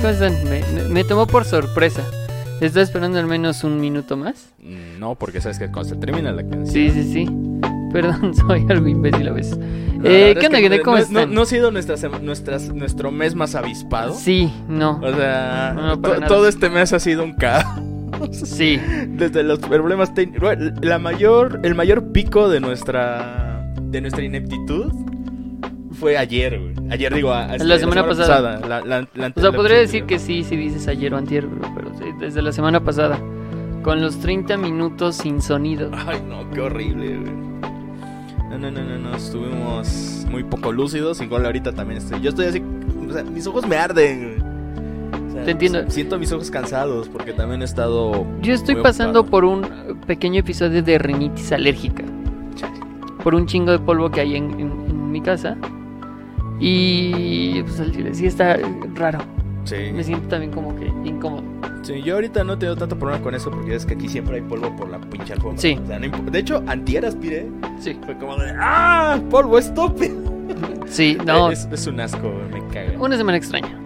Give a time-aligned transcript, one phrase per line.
[0.00, 0.20] ¿Qué onda, gente?
[0.20, 0.44] ¿Cómo están?
[0.74, 2.02] Me, me- me tomó por sorpresa.
[2.60, 4.52] ¿Estás esperando al menos un minuto más?
[4.98, 6.66] No, porque sabes que cuando se termina la canción.
[6.66, 7.26] Sí, sí, sí.
[7.92, 9.58] Perdón, soy algo imbécil a veces.
[10.04, 11.28] Eh, ¿Qué es onda, que ¿Cómo no, están?
[11.30, 14.14] No, no ha sido nuestra sema- nuestras, nuestro mes más avispado.
[14.14, 14.98] Sí, no.
[15.02, 17.64] O sea, No, to- todo este mes ha sido un caos.
[18.32, 18.80] Sí.
[19.08, 20.56] Desde los problemas técnicos.
[20.80, 24.92] La mayor, el mayor pico de nuestra, de nuestra ineptitud
[25.98, 26.71] fue ayer, güey.
[26.92, 28.60] Ayer digo, a- La semana pasada.
[28.60, 31.90] la- la- la- O sea, podría decir que sí, si dices ayer o antier, pero
[31.98, 33.18] sí, desde la semana pasada.
[33.82, 35.90] Con los 30 minutos sin sonido.
[36.06, 37.32] Ay, no, qué horrible, güey.
[38.50, 41.20] No, no, no, no, no, estuvimos muy poco lúcidos.
[41.22, 42.20] Igual ahorita también estoy.
[42.20, 42.62] Yo estoy así.
[43.08, 45.30] O sea, mis ojos me arden, güey.
[45.30, 45.90] O sea, Te entiendo.
[45.90, 48.26] Siento mis ojos cansados porque también he estado.
[48.42, 49.66] Yo estoy pasando por un
[50.06, 52.04] pequeño episodio de rinitis alérgica.
[53.24, 55.56] Por un chingo de polvo que hay en, en- en mi casa.
[56.64, 58.56] Y pues al chile sí está
[58.94, 59.18] raro.
[59.64, 59.76] Sí.
[59.92, 61.42] Me siento también como que incómodo.
[61.82, 64.42] Sí, yo ahorita no tengo tanto problema con eso porque es que aquí siempre hay
[64.42, 65.60] polvo por la pinche alfombra.
[65.60, 65.76] Sí.
[65.82, 67.48] O sea, no de hecho, antier aspiré.
[67.80, 67.98] Sí.
[68.04, 68.52] Fue como de.
[68.58, 69.20] ¡Ah!
[69.30, 70.14] ¡Polvo estúpido!
[70.86, 71.50] Sí, no.
[71.50, 72.92] Es, es un asco, me caga.
[73.00, 73.78] Una semana extraña.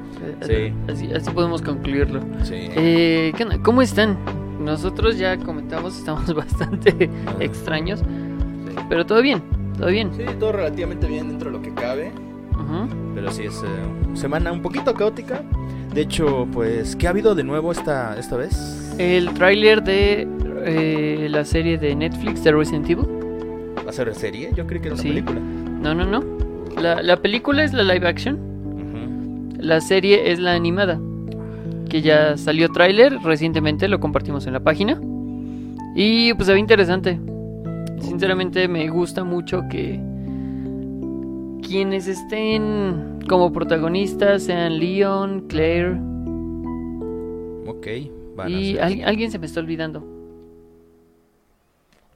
[0.43, 0.73] Sí.
[0.91, 2.21] Así, así podemos concluirlo.
[2.43, 2.55] Sí.
[2.75, 3.33] Eh.
[3.63, 4.19] ¿Cómo están?
[4.61, 8.01] Nosotros ya comentamos, estamos bastante Ah, extraños.
[8.01, 8.75] sí.
[8.89, 9.41] Pero todo bien,
[9.79, 10.11] todo bien.
[10.17, 12.11] Sí, todo relativamente bien dentro de lo que cabe.
[12.69, 12.89] Ujú.
[13.15, 15.43] Pero sí es eh, semana un poquito caótica.
[15.95, 18.95] De hecho, pues, ¿qué ha habido de nuevo esta, esta vez?
[18.99, 20.27] El tráiler de
[20.65, 23.07] eh, la serie de Netflix de Resident Evil.
[23.87, 24.51] ¿Va a ser serie?
[24.55, 25.09] Yo creí que era una Sí.
[25.09, 25.41] película.
[25.41, 26.23] No, no, no.
[26.81, 28.35] La, la película es la live action.
[28.37, 29.63] Ujú.
[29.63, 31.01] La serie es la animada.
[31.89, 35.01] Que ya salió tráiler recientemente, lo compartimos en la página.
[35.95, 37.19] Y pues se ve interesante.
[38.01, 40.01] Sinceramente me gusta mucho que
[41.67, 45.93] quienes estén como protagonistas sean Leon, Claire
[47.67, 47.87] Ok,
[48.37, 50.05] van a y ser- al- alguien se me está olvidando.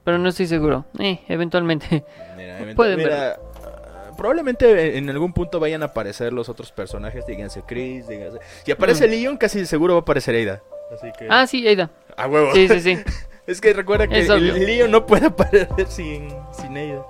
[0.03, 0.85] Pero no estoy seguro.
[0.99, 2.03] Eh, eventualmente.
[2.37, 7.25] Mira, pueden mira, ah, probablemente en algún punto vayan a aparecer los otros personajes.
[7.27, 8.39] Díganse Chris, díganse.
[8.63, 10.63] Si aparece Leon, casi seguro va a aparecer Ada.
[10.91, 11.27] Así que.
[11.29, 11.91] Ah, sí, Ada.
[12.17, 12.53] a huevo.
[12.53, 12.97] Sí, sí, sí.
[13.47, 17.03] Es que recuerda que Leon no puede aparecer sin, sin Ada.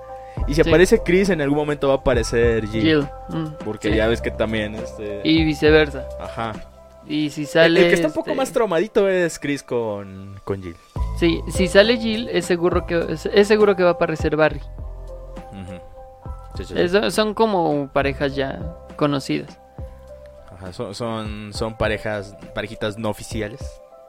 [0.51, 0.69] Y si Sí.
[0.69, 2.81] aparece Chris, en algún momento va a aparecer Jill.
[2.81, 3.07] Jill.
[3.29, 3.95] mm, Porque sí.
[3.95, 4.75] ya ves que también.
[4.75, 5.21] Este...
[5.23, 6.07] Y viceversa.
[6.19, 6.51] Ajá.
[7.07, 7.81] Y si sale.
[7.81, 10.75] el que está un poco este, más traumadito es Chris con, con Jill.
[11.17, 14.61] Sí, si sale Jill, es seguro que es, es seguro que va a aparecer Barry.
[16.55, 16.65] Sí.
[16.75, 19.57] Es- son como parejas ya conocidas.
[20.53, 23.61] Ajá, son, son, son parejas, parejitas no oficiales.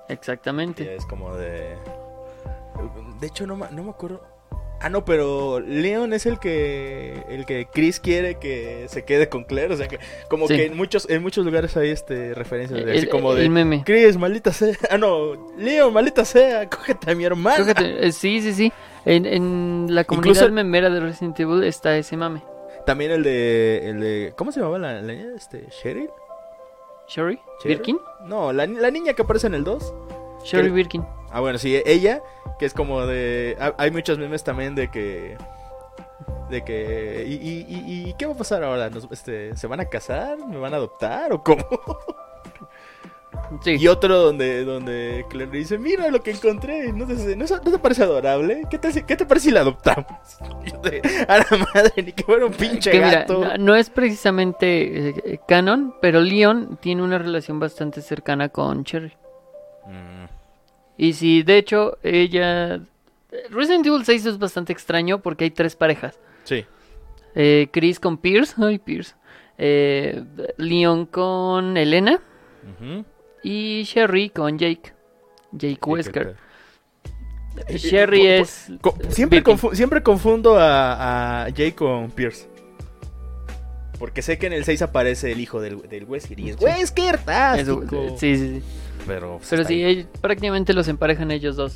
[0.08, 0.94] Exactamente.
[0.97, 1.76] es como de.
[3.20, 4.20] De hecho, no, no me acuerdo.
[4.82, 9.44] Ah, no, pero Leon es el que el que Chris quiere que se quede con
[9.44, 9.72] Claire.
[9.72, 9.98] O sea que,
[10.28, 10.56] como Sí.
[10.56, 13.43] que en muchos, en muchos lugares hay este referencias de El, así como de.
[13.43, 13.82] el meme.
[13.87, 14.75] Chris, maldita sea.
[14.91, 17.59] Ah, no, Leon, maldita sea, cógete a mi hermana.
[17.65, 18.72] Cógete- eh, sí, sí, sí.
[19.04, 22.43] En, en la comunidad Incluso- memera de Resident Evil está ese mame.
[22.87, 24.32] También el de, el de.
[24.37, 25.26] ¿Cómo se llamaba la, la niña?
[25.37, 26.10] Este, ¿Cheryl?
[27.09, 27.38] ¿Sherry?
[27.64, 27.99] ¿Birkin?
[28.25, 29.94] No, la, la niña que aparece en el 2.
[30.44, 31.04] Sherry ¿Qué- Birkin.
[31.32, 32.22] Ah, bueno, sí, ella,
[32.59, 33.56] que es como de...
[33.60, 35.37] ha- Hay muchos memes también de que...
[36.50, 37.25] De que...
[37.26, 38.91] ¿Y, y, y- y qué va a pasar ahora?
[38.91, 40.37] ¿Nos- este, ¿Se van a casar?
[40.47, 41.32] ¿Me van a adoptar?
[41.32, 41.65] ¿O cómo?
[43.65, 43.76] Sí.
[43.78, 47.78] Y otro donde, donde Claire dice, mira lo que encontré, ¿no te, no, no te
[47.78, 48.62] parece adorable?
[48.70, 50.06] ¿Qué te, ¿Qué te parece si la adoptamos?
[50.82, 53.44] De, a la madre, ni que fuera un pinche que mira, gato.
[53.44, 58.84] no, no es precisamente eh, eh, canon, pero Leon tiene una relación bastante cercana con
[58.84, 59.12] Cherry.
[60.97, 62.81] Y si de hecho ella...
[63.50, 66.19] Resident Evil 6 es bastante extraño porque hay tres parejas.
[66.44, 66.65] sí.
[67.35, 69.15] Eh, Chris con Pierce, ay Pierce.
[69.56, 70.23] Eh,
[70.59, 72.21] Leon con Elena
[73.43, 74.93] y Sherry con Jake.
[75.53, 76.37] Jake Wesker.
[77.71, 78.67] Sherry Eh, eh, es...
[78.83, 82.49] Co- siempre, confu- siempre confundo a, a Jay con Pierce.
[83.99, 86.61] Porque sé que en el 6 aparece el hijo del, del Wesker y es.
[86.61, 88.19] Wesker, es- tástico.
[88.19, 88.62] sí, sí, sí.
[89.06, 89.96] Pero, pues, Pero sí, ahí.
[90.02, 91.75] ell- prácticamente los emparejan ellos dos.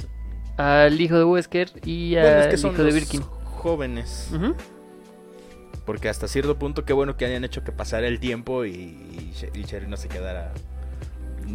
[0.56, 3.22] Al hijo de Wesker y al Bueno, es que son hijo de Birkin.
[3.44, 4.30] jóvenes.
[4.34, 4.54] Ujú.
[5.84, 9.32] Porque hasta cierto punto, qué bueno que hayan hecho que pasara el tiempo y, y,
[9.34, 10.52] She- y Sherry no se quedara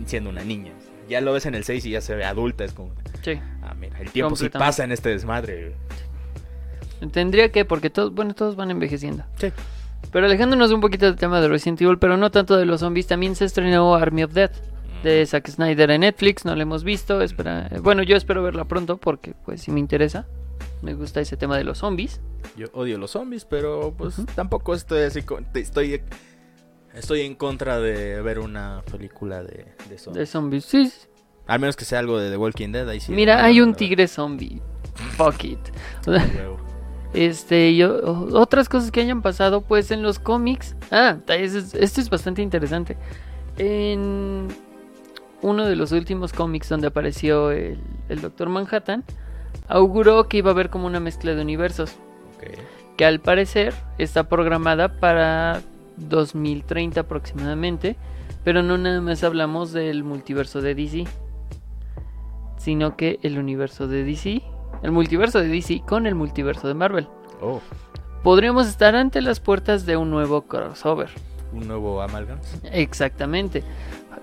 [0.06, 0.72] siendo una niña.
[1.10, 2.64] Ya lo ves en el 6 y ya se ve adulta.
[2.64, 2.92] Es como,
[3.24, 3.40] Sí.
[3.64, 5.74] ah, mira, el tiempo sí pasa en este desmadre.
[7.12, 9.24] Tendría que, porque todos, bueno, todos van envejeciendo.
[9.38, 9.52] Sí.
[10.12, 13.08] Pero alejándonos un poquito del tema de Resident Evil, pero no tanto de los zombies,
[13.08, 14.52] también se estrenó Army of Death
[15.04, 18.98] de Zack Snyder en Netflix, no lo hemos visto, espera, bueno, yo espero verla pronto
[18.98, 20.28] porque pues sí me interesa.
[20.82, 22.22] Me gusta ese tema de los zombies.
[22.58, 26.02] Yo odio los zombies, pero pues tampoco estoy así con- estoy
[26.94, 30.30] Estoy en contra de ver una película de, de De zombies.
[30.30, 30.66] zombies.
[30.66, 30.92] Sí.
[31.48, 32.88] Al menos que sea algo de The Walking Dead.
[32.90, 33.14] Ahí sí.
[33.14, 34.62] Mira, hay un tigre zombie.
[35.16, 35.60] Fuck it.
[37.14, 40.76] Este, y o- otras cosas que hayan pasado, pues en los cómics.
[40.92, 42.98] Ah, es- esto es bastante interesante.
[43.58, 44.48] En
[45.42, 47.80] uno de los últimos cómics donde apareció el,
[48.10, 49.04] el Doctor Manhattan,
[49.68, 51.96] auguró que iba a haber como una mezcla de universos,
[52.98, 55.62] que al parecer está programada para
[55.98, 57.96] 2030 aproximadamente,
[58.44, 61.06] pero no nada más hablamos del multiverso de DC,
[62.58, 64.42] sino que el universo de DC,
[64.84, 67.08] el multiverso de DC con el multiverso de Marvel
[67.42, 67.60] Oh,
[68.24, 71.10] podríamos estar ante las puertas de un nuevo crossover.
[71.54, 72.38] un nuevo Amalgam.
[72.72, 73.64] Exactamente.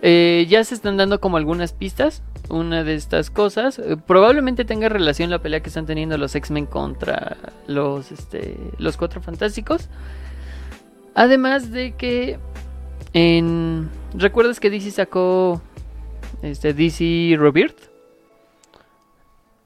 [0.03, 2.23] Eh, ya se están dando como algunas pistas.
[2.49, 6.67] Una de estas cosas eh, probablemente tenga relación la pelea que están teniendo los X-Men
[6.67, 7.37] contra
[7.67, 9.89] los, este, los Cuatro Fantásticos.
[11.15, 12.39] Además de que
[13.13, 13.91] en...
[14.15, 15.61] ¿Recuerdas que DC sacó
[16.43, 17.91] este, DC Rebirth?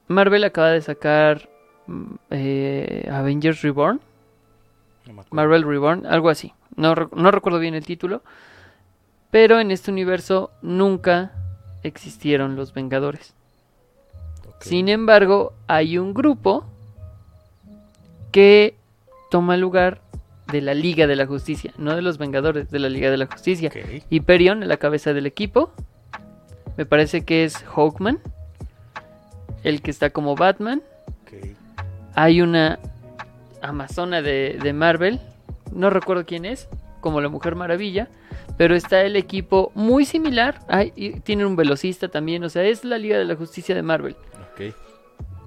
[0.07, 1.49] Marvel acaba de sacar
[1.87, 4.01] mm, eh, Avengers Reborn.
[5.07, 5.23] No.
[5.31, 6.53] Marvel Reborn, algo así.
[6.75, 8.23] No, no recuerdo bien el título.
[9.33, 11.31] Pero en este universo nunca
[11.81, 13.33] existieron los Vengadores.
[14.59, 16.65] Sin embargo, hay un grupo
[18.31, 18.75] que
[19.31, 20.01] toma lugar
[20.51, 23.25] de la Liga de la Justicia, no de los Vengadores, de la Liga de la
[23.25, 23.69] Justicia.
[23.69, 24.03] Ok.
[24.11, 25.71] Hyperion, en la cabeza del equipo.
[26.77, 28.19] Me parece que es Hawkman,
[29.63, 30.83] el que está como Batman.
[32.13, 32.77] Hay una
[33.63, 35.19] Amazona de, de Marvel,
[35.71, 36.69] no recuerdo quién es,
[37.03, 38.07] como la Mujer Maravilla,
[38.57, 40.61] pero está el equipo muy similar.
[40.69, 43.83] Hay, y tienen un velocista también, o sea, es la Liga de la Justicia de
[43.83, 44.15] Marvel.
[44.53, 44.73] Ok.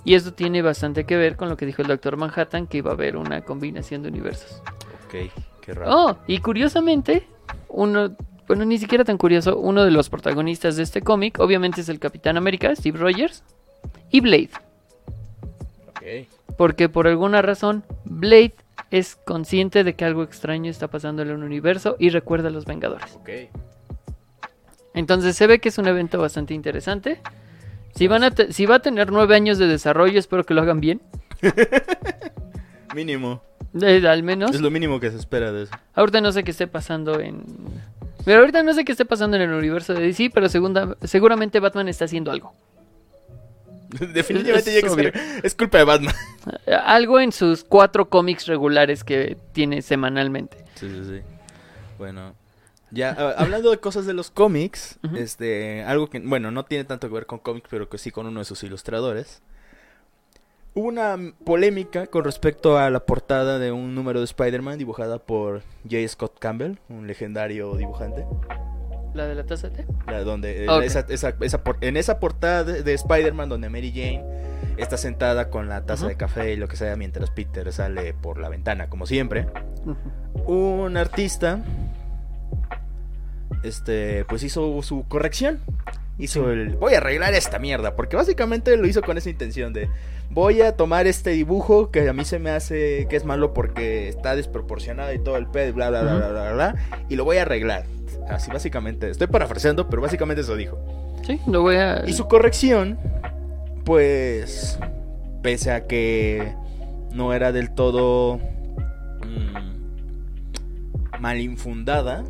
[0.05, 2.91] Y esto tiene bastante que ver con lo que dijo el Doctor Manhattan, que iba
[2.91, 4.63] a haber una combinación de universos.
[5.07, 5.33] Ok.
[5.63, 5.91] Qué raro.
[5.93, 7.27] Oh, y curiosamente,
[7.69, 8.15] uno,
[8.47, 11.99] bueno, ni siquiera tan curioso, uno de los protagonistas de este cómic, obviamente es el
[11.99, 13.43] Capitán América, Steve Rogers,
[14.11, 14.51] y Blade.
[15.89, 16.29] Ok.
[16.57, 18.55] Porque por alguna razón, Blade
[18.91, 22.65] es consciente de que algo extraño está pasando en el universo y recuerda a los
[22.65, 23.15] Vengadores.
[23.17, 23.31] Ok.
[24.95, 27.21] Entonces se ve que es un evento bastante interesante.
[27.95, 30.81] Si, van a si va a tener nueve años de desarrollo, espero que lo hagan
[30.81, 31.03] bien.
[32.95, 33.43] Mínimo.
[33.81, 34.55] Eh, al menos.
[34.55, 35.73] Es lo mínimo que se espera de eso.
[35.95, 37.45] Ahorita no sé qué esté pasando en...
[38.25, 41.61] Pero ahorita no sé qué esté pasando en el universo de DC, pero segunda- seguramente
[41.61, 42.55] Batman está haciendo algo.
[44.15, 45.13] Definitivamente
[45.43, 46.15] Es culpa de Batman.
[46.67, 50.59] Eh, Algo en sus cuatro cómics regulares que tiene semanalmente.
[50.75, 51.21] Sí, sí, sí.
[51.99, 52.35] Bueno,
[52.91, 55.17] ya ah, hablando de cosas de los cómics, Ujú.
[55.17, 58.27] este, algo que, bueno, no tiene tanto que ver con cómics, pero que sí con
[58.27, 59.43] uno de sus ilustradores.
[60.75, 65.63] Hubo una polémica con respecto a la portada de un número de Spider-Man dibujada por
[65.91, 66.07] J.
[66.07, 68.27] Scott Campbell, un legendario dibujante.
[69.17, 69.87] ¿La de la taza de té?
[70.07, 73.91] La donde eh, esa, esa- esa por- en esa portada de, de Spider-Man donde Mary
[73.91, 74.23] Jane
[74.77, 78.39] está sentada con la taza de café y lo que sea mientras Peter sale por
[78.39, 79.47] la ventana como siempre
[80.47, 81.61] un artista
[83.63, 85.61] este pues hizo su corrección.
[86.19, 89.91] Hizo el voy a arreglar esta mierda porque básicamente lo hizo con esa intención de
[90.31, 94.09] voy a tomar este dibujo que a mí se me hace que es malo porque
[94.09, 96.75] está desproporcionado y todo el pedo bla bla bla bla bla bla
[97.11, 97.85] y lo voy a arreglar
[98.29, 100.79] así básicamente estoy parafraseando pero básicamente eso dijo
[101.27, 102.05] Sí, lo voy a...
[102.07, 102.99] y su corrección,
[103.85, 104.79] pues,
[105.43, 106.55] pese a que
[107.13, 108.39] no era del todo
[109.25, 112.25] mm, mal infundada,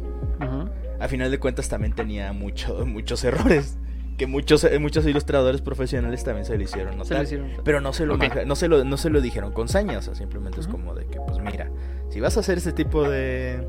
[0.99, 3.77] a final de cuentas también tenía mucho- muchos errores.
[4.17, 7.19] Que muchos, eh, muchos ilustradores profesionales también se lo hicieron Se notar.
[7.19, 7.51] lo hicieron.
[7.65, 10.15] Pero no se, lo no, se lo, no se lo dijeron con saña, o sea,
[10.15, 11.71] simplemente es como de que, pues mira,
[12.09, 13.61] si vas a hacer este tipo de...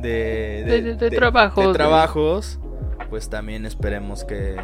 [0.00, 2.60] De, De- trabajos, de trabajos,
[3.10, 4.56] pues también esperemos que,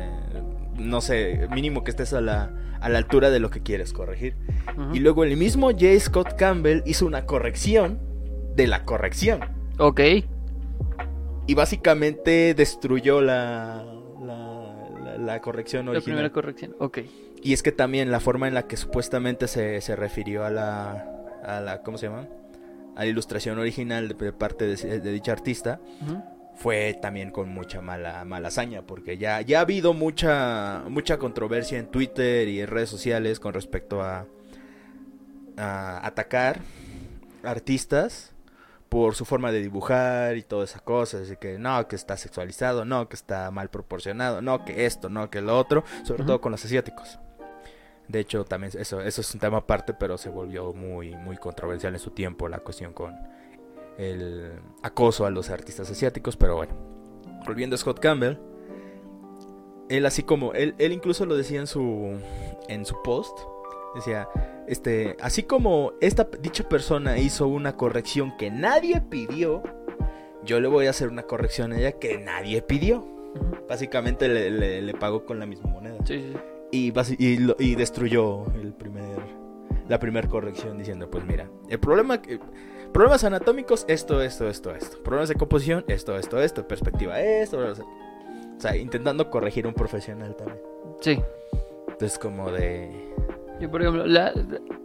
[0.79, 2.51] no sé, mínimo que estés a la,
[2.81, 4.37] a la altura de lo que quieres corregir.
[4.93, 5.99] Y luego el mismo J.
[6.01, 7.99] Scott Campbell hizo una corrección
[8.57, 9.41] de la corrección.
[9.79, 10.01] Ok.
[11.47, 13.85] Y básicamente destruyó la,
[14.25, 16.17] la, la- la corrección La original.
[16.17, 16.75] primera corrección.
[16.79, 16.99] Ok.
[17.43, 21.07] Y es que también la forma en la que supuestamente se, se refirió a la,
[21.45, 22.27] a la, ¿cómo se llama?
[22.97, 25.81] A la ilustración original de, parte de, de dicha artista
[26.55, 31.79] fue también con mucha mala, mala hazaña, porque ya, ya ha habido mucha, mucha controversia
[31.79, 34.27] en Twitter y en redes sociales con respecto a,
[35.57, 36.61] a atacar
[37.43, 38.33] artistas
[38.89, 42.85] por su forma de dibujar y todas esas cosas, así que no, que está sexualizado,
[42.85, 46.53] no, que está mal proporcionado, no, que esto, no, que lo otro, sobre todo con
[46.53, 47.19] los asiáticos.
[48.09, 51.95] De hecho, también eso, eso es un tema aparte, pero se volvió muy, muy controversial
[51.95, 53.15] en su tiempo la cuestión con
[53.99, 56.75] el acoso a los artistas asiáticos, pero bueno.
[57.47, 58.37] Volviendo a Scott Campbell,
[59.89, 62.19] él así como, él, él incluso lo decía en su,
[62.69, 63.39] en su post,
[63.95, 64.29] decía,
[64.67, 69.63] este, así como esta dicha persona hizo una corrección que nadie pidió,
[70.43, 73.07] yo le voy a hacer una corrección a ella que nadie pidió.
[73.69, 75.97] Básicamente le, le- le pagó con la misma moneda.
[76.07, 76.39] Sí, sí.
[76.71, 79.19] Y, y, y destruyó el primer,
[79.89, 82.41] la primera corrección diciendo, pues mira, el problema, que-
[82.93, 85.03] problemas anatómicos, esto, esto, esto, esto.
[85.03, 86.67] Problemas de composición, esto, esto, esto.
[86.67, 87.59] Perspectiva, esto.
[87.59, 90.59] O sea, intentando corregir un profesional también.
[91.01, 91.21] Sí.
[91.89, 92.91] Entonces como de...
[93.61, 94.33] Yo, por ejemplo, la-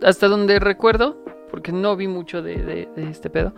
[0.04, 1.18] hasta donde recuerdo,
[1.50, 3.54] porque no vi mucho de, de- de este pedo,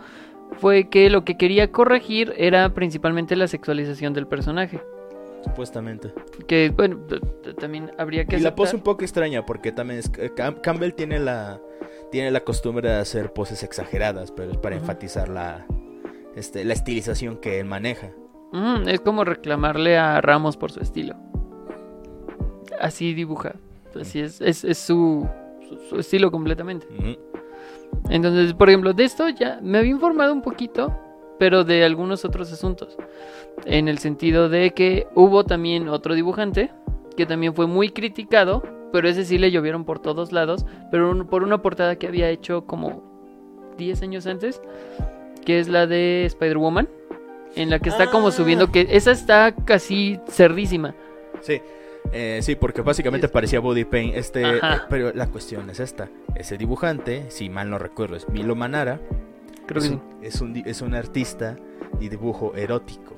[0.58, 4.82] fue que lo que quería corregir era principalmente la sexualización del personaje.
[5.44, 6.12] Supuestamente.
[6.46, 6.98] Que, bueno,
[7.58, 10.60] también habría que Y la aceptar- pose un poco extraña porque también es, eh, Cam-
[10.60, 11.60] Campbell tiene la
[12.10, 15.66] tiene la costumbre de hacer poses exageradas, pero es para enfatizar la
[16.36, 18.10] este, la estilización que él maneja.
[18.52, 21.14] Mm, es como reclamarle a Ramos por su estilo.
[22.80, 23.54] Así dibuja.
[24.00, 25.28] Así es, es, es su,
[25.68, 26.86] su- su estilo completamente.
[28.10, 30.96] Entonces, por ejemplo, de esto ya me había informado un poquito,
[31.42, 32.96] pero de algunos otros asuntos.
[33.66, 36.70] En el sentido de que hubo también otro dibujante
[37.16, 41.26] que también fue muy criticado, pero ese sí le llovieron por todos lados, pero un-
[41.26, 43.02] por una portada que había hecho como
[43.76, 44.62] 10 años antes,
[45.44, 46.88] que es la de Spider-Woman,
[47.56, 48.32] en la que está como Ah.
[48.32, 50.94] subiendo, que esa está casi cerdísima.
[51.40, 51.60] Sí.
[52.12, 54.14] Eh, sí, porque básicamente Es- parecía body paint.
[54.14, 56.08] Este, eh, pero la cuestión es esta.
[56.36, 59.00] Ese dibujante, si mal no recuerdo, es Milo Manara.
[59.72, 59.94] Creo que es, sí.
[59.94, 61.56] un, es, un, di- es un artista
[62.00, 63.14] y dibujo erótico.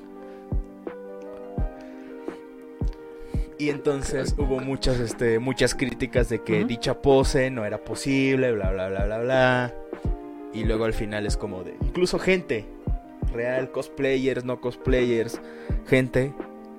[3.58, 8.70] Y entonces hubo muchas, este, muchas críticas de que dicha pose no era posible, bla,
[8.72, 9.74] bla, bla, bla, bla.
[10.52, 11.74] Y luego al final es como de...
[11.82, 12.66] Incluso gente
[13.32, 15.40] real, cosplayers, no cosplayers,
[15.86, 16.34] gente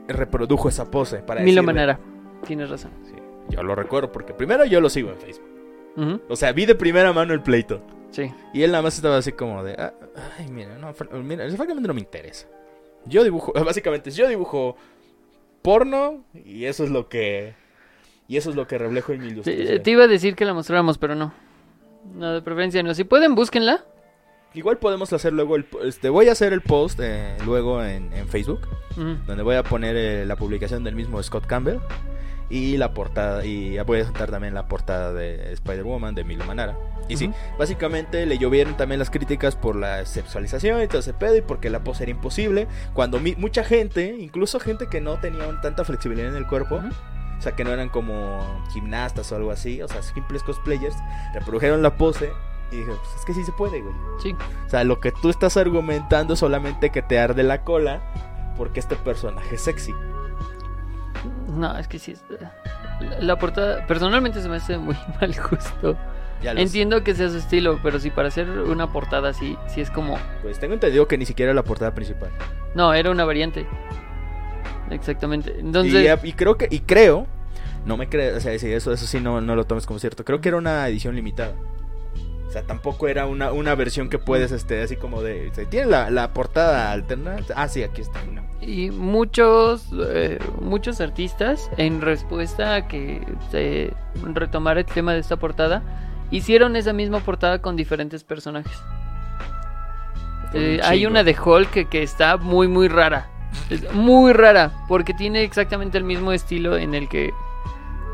[0.07, 1.99] reprodujo esa pose para Milo decirle- Manara,
[2.45, 2.91] tienes razón.
[3.05, 3.13] Sí,
[3.49, 5.49] yo lo recuerdo porque primero yo lo sigo en Facebook.
[6.27, 7.81] O sea, vi de primera mano el pleito.
[8.15, 8.31] Sí.
[8.53, 9.93] Y él nada más estaba así como de, "Ah,
[10.39, 12.47] ay, mira, no, mira, francamente no me interesa.
[13.05, 14.77] Yo dibujo, básicamente, yo dibujo
[15.61, 17.53] porno y eso es lo que,
[18.27, 19.83] y eso es lo que reflejo en mi Sí, ilustración.
[19.83, 21.33] te iba a decir que la mostráramos, pero no.
[22.13, 22.93] No, de preferencia no.
[22.93, 23.83] Si pueden, búsquenla.
[24.53, 28.29] Igual podemos hacer luego el, este, voy a hacer el post eh, luego en, en
[28.29, 28.61] Facebook,
[29.27, 31.79] donde voy a poner eh, la publicación del mismo Scott Campbell
[32.49, 36.77] y la portada, y voy a juntar también la portada de Spider-Woman de Milo Manara.
[37.07, 37.31] Y sí.
[37.59, 41.69] Básicamente le llovieron también las críticas por la sexualización y todo ese pedo y porque
[41.69, 42.67] la pose era imposible.
[42.93, 46.81] Cuando mi- mucha gente, incluso gente que no tenía tanta flexibilidad en el cuerpo,
[47.37, 50.95] o sea que no eran como gimnastas o algo así, o sea, simples cosplayers,
[51.33, 52.31] reprodujeron la pose
[52.71, 53.93] y dije, pues es que sí se puede, güey.
[54.23, 54.35] Sí.
[54.65, 58.01] O sea, lo que tú estás argumentando es solamente que te arde la cola
[58.57, 59.93] porque este personaje es sexy.
[61.49, 62.15] No, es que sí.
[62.99, 65.97] La, la portada, personalmente se me hace muy mal justo.
[66.41, 66.49] Sé.
[66.61, 70.17] Entiendo que sea su estilo, pero sí, para hacer una portada así, sí es como.
[70.41, 72.29] Pues tengo entendido que ni siquiera la portada principal.
[72.75, 73.65] No, era una variante.
[74.91, 75.55] Exactamente.
[75.59, 76.07] Entonces.
[76.23, 77.25] Y, y creo que y creo,
[77.85, 80.23] no me crees, o sea, eso eso sí no, no lo tomes como cierto.
[80.23, 81.53] Creo que era una edición limitada.
[82.47, 86.09] O sea, tampoco era una, una versión que puedes este así como de, tiene la,
[86.09, 87.37] la portada alterna.
[87.55, 88.23] Ah, sí, aquí está.
[88.25, 88.43] no.
[88.61, 95.35] Y muchos, eh, muchos artistas, en respuesta a que se retomara el tema de esta
[95.35, 95.83] portada,
[96.31, 98.77] hicieron esa misma portada con diferentes personajes.
[100.53, 103.27] Eh, un hay una de Hulk que, que está muy, muy rara.
[103.69, 107.33] Es muy rara, porque tiene exactamente el mismo estilo en el que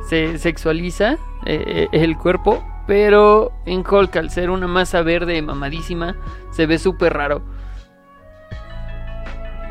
[0.07, 6.15] se sexualiza eh, el cuerpo, pero en Hulk, al ser una masa verde mamadísima,
[6.51, 7.41] se ve súper raro.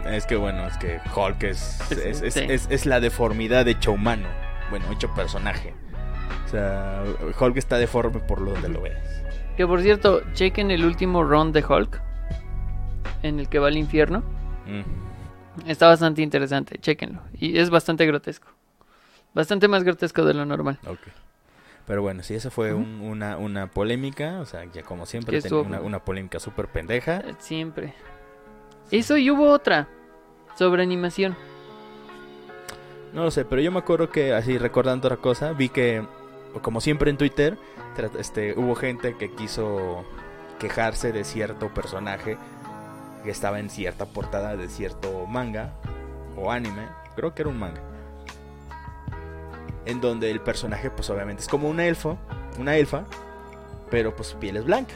[0.06, 2.40] Es que bueno, es que Hulk es, Es- es, es, sí.
[2.48, 4.26] es- es la deformidad hecho humano.
[4.70, 5.74] Bueno, hecho personaje.
[6.50, 7.04] O sea,
[7.38, 9.22] Hulk está deforme por lo donde lo veas.
[9.56, 12.00] Que por cierto, chequen el último run de Hulk,
[13.22, 14.24] en el que va al infierno.
[14.66, 15.68] Mm.
[15.70, 17.20] Está bastante interesante, chequenlo.
[17.34, 18.48] Y es bastante grotesco.
[19.32, 20.80] Bastante más grotesco de lo normal.
[20.88, 20.98] Ok.
[21.86, 24.40] Pero bueno, sí, esa fue un- una, una polémica.
[24.40, 27.18] O sea, ya como siempre, tenía una, una polémica súper pendeja.
[27.18, 27.94] Eh, Siempre.
[28.90, 29.86] Eso y hubo otra
[30.58, 31.36] sobre animación.
[33.12, 36.04] No lo sé, pero yo me acuerdo que, así recordando otra cosa, vi que,
[36.62, 37.58] como siempre en Twitter,
[38.18, 40.04] este, hubo gente que quiso
[40.58, 42.36] quejarse de cierto personaje
[43.24, 45.72] que estaba en cierta portada de cierto manga
[46.36, 46.88] o anime.
[47.16, 47.82] Creo que era un manga.
[49.86, 52.18] En donde el personaje, pues obviamente es como un elfo,
[52.58, 53.04] una elfa,
[53.90, 54.94] pero pues su piel es blanca.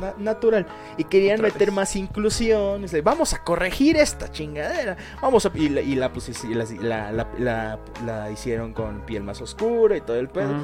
[0.00, 0.66] Na- natural.
[0.96, 1.74] Y querían Otra meter vez.
[1.74, 2.84] más inclusión.
[3.02, 4.96] vamos a corregir esta chingadera.
[5.20, 5.50] Vamos a...
[5.54, 10.28] Y la, y la, pues, y la, hicieron con piel más oscura y todo el
[10.28, 10.54] pedo.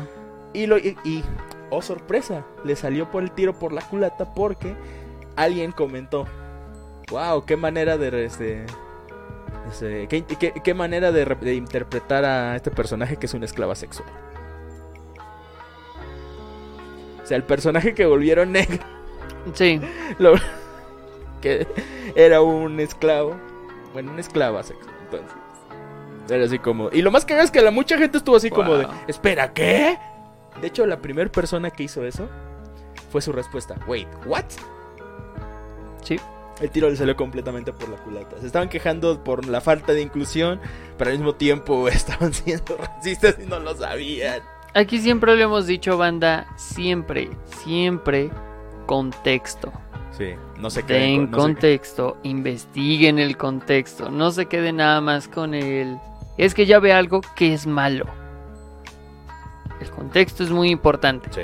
[0.55, 1.23] Y, lo, y, y,
[1.71, 4.75] oh sorpresa, le salió por el tiro por la culata porque
[5.37, 6.27] alguien comentó,
[7.11, 8.25] wow, qué manera de...
[8.25, 8.65] Este,
[9.71, 13.75] este, qué, qué- qué manera de, de interpretar a este personaje que es una esclava
[13.75, 14.09] sexual.
[17.23, 18.79] O sea, el personaje que volvieron negro,
[19.55, 19.81] Sí,
[20.19, 20.35] lo-
[21.41, 21.67] que
[22.15, 23.37] era un esclavo,
[23.93, 25.37] bueno, una esclava sexual, entonces.
[26.31, 26.91] Era así como...
[26.93, 28.87] Y lo más cagado es que la mucha gente estuvo así como de...
[29.07, 29.99] Espera, ¿qué?
[30.61, 32.29] De hecho, la primera persona que hizo eso
[33.11, 33.77] fue su respuesta.
[33.87, 34.45] Wait, ¿what?
[36.03, 36.19] sí.
[36.61, 38.37] El tiro le salió completamente por la culata.
[38.41, 40.61] Se estaban quejando por la falta de inclusión,
[40.99, 44.43] pero al mismo tiempo estaban siendo racistas y no lo sabían.
[44.75, 47.31] Aquí siempre lo hemos dicho, banda, siempre,
[47.65, 48.31] siempre
[48.89, 49.71] contexto.
[50.17, 54.77] Sí, no se Den queden con- no se- contexto, investiguen el contexto, no se queden
[54.77, 55.97] nada más con el...
[56.39, 58.07] Es que ya ve algo que es malo.
[59.81, 61.43] El contexto es muy importante, Sí,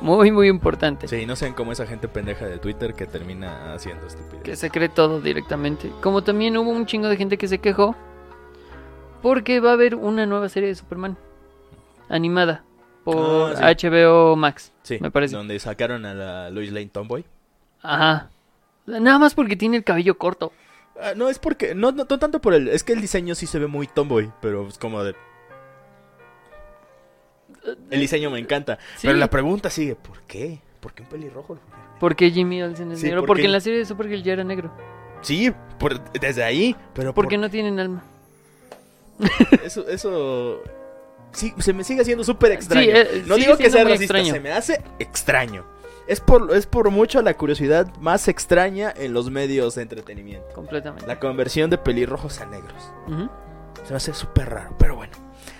[0.00, 1.08] muy, muy importante.
[1.08, 4.42] sí, no sean como esa gente pendeja de Twitter que termina haciendo estupidez.
[4.44, 5.90] Que se cree todo directamente.
[6.00, 7.96] Como también hubo un chingo de gente que se quejó
[9.22, 11.16] porque va a haber una nueva serie de Superman
[12.08, 12.64] animada
[13.04, 15.36] por Ah, HBO Max, Sí, me parece.
[15.36, 17.24] donde sacaron a la Lois Lane Tomboy.
[17.82, 18.30] Ajá.
[18.86, 20.52] Nada más porque tiene el cabello corto.
[21.00, 21.74] Ah, no, es porque.
[21.74, 22.68] No, no, no tanto por el.
[22.68, 25.14] Es que el diseño sí se ve muy tomboy, pero es como de.
[27.90, 28.78] El diseño me encanta.
[28.96, 29.06] Sí.
[29.06, 30.60] Pero la pregunta sigue: ¿por qué?
[30.80, 31.58] ¿Por qué un pelirrojo?
[31.98, 33.20] ¿Por qué Jimmy Olsen es negro?
[33.20, 33.46] ¿por Porque qué?
[33.46, 34.72] en la serie de Supergirl ya era negro.
[35.22, 36.74] Sí, por- desde ahí.
[36.94, 38.02] Pero Porque por- no tienen alma.
[39.62, 40.62] eso, eso.
[41.32, 42.86] Sí, se me sigue haciendo súper extraño.
[42.86, 44.32] Sí, eh, no digo que sea racista, extraño.
[44.32, 45.64] se me hace extraño.
[46.06, 50.48] Es por, es por mucho la curiosidad más extraña en los medios de entretenimiento.
[50.54, 51.06] Completamente.
[51.06, 52.92] La conversión de pelirrojos a negros.
[53.06, 53.28] Ujú.
[53.84, 55.12] Se me hace súper raro, pero bueno.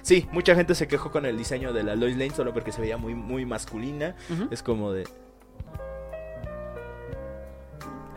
[0.03, 2.81] Sí, mucha gente se quejó con el diseño de la Lois Lane solo porque se
[2.81, 4.17] veía muy, muy masculina.
[4.51, 5.05] Es como de.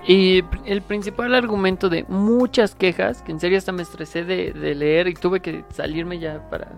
[0.08, 4.76] Y el principal argumento de muchas quejas, que en serio hasta me estresé de, de
[4.76, 6.72] leer y tuve que salirme ya para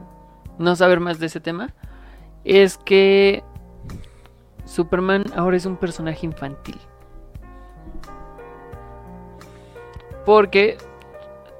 [0.57, 1.73] no saber más de ese tema,
[2.43, 3.43] es que
[4.65, 6.79] Superman ahora es un personaje infantil.
[10.25, 10.77] Porque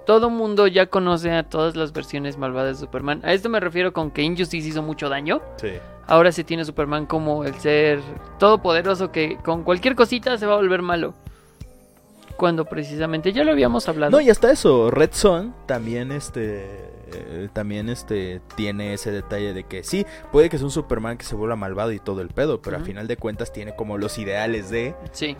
[0.05, 3.21] todo mundo ya conoce a todas las versiones malvadas de Superman.
[3.23, 5.41] A esto me refiero con que Injustice hizo mucho daño.
[5.57, 5.73] Sí.
[6.07, 7.99] Ahora se tiene Superman como el ser
[8.37, 11.15] todopoderoso que con cualquier cosita se va a volver malo.
[12.37, 14.11] Cuando precisamente ya lo habíamos hablado.
[14.11, 16.94] No, y hasta eso, Red Son también este.
[17.11, 21.25] Eh, también este tiene ese detalle de que sí, puede que es un Superman que
[21.25, 22.87] se vuelva malvado y todo el pedo, pero a Ujú.
[22.87, 25.35] final de cuentas tiene como los ideales de Sí,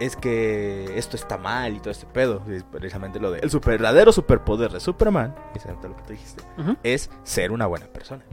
[0.00, 2.42] es que esto está mal y todo este pedo.
[2.50, 5.34] Es precisamente lo de el super- verdadero superpoder de Superman,
[5.66, 6.42] ahorita lo que tú dijiste,
[6.82, 8.24] es ser una buena persona.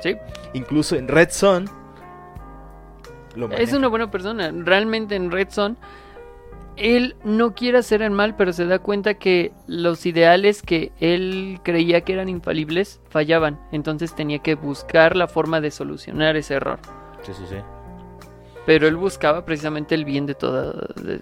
[0.00, 0.16] sí.
[0.52, 1.68] Incluso en Red Son
[3.36, 4.50] lo Es una buena persona.
[4.52, 5.76] Realmente en Red Son,
[6.78, 11.58] él no quiere hacer el mal, pero se da cuenta que los ideales que él
[11.62, 13.58] creía que eran infalibles fallaban.
[13.72, 16.78] Entonces tenía que buscar la forma de solucionar ese error.
[17.22, 17.56] Sí, sí, sí.
[18.66, 21.20] Pero él buscaba precisamente el bien de, toda, de,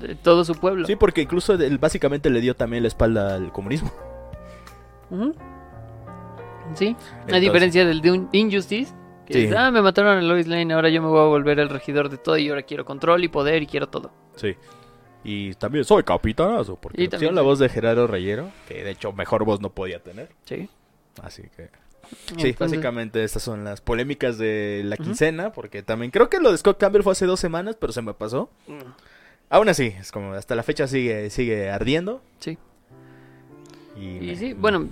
[0.00, 0.86] de todo su pueblo.
[0.86, 3.90] Sí, porque incluso él básicamente le dio también la espalda al comunismo.
[6.74, 8.92] Sí, a Entonces- diferencia del de un Injustice,
[9.26, 9.40] que Sí.
[9.42, 12.08] dice, ah, me mataron a Lois Lane, ahora yo me voy a volver el regidor
[12.08, 14.10] de todo y ahora quiero control y poder y quiero todo.
[14.36, 14.54] Sí.
[15.28, 19.12] Y también soy capitanazo, porque Y también la voz de Gerardo Reyero, que de hecho
[19.12, 20.28] mejor voz no podía tener.
[20.44, 20.68] Sí.
[21.20, 21.68] Así que...
[22.08, 26.52] Sí, Entonces, básicamente estas son las polémicas de la quincena, porque también creo que lo
[26.52, 28.48] de Scott Campbell fue hace dos semanas, pero se me pasó.
[29.50, 32.22] Aún así, es como hasta la fecha sigue, sigue ardiendo.
[32.38, 32.56] Sí.
[34.00, 34.88] Y, Y sí, bueno,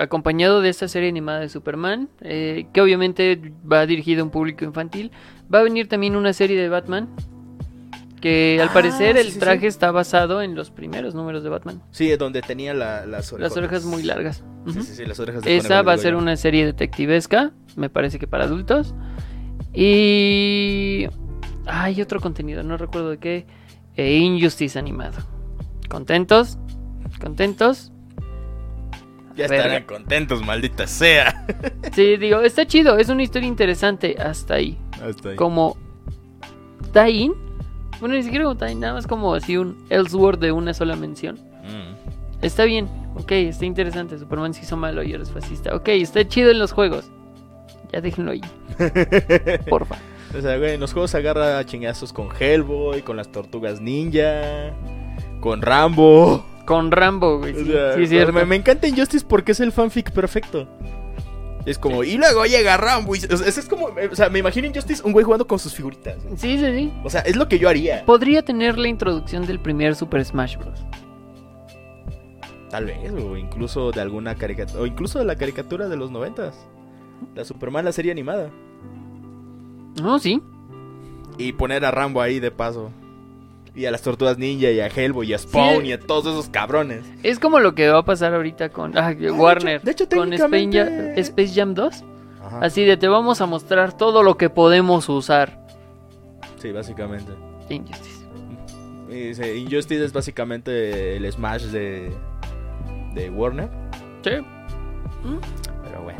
[0.00, 4.64] acompañado de esta serie animada de Superman, eh, que obviamente va dirigida a un público
[4.64, 5.10] infantil,
[5.52, 7.10] va a venir también una serie de Batman,
[8.24, 9.38] que al Ah, parecer sí, el sí.
[9.38, 11.82] traje está basado en los primeros números de Batman.
[11.90, 13.50] Sí, donde tenía la- las orejas.
[13.50, 14.42] Las orejas muy largas.
[14.64, 14.82] Sí, Ujú.
[14.82, 18.26] sí, sí, las orejas de Esa va a ser una serie detectivesca, me parece que
[18.26, 18.94] para adultos.
[19.74, 21.06] Y
[21.66, 23.46] hay otro contenido, no recuerdo de qué.
[23.94, 25.18] E Injustice animado.
[25.90, 26.58] ¿Contentos?
[27.20, 27.92] ¿Contentos?
[29.36, 29.56] Ya Verga.
[29.56, 31.46] estarán contentos, maldita sea.
[31.92, 34.78] Sí, digo, está chido, es una historia interesante hasta ahí.
[35.06, 35.36] Hasta ahí.
[35.36, 35.76] Como
[36.94, 37.34] tie-in.
[38.00, 41.36] Bueno, ni siquiera tie-in, nada más como así un Elseworld de una sola mención.
[41.64, 41.94] Mm.
[42.42, 44.18] Está bien, ok, está interesante.
[44.18, 45.74] Superman se hizo malo y eres fascista.
[45.74, 47.10] Ok, está chido en los juegos.
[47.92, 48.40] Ya déjenlo ahí,
[49.70, 49.96] porfa.
[50.36, 53.80] O sea, güey, en los juegos se agarra a chingazos con Hellboy, con las tortugas
[53.80, 54.72] ninja,
[55.40, 56.44] con Rambo.
[56.66, 57.52] Con Rambo, güey.
[57.54, 58.32] O Sí, sea, sí, cierto.
[58.32, 60.66] me, me encanta Injustice porque es el fanfic perfecto.
[61.66, 63.14] Es como, y luego llega Rambo.
[63.14, 65.74] Y, o sea, es como, o sea, me imagino Injustice un güey jugando con sus
[65.74, 66.18] figuritas.
[66.36, 66.92] Sí, sí, sí.
[67.02, 68.04] O sea, es lo que yo haría.
[68.04, 70.84] Podría tener la introducción del primer Super Smash Bros.
[72.68, 76.66] Tal vez, o incluso de alguna caricatura, o incluso de la caricatura de los noventas.
[77.34, 78.50] La Superman, la serie animada.
[80.02, 80.42] No, sí.
[81.38, 82.90] Y poner a Rambo ahí de paso.
[83.74, 85.88] Y a las tortugas ninja, y a Hellboy, y a Spawn, Sí.
[85.88, 87.04] y a todos esos cabrones.
[87.24, 89.82] Es como lo que va a pasar ahorita con ah, Warner.
[89.82, 92.04] de hecho, con Space técnicamente- Jam, Space Jam 2.
[92.44, 92.58] Ajá.
[92.60, 95.58] Así de te vamos a mostrar todo lo que podemos usar.
[96.58, 97.32] Sí, básicamente.
[97.68, 98.24] Injustice.
[99.10, 102.12] Y Injustice es básicamente el Smash de,
[103.14, 103.68] de Warner.
[104.22, 104.30] Sí.
[105.84, 106.18] Pero bueno.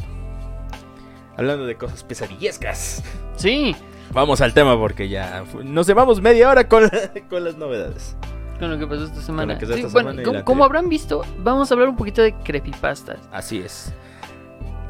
[1.36, 3.02] Hablando de cosas pesadillescas.
[3.36, 3.74] Sí.
[4.14, 6.88] Vamos al tema porque ya nos llevamos media hora con,
[7.28, 8.16] con las novedades.
[8.60, 9.58] Con lo que pasó esta semana.
[9.58, 12.22] que pasó Sí, esta bueno, semana y como, habrán visto, vamos a hablar un poquito
[12.22, 13.18] de creepypastas.
[13.32, 13.92] Así es.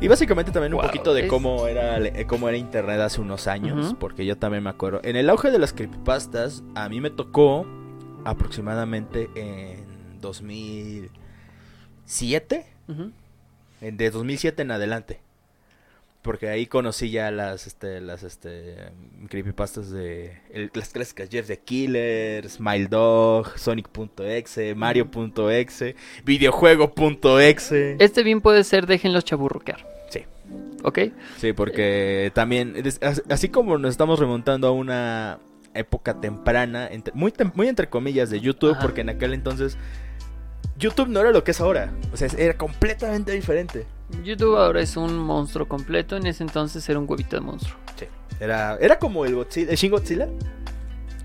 [0.00, 3.46] Y básicamente también un poquito de es- cómo era eh, cómo era internet hace unos
[3.46, 5.00] años, porque yo también me acuerdo.
[5.02, 7.66] En el auge de las creepypastas, a mí me tocó
[8.26, 9.86] aproximadamente en
[10.20, 13.10] 2007, Ujú.
[13.80, 15.20] en- de 2007 en adelante.
[16.24, 18.76] Porque ahí conocí ya las este las este
[19.28, 27.96] creepypastas de el- las clásicas Jeff the Killer, Smile Dog, Sonic.exe, Mario.exe, videojuego.exe.
[27.98, 29.86] Este bien puede ser déjenlos chaburroquear.
[30.08, 30.20] Sí.
[30.82, 30.98] ¿Ok?
[31.38, 32.74] Sí, porque también,
[33.28, 35.38] así como nos estamos remontando a una
[35.74, 38.80] época temprana, entre- muy, tem- muy entre comillas, de YouTube, Ajá.
[38.80, 39.76] porque en aquel entonces
[40.78, 41.92] YouTube no era lo que es ahora.
[42.12, 43.84] O sea, era completamente diferente.
[44.22, 46.16] YouTube ahora es un monstruo completo.
[46.16, 47.76] En ese entonces era un huevito de monstruo.
[47.98, 48.06] Sí.
[48.40, 50.28] Era, era como el, Godzilla, el Shin Godzilla.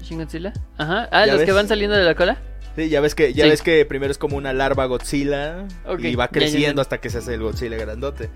[0.01, 0.53] ¿Shin Godzilla?
[0.77, 1.07] Ajá.
[1.11, 2.37] Ah, ¿Ya los que van saliendo de la cola.
[2.75, 3.49] Sí, ya ves que, ya Sí.
[3.49, 6.81] ves que primero es como una larva Godzilla Ok, y va ya, ya, creciendo ya.
[6.83, 8.29] hasta que se hace el Godzilla grandote.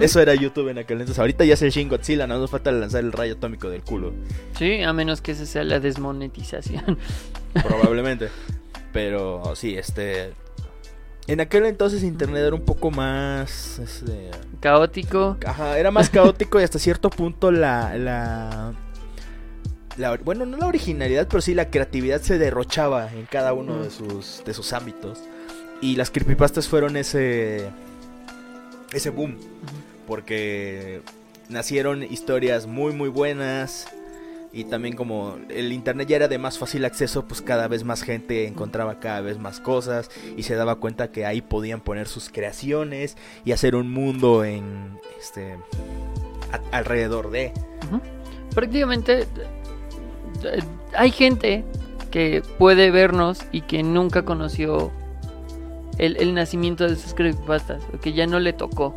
[0.00, 1.18] Eso era YouTube en aquel entonces.
[1.18, 4.12] Ahorita ya es el Shin Godzilla, no nos falta lanzar el rayo atómico del culo.
[4.56, 6.98] Sí, a menos que esa sea la desmonetización.
[7.54, 8.28] probablemente.
[8.92, 10.32] Pero sí, este.
[11.28, 13.78] En aquel entonces internet era un poco más.
[13.78, 15.36] este, Caótico.
[15.46, 18.72] ajá, era más caótico y hasta cierto punto la, la.
[19.96, 23.90] la- Bueno, no la originalidad, pero sí la creatividad se derrochaba en cada uno de
[23.90, 25.18] sus, de sus ámbitos.
[25.80, 27.68] Y las creepypastas fueron ese.
[28.92, 29.36] ese boom.
[30.06, 31.02] Porque
[31.50, 33.86] nacieron historias muy, muy buenas.
[34.52, 38.02] Y también como el internet ya era de más fácil acceso, pues cada vez más
[38.02, 42.30] gente encontraba cada vez más cosas y se daba cuenta que ahí podían poner sus
[42.30, 45.58] creaciones y hacer un mundo en este
[46.72, 47.52] alrededor de.
[48.54, 49.26] Prácticamente
[50.44, 50.60] eh,
[50.94, 51.64] hay gente
[52.10, 54.90] que puede vernos y que nunca conoció
[55.98, 58.94] el, el nacimiento de sus creepypastas, que ya no le tocó.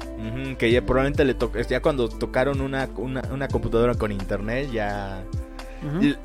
[0.57, 5.23] Que ya probablemente le tocó, ya cuando tocaron una, una, una computadora con internet, ya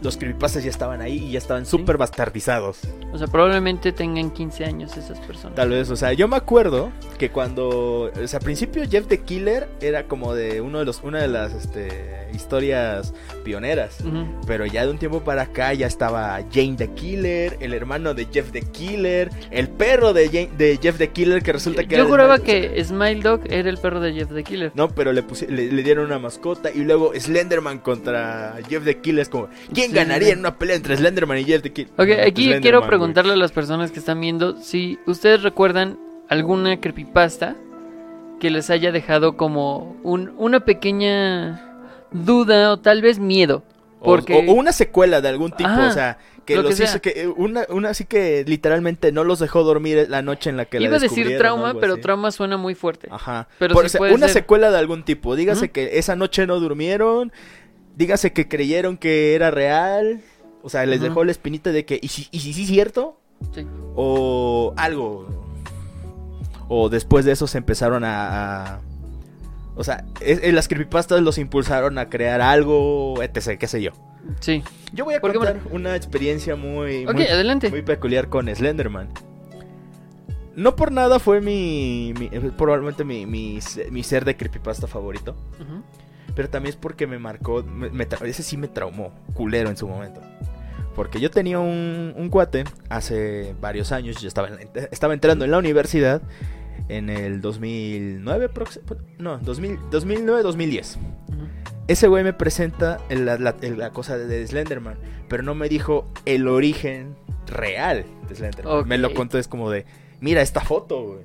[0.02, 2.78] Los creepypastas ya estaban ahí y ya estaban súper bastardizados.
[3.12, 5.54] O sea, probablemente tengan 15 años esas personas.
[5.56, 9.20] Tal vez, o sea, yo me acuerdo que cuando, o sea, al principio Jeff the
[9.20, 13.14] Killer era como de uno de los, una de las este, historias
[13.44, 13.98] pioneras.
[14.46, 18.26] Pero ya de un tiempo para acá ya estaba Jane the Killer, el hermano de
[18.32, 22.02] Jeff the Killer, el perro de, Jane- de Jeff the Killer que resulta que Yo
[22.02, 24.72] era juraba que Smile Dog era el perro de Jeff the Killer.
[24.74, 29.22] No, pero le, le, le dieron una mascota y luego Slenderman contra Jeff the Killer.
[29.22, 29.96] Es como, ¿quién Sí.
[29.96, 31.90] ganaría en una pelea entre Slenderman y Jeff the Killer?
[31.92, 35.98] Ok, pues aquí Slenderman, quiero preguntarle a las personas que están viendo si ustedes recuerdan
[36.28, 37.56] alguna creepypasta
[38.40, 41.62] que les haya dejado como un- una pequeña
[42.10, 43.62] duda o tal vez miedo.
[44.00, 46.68] O- Porque O, o una secuela de algún tipo, Ajá, o sea, que lo que
[46.68, 47.00] los hizo sea.
[47.00, 50.78] que una, una así que literalmente no los dejó dormir la noche en la que
[50.78, 52.02] la iba a decir trauma, pero así.
[52.02, 53.08] trauma suena muy fuerte.
[53.10, 53.48] Ajá.
[53.58, 54.42] Pero Por- sí o sea, puede una ser.
[54.42, 55.34] secuela de algún tipo.
[55.34, 55.72] Dígase Ujú.
[55.72, 57.32] que esa noche no durmieron.
[57.96, 60.20] Dígase que creyeron que era real.
[60.62, 63.18] O sea, les dejó la espinita de que, ¿y si, si sí es cierto?
[63.54, 63.66] Sí.
[63.94, 65.26] O algo.
[66.68, 68.74] O después de eso se empezaron a.
[68.76, 68.80] a-
[69.76, 73.58] o sea, es- es- las creepypastas los impulsaron a crear algo, etc.
[73.58, 73.92] qué sé yo.
[74.40, 74.62] Sí.
[74.92, 77.70] Yo voy a ¿Por qué contar una experiencia muy, muy, adelante.
[77.70, 79.08] muy peculiar con Slenderman.
[80.56, 85.36] No por nada fue mi, mi- probablemente mi, mi, mi ser de creepypasta favorito.
[85.60, 85.82] Ujú.
[86.36, 90.20] Pero también es porque me marcó, me- ese sí me traumó, culero en su momento.
[90.94, 94.58] Porque yo tenía un, un cuate hace varios años, yo estaba, en
[94.92, 96.22] estaba entrando en la universidad
[96.88, 98.80] en el 2009, prox-
[99.18, 100.96] no, 2000 2009-2010.
[100.96, 101.06] Ujú.
[101.88, 104.96] ese güey me presenta la, la- el- la cosa de Slenderman,
[105.28, 108.72] pero no me dijo el origen real de Slenderman.
[108.88, 109.84] Me lo contó, es como de,
[110.20, 111.20] mira esta foto, güey.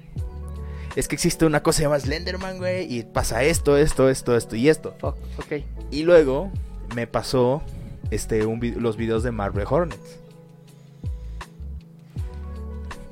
[0.96, 4.70] Es que existe una cosa llamada Slenderman, güey, y pasa esto, esto, esto, esto y
[4.70, 4.96] esto.
[5.00, 5.64] Fuck, ok.
[5.90, 6.52] Y luego
[6.96, 7.62] me pasó
[8.12, 10.20] este, un los videos de Marvel Hornets.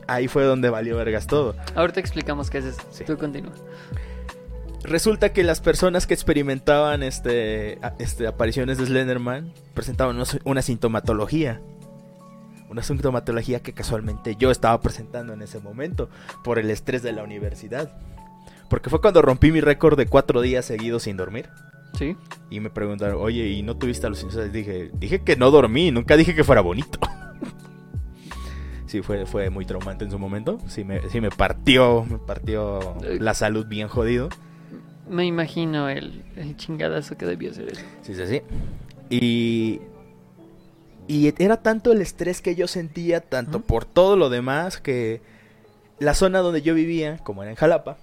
[0.08, 1.56] Ahí fue donde valió vergas todo.
[1.76, 2.82] Ahorita explicamos qué es eso.
[2.92, 3.04] Sí.
[3.06, 3.54] Tú continúa.
[4.84, 11.62] Resulta que las personas que experimentaban este, este, apariciones de Slenderman presentaban una, una sintomatología.
[12.70, 16.10] Una sintomatología que casualmente yo estaba presentando en ese momento
[16.44, 17.92] por el estrés de la universidad.
[18.70, 21.50] Porque fue cuando rompí mi récord de cuatro días seguidos sin dormir.
[21.98, 22.16] Sí.
[22.52, 24.54] Y me preguntaron, oye, ¿y no tuviste alucinaciones?
[24.54, 27.00] Dije, dije que no dormí, nunca dije que fuera bonito.
[28.86, 30.60] sí, fue, fue muy traumante en su momento.
[30.68, 34.30] Sí me, sí me partió, me partió la salud bien jodido.
[35.10, 37.82] Me imagino el, el chingadazo que debió ser eso.
[38.04, 38.42] Sí, sí, sí.
[39.10, 39.82] Y,
[41.10, 45.22] y era tanto el estrés que yo sentía, tanto por todo lo demás, que
[45.98, 47.98] la zona donde yo vivía, como era en Jalapa,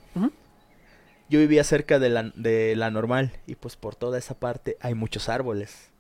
[1.29, 3.31] yo vivía cerca de la, de la normal.
[3.47, 5.91] Y pues por toda esa parte hay muchos árboles.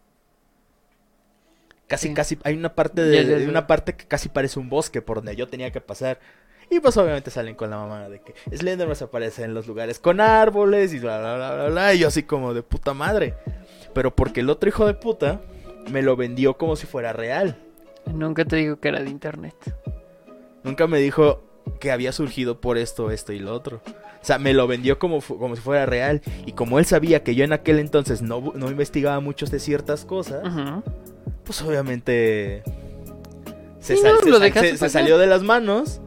[1.86, 2.14] Casi, Sí.
[2.14, 5.46] casi, hay una parte de, una parte que casi parece un bosque por donde yo
[5.46, 6.18] tenía que pasar.
[6.68, 10.00] Y pues obviamente salen con la mamá de que Slenderman se aparece en los lugares
[10.00, 11.94] con árboles y bla bla bla bla bla.
[11.94, 13.34] Y yo así como de puta madre.
[13.94, 15.40] Pero porque el otro hijo de puta
[15.90, 17.56] me lo vendió como si fuera real.
[18.12, 19.54] Nunca te digo que era de internet.
[20.62, 21.42] Nunca me dijo
[21.80, 23.80] que había surgido por esto, esto y lo otro.
[23.86, 26.22] O sea, me lo vendió como, como si fuera real.
[26.46, 30.04] Y como él sabía que yo en aquel entonces no, no investigaba mucho de ciertas
[30.04, 30.42] cosas,
[31.44, 32.62] pues obviamente
[33.80, 34.38] se, sal- no,
[34.88, 36.00] salió de las manos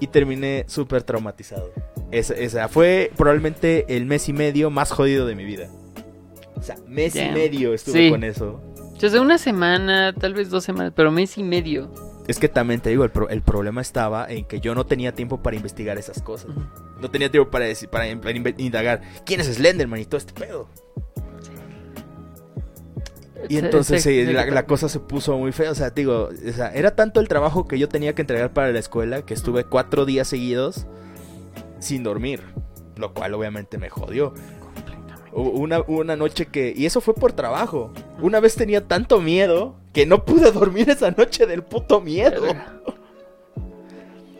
[0.00, 1.70] y terminé súper traumatizado.
[2.10, 5.68] Esa, esa fue probablemente el mes y medio más jodido de mi vida.
[6.56, 8.10] O sea, mes y medio estuve Sí.
[8.10, 8.60] con eso.
[9.00, 11.90] Desde una semana, tal vez dos semanas, pero mes y medio.
[12.26, 15.12] Es que también te digo, el, pro- el problema estaba en que yo no tenía
[15.12, 16.50] tiempo para investigar esas cosas.
[17.00, 20.16] No tenía tiempo para, decir, para, in- para inve- indagar quién es Slenderman y todo
[20.18, 20.68] este pedo.
[23.48, 25.70] Y entonces sí, la, la cosa se puso muy fea.
[25.70, 28.72] O sea, digo, o sea, era tanto el trabajo que yo tenía que entregar para
[28.72, 30.86] la escuela que estuve cuatro días seguidos
[31.78, 32.42] sin dormir.
[32.96, 34.32] Lo cual obviamente me jodió.
[35.36, 36.72] Una, una noche que...
[36.74, 37.92] Y eso fue por trabajo.
[38.20, 42.42] Una vez tenía tanto miedo que no pude dormir esa noche del puto miedo.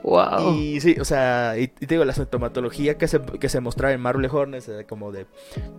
[0.03, 0.55] Wow.
[0.55, 3.93] Y sí, o sea, y, y te digo, la sintomatología que se, que se mostraba
[3.93, 5.27] en Marble Hornets era como de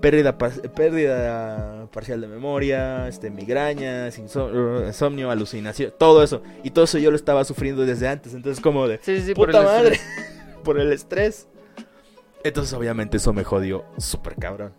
[0.01, 6.43] pérdida, par- pérdida parcial de memoria, este, migrañas, inso- insomnio, alucinación, todo eso.
[6.61, 9.33] Y todo eso yo lo estaba sufriendo desde antes, entonces como de, Sí, sí, sí,
[9.33, 9.97] por puta madre,
[10.65, 11.47] por el estrés.
[12.43, 14.73] Entonces obviamente eso me jodió súper cabrón.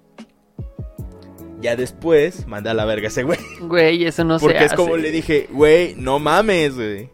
[1.61, 3.39] Ya después, manda a la verga ese güey.
[3.61, 5.03] Güey, eso no Porque se es como hace.
[5.03, 7.11] le dije, güey, no mames, güey.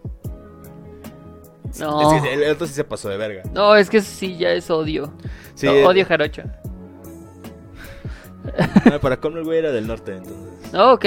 [1.80, 2.14] No.
[2.16, 3.42] Es que el el otro sí se pasó de verga.
[3.52, 5.12] No, es que sí, ya es odio.
[5.54, 6.42] Sí, No, eh, odio jarocho.
[8.90, 10.74] No, para colmo el güey era del norte, entonces.
[10.74, 11.06] Oh, ok.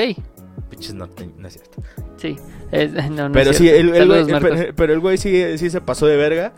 [0.70, 1.84] Pinches norte, no es cierto.
[2.18, 2.36] Sí.
[2.72, 5.70] Es- no, no pero es sí, el, el güey, pero, pero el güey sí, sí
[5.70, 6.54] se pasó de verga.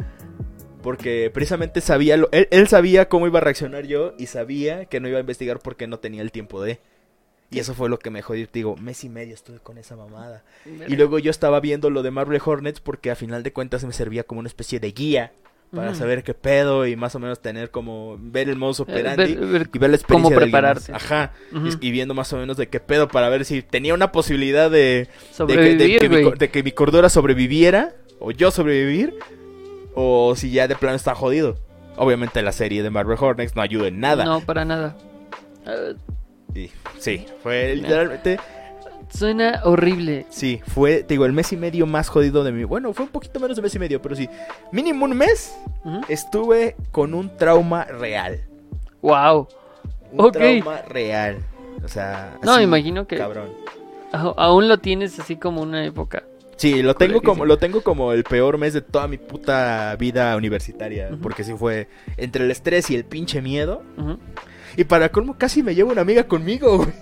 [0.82, 5.00] Porque precisamente sabía, lo, él, él sabía cómo iba a reaccionar yo y sabía que
[5.00, 6.80] no iba a investigar porque no tenía el tiempo de.
[7.52, 8.46] Y eso fue lo que me jodió.
[8.48, 10.44] Te digo, mes y medio estuve con esa mamada.
[10.88, 13.92] Y luego yo estaba viendo lo de Marble Hornets porque a final de cuentas me
[13.94, 15.32] servía como una especie de guía
[15.74, 15.96] para Mm.
[15.96, 19.48] saber qué pedo y más o menos tener como ver el modus Eh, operandi ver-
[19.48, 20.44] ver y ver la cómo experiencia más.
[20.44, 20.92] prepararte.
[20.94, 21.34] Ajá.
[21.82, 24.72] Y, y viendo más o menos de qué pedo para ver si tenía una posibilidad
[24.72, 29.16] de, de que, de Sobrevivir, que mi, de que mi cordura sobreviviera o yo sobrevivir
[30.02, 31.56] o si ya de plano está jodido.
[31.98, 34.24] Obviamente la serie de Marvel Hornets no ayuda en nada.
[34.24, 34.96] No, para nada.
[36.56, 38.40] Y, sí, fue literalmente
[39.10, 40.26] suena horrible.
[40.30, 42.64] Sí, fue, te digo, el mes y medio más jodido de mi...
[42.64, 44.30] Bueno, fue un poquito menos de mes y medio, pero sí.
[44.72, 45.58] Mínimo un mes
[46.08, 48.42] estuve con un trauma real.
[49.02, 49.48] Wow.
[50.14, 51.40] Un trauma real.
[51.84, 52.38] O sea...
[52.44, 53.50] No, me imagino que Cabrón.
[54.14, 56.24] aún lo tienes así como una época.
[56.60, 60.36] Sí, lo tengo como, lo tengo como el peor mes de toda mi puta vida
[60.36, 61.10] universitaria.
[61.22, 63.82] Porque sí fue entre el estrés y el pinche miedo.
[64.76, 66.94] Y para colmo casi me llevo una amiga conmigo, güey.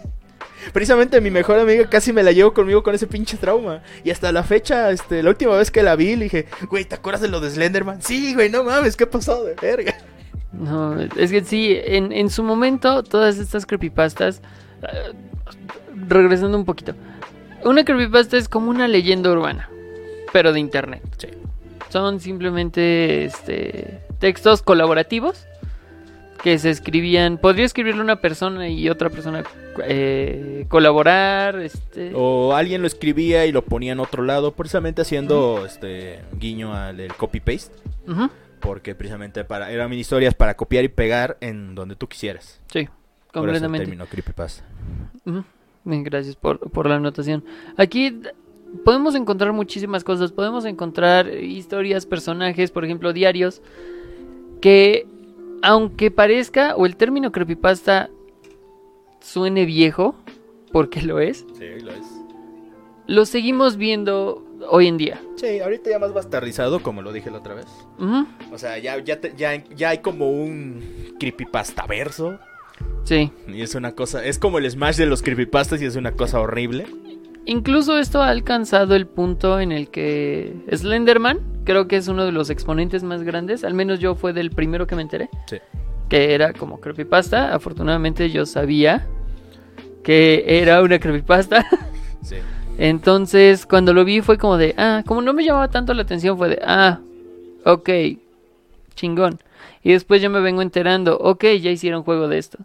[0.74, 3.82] Precisamente mi mejor amiga casi me la llevo conmigo con ese pinche trauma.
[4.04, 6.94] Y hasta la fecha, este, la última vez que la vi, le dije, güey, ¿te
[6.94, 8.00] acuerdas de lo de Slenderman?
[8.04, 9.96] Sí, güey, no mames, ¿qué ha pasado de verga?
[10.52, 14.42] No, es que sí, en, en su momento todas estas creepypastas,
[14.84, 15.14] eh,
[16.08, 16.94] regresando un poquito,
[17.64, 19.70] una creepypasta es como una leyenda urbana,
[20.34, 21.04] pero de internet.
[21.18, 21.28] Sí.
[21.90, 25.46] Son simplemente este, textos colaborativos
[26.44, 27.38] que se escribían.
[27.38, 29.44] Podría escribirle una persona y otra persona
[29.86, 31.60] eh, colaborar.
[31.60, 32.12] Este.
[32.14, 37.08] O alguien lo escribía y lo ponía en otro lado, precisamente haciendo este guiño al
[37.16, 37.76] copy paste.
[38.08, 42.60] Ujú, Porque precisamente para eran historias para copiar y pegar en donde tú quisieras.
[42.72, 42.90] Sí, Por eso
[43.30, 43.86] el completamente.
[43.86, 44.64] término creepypasta.
[45.26, 45.46] Bien,
[46.04, 47.44] Gracias por, por la anotación.
[47.78, 48.20] Aquí
[48.86, 50.32] podemos encontrar muchísimas cosas.
[50.32, 53.62] Podemos encontrar historias, personajes, por ejemplo, diarios,
[54.62, 55.06] que
[55.62, 58.10] aunque parezca o el término creepypasta
[59.22, 60.16] suene viejo,
[60.72, 62.06] porque lo es, Sí, lo es.
[63.08, 65.22] lo seguimos viendo hoy en día.
[65.36, 67.66] Sí, ahorita ya más bastardizado, como lo dije la otra vez.
[68.52, 70.82] O sea, ya, ya, te- ya, ya hay como un
[71.20, 72.40] creepypasta verso.
[73.08, 73.32] Sí.
[73.48, 76.42] Y es una cosa, es como el smash de los creepypastas y es una cosa
[76.42, 76.86] horrible.
[77.46, 82.34] Incluso esto ha alcanzado el punto en el que Slenderman, creo que es uno de
[82.34, 85.56] los exponentes más grandes, al menos yo fue del primero que me enteré, Sí.
[86.10, 87.54] que era como creepypasta.
[87.56, 89.08] Afortunadamente yo sabía
[90.04, 91.66] que era una creepypasta.
[92.24, 92.36] Sí.
[92.78, 96.38] Entonces cuando lo vi fue como de, ah, como no me llamaba tanto la atención
[96.38, 97.00] fue de, ah,
[97.64, 97.90] ok,
[98.96, 99.40] chingón.
[99.82, 102.58] Y después yo me vengo enterando, ok, ya hicieron juego de esto.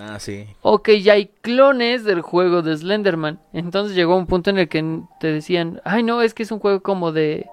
[0.00, 0.46] Ah, sí.
[0.62, 3.40] Ok, ya hay clones del juego de Slenderman.
[3.52, 6.58] Entonces llegó un punto en el que te decían, ay no, es que es un
[6.58, 7.46] juego como de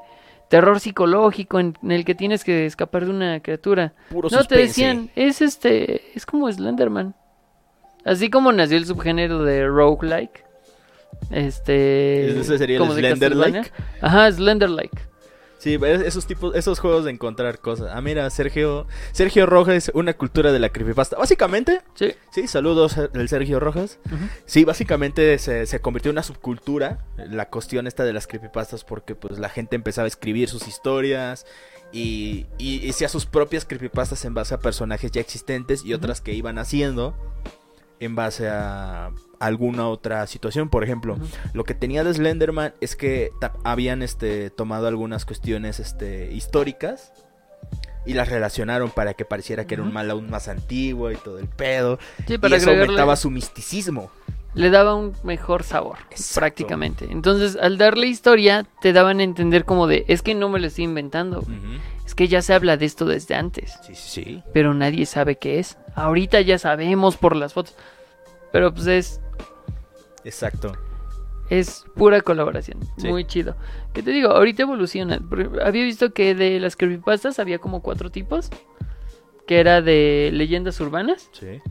[0.49, 3.93] terror psicológico en, en el que tienes que escapar de una criatura.
[4.09, 7.15] Puro no, te decían, es este, es como Slenderman.
[8.03, 10.45] Así como nació el subgénero de roguelike.
[11.31, 12.39] Este...
[12.39, 13.71] Ese sería el Slenderlike.
[14.01, 15.14] Ajá, Slenderlike.
[15.65, 17.89] Sí, es- esos tipos, esos juegos de encontrar cosas.
[17.91, 21.17] Ah, mira, Sergio, Sergio Rojas, una cultura de la creepypasta.
[21.17, 22.13] Básicamente, Sí.
[22.29, 23.97] sí, saludos el Sergio Rojas.
[24.45, 29.15] Sí, básicamente se, se convirtió en una subcultura la cuestión esta de las creepypastas porque
[29.15, 31.47] pues la gente empezaba a escribir sus historias
[31.91, 36.21] y, y, y hacía sus propias creepypastas en base a personajes ya existentes y otras
[36.21, 37.15] que iban haciendo
[37.99, 40.69] en base a alguna otra situación.
[40.69, 41.17] Por ejemplo,
[41.53, 43.31] lo que tenía de Slenderman es que
[43.63, 47.11] habían este, tomado algunas cuestiones este, históricas
[48.05, 51.39] y las relacionaron para que pareciera que era un mal aún más antiguo y todo
[51.39, 51.97] el pedo.
[52.27, 54.11] Sí, y eso aumentaba su misticismo.
[54.53, 56.39] le daba un mejor sabor, Exacto.
[56.39, 57.07] prácticamente.
[57.09, 60.67] Entonces, al darle historia, te daban a entender como de, es que no me lo
[60.67, 61.43] estoy inventando,
[62.05, 64.43] es que ya se habla de esto desde antes, Sí, sí, sí.
[64.53, 65.77] pero nadie sabe qué es.
[65.95, 67.75] Ahorita ya sabemos por las fotos,
[68.53, 69.19] pero pues es,
[70.25, 70.73] Exacto.
[71.49, 73.07] es pura colaboración, Sí.
[73.07, 73.55] muy chido.
[73.93, 74.31] ¿Qué te digo?
[74.31, 75.19] Ahorita evoluciona.
[75.63, 78.49] Había visto que de las creepypastas había como cuatro tipos,
[79.47, 81.61] que era de leyendas urbanas, Sí.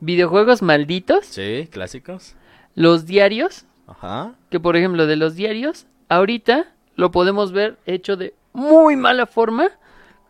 [0.00, 2.34] videojuegos malditos, Sí, clásicos.
[2.74, 4.34] los diarios, Ajá.
[4.50, 6.66] que por ejemplo de los diarios, ahorita
[6.96, 9.70] lo podemos ver hecho de muy mala forma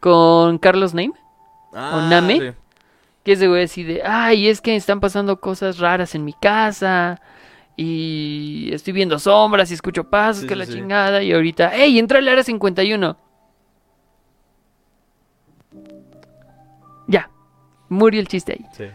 [0.00, 1.12] con Carlos Name,
[1.74, 2.38] Ah, Name?
[2.38, 2.56] sí.
[3.24, 7.20] Que ese güey así de, ay, es que están pasando cosas raras en mi casa
[7.76, 10.72] y estoy viendo sombras y escucho pasos, Sí, que sí, la sí.
[10.74, 13.16] chingada y ahorita, hey, entra al área 51.
[17.08, 17.30] Ya,
[17.88, 18.90] murió el chiste ahí.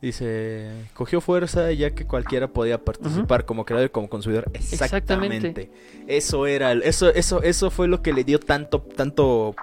[0.00, 4.48] Dice, cogió fuerza ya que cualquiera podía participar como creador y como consumidor.
[4.54, 5.48] Exactamente.
[5.48, 5.70] Exactamente.
[6.06, 9.56] Eso era, eso, eso, eso fue lo que le dio tanto, tanto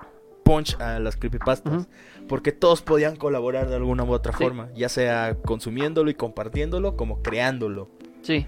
[0.43, 1.87] punch a las creepypastas.
[2.27, 4.43] Porque todos podían colaborar de alguna u otra Sí.
[4.43, 7.89] forma, ya sea consumiéndolo y compartiéndolo, como creándolo.
[8.23, 8.47] Sí,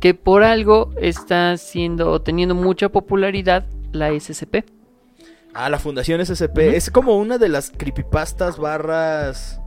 [0.00, 4.64] que por algo está siendo, teniendo mucha popularidad la SCP.
[5.54, 9.60] Ah, la Fundación SCP es como una de las creepypastas barras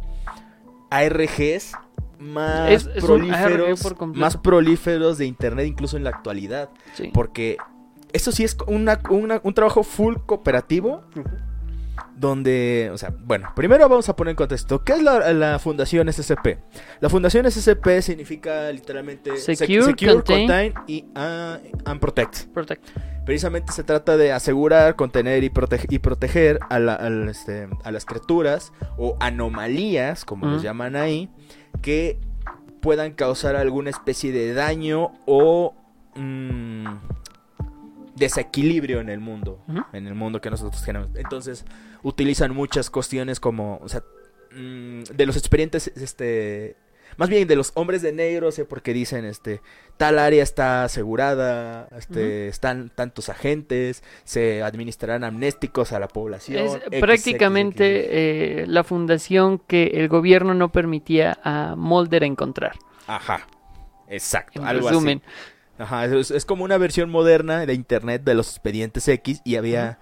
[0.89, 1.73] ARGs
[2.19, 7.11] más Es- es un ARG prolíferos, más prolíferos de internet incluso en la actualidad, Sí.
[7.13, 7.57] porque
[8.13, 11.03] eso sí es una- una- un trabajo full cooperativo
[12.15, 16.11] donde, o sea, bueno, primero vamos a poner en contexto, ¿qué es la, la Fundación
[16.11, 16.59] SCP?
[17.01, 22.45] La Fundación SCP significa literalmente sec- Secure, contain- contain y and protect.
[22.53, 22.87] Protect.
[23.25, 27.91] Precisamente se trata de asegurar, contener y, protege- y proteger a, la- al, este, a
[27.91, 30.63] las criaturas o anomalías, como los Ujú.
[30.63, 31.29] llaman ahí,
[31.81, 32.19] que
[32.81, 35.75] puedan causar alguna especie de daño o
[36.15, 36.85] mm,
[38.15, 39.63] desequilibrio en el mundo,
[39.93, 41.09] en el mundo que nosotros tenemos.
[41.15, 41.65] Entonces
[42.03, 44.03] utilizan muchas cuestiones como, o sea,
[44.51, 46.77] mm, de los expedientes, este,
[47.17, 49.61] más bien de los hombres de negro, sé porque dicen, este,
[49.97, 56.65] tal área está asegurada, este, están tantos agentes, se administrarán amnésticos a la población.
[56.65, 62.73] Es X, X, prácticamente eh, la fundación que el gobierno no permitía a Mulder encontrar.
[63.07, 63.47] Ajá.
[64.07, 65.54] Exacto, En algo resumen, así.
[65.77, 69.97] Ajá, es, es como una versión moderna de internet de los expedientes X y había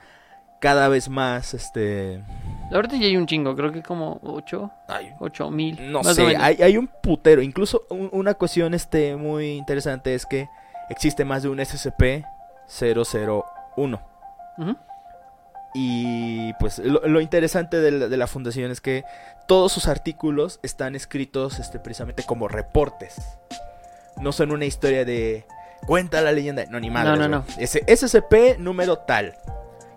[0.62, 2.24] cada vez más este
[2.72, 5.92] Ahorita ya hay un chingo, creo que como 8, Ay, 8 mil.
[5.92, 6.42] no más o sé, menos.
[6.44, 7.42] hay, hay un putero.
[7.42, 10.48] Incluso un- una cuestión este, muy interesante es que
[10.90, 13.44] existe más de un SCP-001.
[14.58, 14.76] Ujú.
[15.76, 19.04] Y pues lo, lo interesante de la, de la fundación es que
[19.48, 23.16] todos sus artículos están escritos este, precisamente como reportes.
[24.22, 25.46] No son una historia de
[25.86, 26.66] cuenta la leyenda.
[26.70, 27.18] No, ni madre.
[27.18, 27.46] no, no.
[27.58, 29.36] Ese SCP número tal.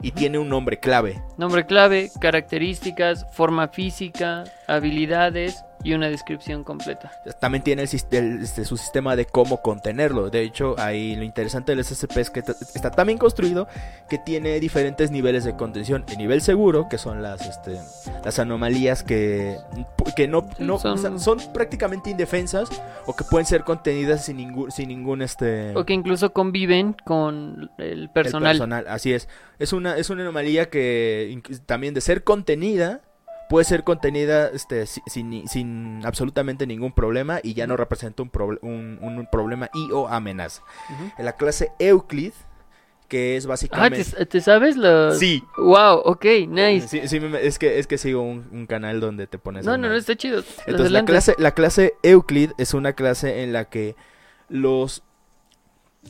[0.03, 1.23] Y tiene un nombre clave.
[1.39, 7.11] Nombre clave, características, forma física, habilidades y una descripción completa.
[7.41, 10.31] También tiene el, este, su sistema de cómo contenerlo.
[10.31, 13.69] De hecho, ahí lo interesante del SCP es que está tan bien construido
[14.09, 16.05] que tiene diferentes niveles de contención.
[16.09, 17.79] El nivel seguro, que son las, este,
[18.25, 19.57] las anomalías que,
[20.17, 22.69] que no, Sí, no- son- o sea, son prácticamente indefensas
[23.07, 27.71] o que pueden ser contenidas sin ningún, sin ningún este, O que incluso conviven con
[27.79, 28.85] el el personal.
[28.89, 29.29] Así es.
[29.59, 33.01] Es una, es una anomalía que también de ser contenida
[33.49, 38.31] puede ser contenida este, si- sin, sin absolutamente ningún problema y ya no representa un,
[38.63, 40.63] un, un- problema y o amenaza.
[41.19, 42.33] En la clase Euclid,
[43.09, 44.05] que es Ah, básicamente...
[44.05, 45.19] ¿te, te sabes los...?
[45.19, 45.45] Sí.
[45.59, 46.89] Wow, ok, nice.
[46.89, 49.65] Sí, sí, me- es, que, es que sigo un, un canal donde te pones...
[49.65, 50.43] No, no, no, está chido.
[50.67, 53.95] Entonces la clase, la clase Euclid es una clase en la que
[54.49, 55.03] los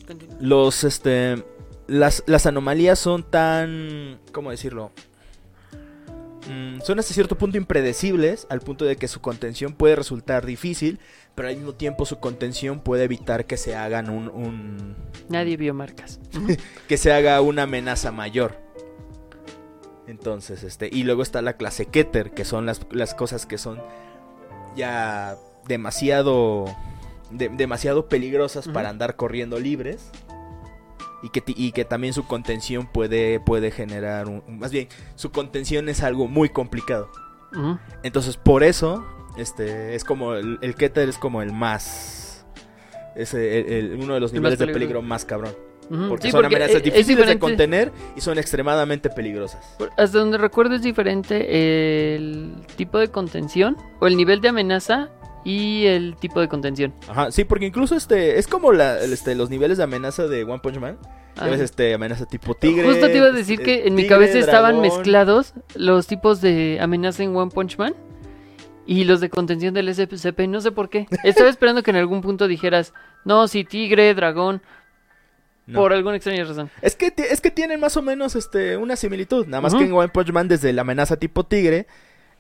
[0.07, 0.37] Continúa.
[0.41, 1.43] los este
[1.87, 4.91] las, las anomalías son tan cómo decirlo
[6.49, 11.01] Mm, son hasta cierto punto impredecibles al punto de que su contención puede resultar difícil
[11.35, 14.97] pero al mismo tiempo su contención puede evitar que se hagan un, un-
[15.29, 16.19] Nadie vio marcas.
[16.89, 18.59] que se haga una amenaza mayor.
[20.07, 23.83] Entonces este y luego está la clase Keter que son las, las cosas que son
[24.77, 25.37] ya
[25.67, 26.67] demasiado
[27.31, 30.11] de- demasiado peligrosas para andar corriendo libres
[31.23, 35.89] y que, y que también su contención puede, puede generar un, más bien su contención
[35.89, 37.11] es algo muy complicado.
[38.03, 39.05] Entonces por eso
[39.39, 42.47] este es como el, el Keter es como el más
[43.15, 43.43] es el-
[43.73, 45.55] el- uno de los niveles de peligro más cabrón.
[46.09, 49.77] Porque Sí, son porque amenazas es- es difíciles de contener y son extremadamente peligrosas.
[49.97, 55.11] Hasta donde recuerdo es diferente el tipo de contención o el nivel de amenaza
[55.47, 56.93] y el tipo de contención.
[57.09, 60.59] Ajá, sí, porque incluso este es como la, este, los niveles de amenaza de One
[60.59, 60.99] Punch Man.
[61.37, 61.47] Ah.
[61.47, 62.85] ves, este, amenaza tipo tigre.
[62.85, 64.83] Justo te iba a decir eh, que en mi cabeza estaban dragón.
[64.99, 67.95] mezclados los tipos de amenaza en One Punch Man
[68.87, 70.49] y los de contención del SCP.
[70.49, 71.07] No sé por qué.
[71.23, 72.93] Estaba esperando que en algún punto dijeras,
[73.25, 74.63] no, sí, tigre, dragón,
[75.67, 75.79] No.
[75.79, 76.71] por alguna extraña razón.
[76.83, 79.47] Es que, es que tienen más o menos este, una similitud.
[79.47, 81.87] Nada más que en One Punch Man, desde la amenaza tipo tigre,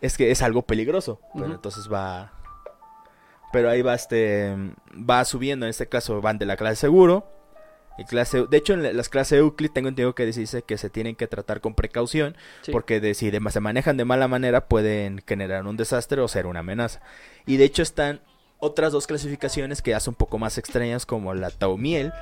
[0.00, 1.20] es que es algo peligroso.
[1.34, 1.44] Ujú.
[1.44, 2.32] entonces va.
[3.56, 4.54] Pero ahí va este.
[4.92, 5.64] Va subiendo.
[5.64, 7.26] En este caso van de la clase seguro.
[7.96, 10.90] Y clase, de hecho, en la- las clases Euclid tengo entendido que dice que se
[10.90, 12.36] tienen que tratar con precaución.
[12.60, 12.70] Sí.
[12.70, 16.44] Porque de, si de- se manejan de mala manera pueden generar un desastre o ser
[16.44, 17.00] una amenaza.
[17.46, 18.20] Y de hecho están
[18.58, 22.12] otras dos clasificaciones que ya son un poco más extrañas como la taumiel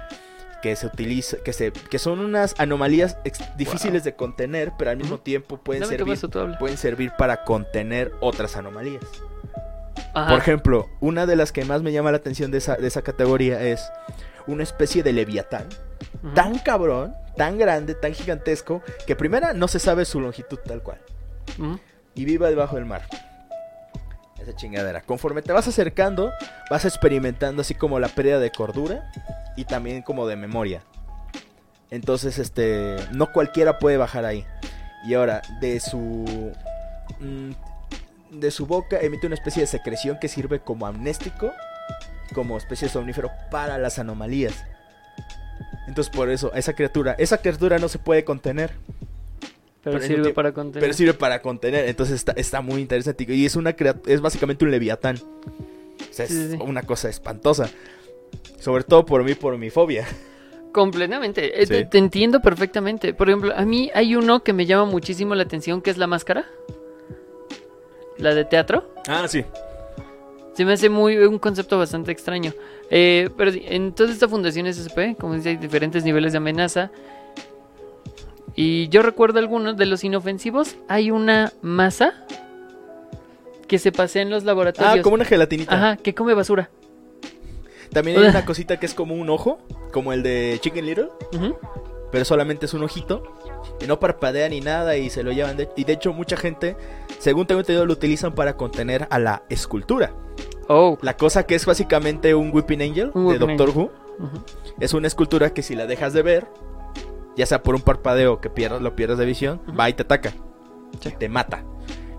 [0.63, 4.97] que se utiliza que se que son unas anomalías ex- difíciles de contener pero al
[4.97, 9.03] mismo tiempo pueden Dame servir pueden servir para contener otras anomalías
[10.15, 10.31] Ajá.
[10.31, 13.03] por ejemplo una de las que más me llama la atención de esa, de esa
[13.03, 13.91] categoría es
[14.47, 15.67] una especie de leviatán
[16.35, 20.99] tan cabrón tan grande tan gigantesco que primera no se sabe su longitud tal cual
[22.15, 23.03] y viva debajo del mar.
[24.41, 25.03] Esa chingadera.
[25.03, 26.33] Conforme te vas acercando,
[26.71, 29.11] vas experimentando así como la pérdida de cordura
[29.57, 30.83] y también como de memoria.
[31.91, 34.45] Entonces, este, no cualquiera puede bajar ahí.
[35.07, 36.53] Y ahora, de su
[37.21, 37.51] mm,
[38.41, 41.53] de su boca emite una especie de secreción que sirve como amnéstico,
[42.35, 44.65] como especie de somnífero para las anomalías.
[45.87, 48.73] Entonces, por eso, esa criatura, esa criatura no se puede contener.
[49.83, 50.81] Pero sirve para contener.
[50.81, 53.27] Pero sirve para contener, entonces está, está muy interesante.
[53.29, 53.77] Y es una
[54.07, 55.17] es básicamente un leviatán.
[55.19, 56.59] O sea, Sí, es sí.
[56.61, 57.69] una cosa espantosa.
[58.59, 60.07] Sobre todo por mí, por mi fobia.
[60.73, 61.63] Completamente.
[61.63, 61.73] Eh, Sí.
[61.75, 63.13] Te, te entiendo perfectamente.
[63.13, 66.07] Por ejemplo, a mí hay uno que me llama muchísimo la atención, que es la
[66.07, 66.47] máscara.
[68.19, 68.85] La de teatro.
[69.09, 69.45] Ah, sí.
[70.55, 72.53] Se me hace muy un concepto bastante extraño.
[72.91, 76.91] Eh, pero en toda esta fundación SCP, como dice, hay diferentes niveles de amenaza.
[78.55, 80.77] Y yo recuerdo algunos de los inofensivos.
[80.89, 82.25] Hay una masa
[83.67, 85.03] que se pasea en los Ah, laboratorios.
[85.03, 85.75] como una gelatinita.
[85.75, 86.71] Ajá, que come basura.
[87.93, 89.59] También hay una cosita que es como un ojo,
[89.93, 91.09] como el de Chicken Little,
[92.13, 93.25] pero solamente es un ojito.
[93.81, 95.57] Y no parpadea ni nada y se lo llevan.
[95.57, 96.77] De, y de hecho, mucha gente,
[97.25, 100.13] según tengo entendido, lo utilizan para contener a la escultura.
[100.69, 100.99] Oh.
[101.01, 103.91] La cosa que es básicamente un Whipping Angel Un de Doctor Who.
[104.79, 106.47] Es una escultura que si la dejas de ver,
[107.35, 110.35] ya sea por un parpadeo que pierdas, lo pierdas de visión, va y te ataca.
[111.01, 111.15] Sí.
[111.19, 111.65] te mata.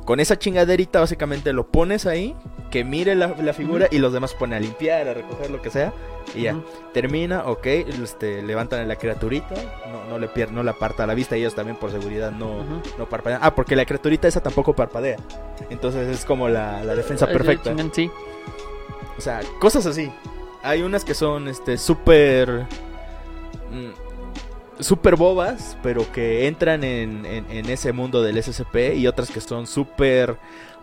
[0.05, 2.35] Con esa chingaderita básicamente lo pones ahí,
[2.71, 5.69] que mire la, la figura y los demás ponen a limpiar, a recoger lo que
[5.69, 5.93] sea.
[6.33, 6.55] Y ya,
[6.93, 9.53] termina, ok, este, levantan a la criaturita,
[9.91, 12.63] no, no le pier no la aparta la vista, ellos también por seguridad no,
[12.97, 13.39] no parpadean.
[13.43, 15.17] Ah, porque la criaturita esa tampoco parpadea.
[15.69, 17.73] Entonces es como la, la defensa perfecta.
[17.93, 18.09] Sí.
[19.17, 20.11] O sea, cosas así.
[20.63, 22.65] Hay unas que son este súper
[23.71, 29.29] mm, súper bobas, pero que entran en, en- en ese mundo del SCP y otras
[29.29, 30.35] que son súper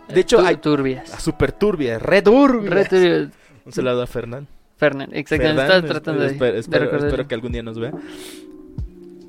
[0.07, 1.09] de hecho Tu- hay turbias.
[1.21, 2.73] súper turbias, re turbias.
[2.73, 3.27] Re turbias.
[3.65, 4.47] Un saludo a Fernán.
[4.83, 5.61] Fernan, exactamente.
[5.61, 7.93] Estaba tratando espero, de espero- espero que algún día nos vea.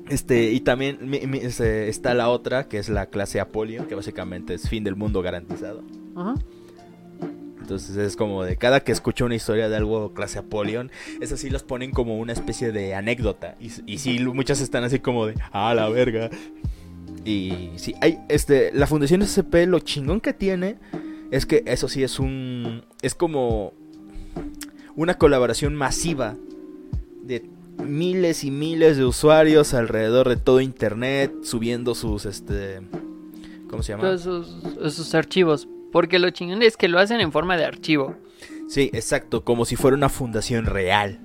[0.09, 3.95] Este, y también mi- mi- este, está la otra, que es la clase Apolion, que
[3.95, 5.83] básicamente es fin del mundo garantizado.
[6.15, 6.35] Ajá.
[7.59, 11.49] Entonces es como de cada que escucho una historia de algo clase Apolion, es así
[11.49, 13.55] los ponen como una especie de anécdota.
[13.59, 16.29] Y, y sí, muchas están así como de, ah, la verga.
[17.23, 20.75] Y sí, hay, este, la Fundación SCP, lo chingón que tiene
[21.31, 23.73] es que eso sí es un, es como
[24.95, 26.35] una colaboración masiva
[27.23, 27.43] de
[27.83, 32.81] miles y miles de usuarios alrededor de todo internet subiendo sus, este,
[33.69, 34.03] ¿cómo se llama?
[34.03, 35.67] Todos esos archivos.
[35.91, 38.15] Porque lo chingón es que lo hacen en forma de archivo.
[38.67, 41.21] Sí, exacto, como si fuera una fundación real.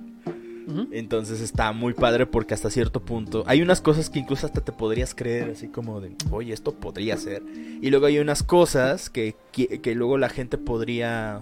[0.91, 4.71] Entonces está muy padre porque hasta cierto punto hay unas cosas que incluso hasta te
[4.71, 7.43] podrías creer, así como de, oye, esto podría ser.
[7.81, 11.41] Y luego hay unas cosas que, que, que luego la gente podría...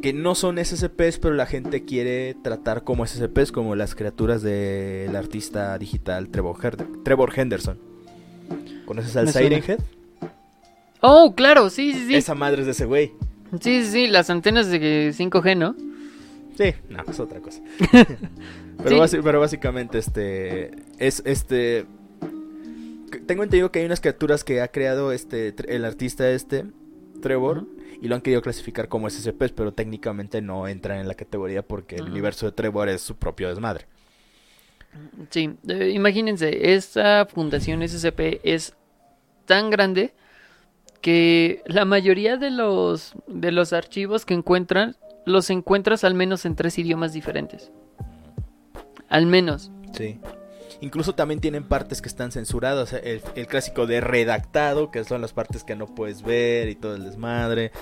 [0.00, 5.14] que no son SCPs, pero la gente quiere tratar como SCPs, como las criaturas del
[5.16, 7.78] artista digital Trevor, Her- Trevor Henderson.
[8.86, 9.28] ¿Conoces al.
[9.28, 9.80] Siren Head?
[11.00, 12.14] Oh, claro, sí, sí, sí.
[12.16, 13.12] Esa madre es de ese güey.
[13.60, 15.74] Sí, sí, sí, las antenas de 5G, ¿no?
[16.56, 17.60] Sí, no, es otra cosa.
[18.82, 19.16] pero, Sí.
[19.16, 20.70] basi- pero básicamente, este.
[20.98, 21.86] Es este.
[23.26, 26.64] Tengo entendido que hay unas criaturas que ha creado este el artista este,
[27.22, 27.66] Trevor.
[28.00, 31.96] Y lo han querido clasificar como SCPs, pero técnicamente no entran en la categoría porque
[31.96, 33.86] el universo de Trevor es su propio desmadre.
[35.30, 38.74] Sí, eh, imagínense, esta fundación SCP es
[39.44, 40.14] tan grande
[41.00, 46.56] que la mayoría de los de los archivos que encuentran los encuentras al menos en
[46.56, 47.70] tres idiomas diferentes.
[49.08, 49.70] Al menos.
[49.92, 50.18] Sí.
[50.80, 52.92] Incluso también tienen partes que están censuradas.
[52.92, 56.94] El, el clásico de redactado, que son las partes que no puedes ver y todo
[56.94, 57.72] el desmadre.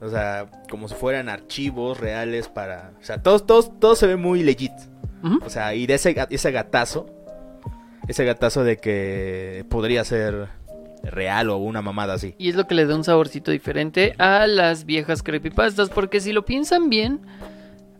[0.00, 2.92] O sea, como si fueran archivos reales para...
[3.00, 4.72] O sea, todo, todo, todo se ve muy legit.
[5.44, 7.06] O sea, y de ese, ese gatazo,
[8.08, 10.48] ese gatazo de que podría ser
[11.02, 12.34] real o una mamada así.
[12.36, 16.32] Y es lo que le da un saborcito diferente a las viejas creepypastas, porque si
[16.32, 17.20] lo piensan bien,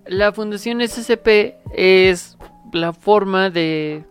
[0.07, 2.36] la fundación SCP es
[2.72, 4.05] la forma de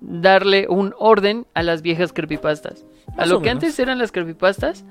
[0.00, 2.84] darle un orden a las viejas creepypastas.
[3.16, 3.64] A lo que menos.
[3.64, 4.84] antes eran las creepypastas,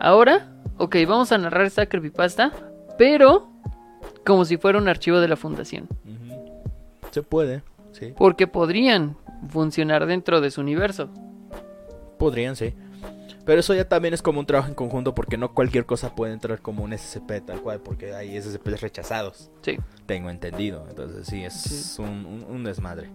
[0.00, 0.48] ahora,
[0.78, 2.52] ok, vamos a narrar esta creepypasta,
[2.98, 3.48] pero
[4.24, 5.88] como si fuera un archivo de la fundación,
[7.10, 7.62] Se puede,
[7.92, 8.12] sí.
[8.16, 9.16] porque podrían
[9.48, 11.08] funcionar dentro de su universo.
[12.18, 12.74] Podrían, sí.
[13.44, 16.32] Pero eso ya también es como un trabajo en conjunto porque no cualquier cosa puede
[16.32, 19.50] entrar como un SCP tal cual porque hay SCPs rechazados.
[19.62, 19.76] Sí.
[20.06, 20.84] Tengo entendido.
[20.88, 22.02] Entonces sí, es Sí.
[22.02, 23.08] Un, un- un desmadre.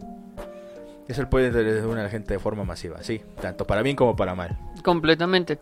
[1.07, 3.21] Eso puede reunir a la gente de forma masiva, sí.
[3.41, 4.57] Tanto para bien como para mal.
[4.83, 5.59] Completamente.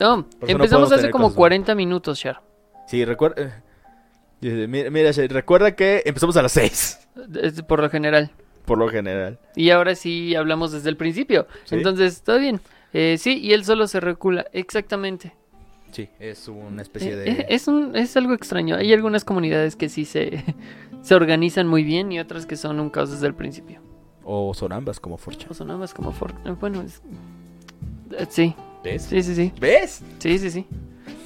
[0.00, 2.40] No, empezamos hace como cosas 40 minutos, Char.
[2.86, 3.62] Sí, recuerda...
[4.40, 7.08] Mira, mira, recuerda que empezamos a las 6,
[7.42, 8.30] Es por lo general.
[8.66, 9.38] por lo general.
[9.56, 11.46] Y ahora sí hablamos desde el principio.
[11.64, 11.76] Sí.
[11.76, 12.60] Entonces, todo bien.
[12.92, 14.44] Eh, sí, y él solo se recula.
[14.52, 15.32] Exactamente.
[15.92, 17.30] Sí, es una especie Eh, de...
[17.30, 18.76] eh, es, un, es algo extraño.
[18.76, 20.44] Hay algunas comunidades que sí se,
[21.02, 23.80] se organizan muy bien y otras que son un caos desde el principio.
[24.24, 25.46] O son ambas como Forcha.
[25.50, 27.02] O son ambas como for- eh, Bueno, es-
[28.18, 29.02] eh, sí, ¿Ves?
[29.02, 29.52] sí, sí, sí.
[29.60, 30.02] ¿Ves?
[30.18, 30.66] Sí, sí, sí.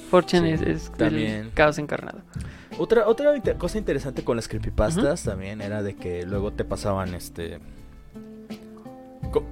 [0.09, 1.51] Fortune Sí, es, es el también.
[1.53, 2.21] caos encarnado.
[2.77, 7.13] Otra, otra inter- cosa interesante con las creepypastas también era de que luego te pasaban
[7.13, 7.59] este.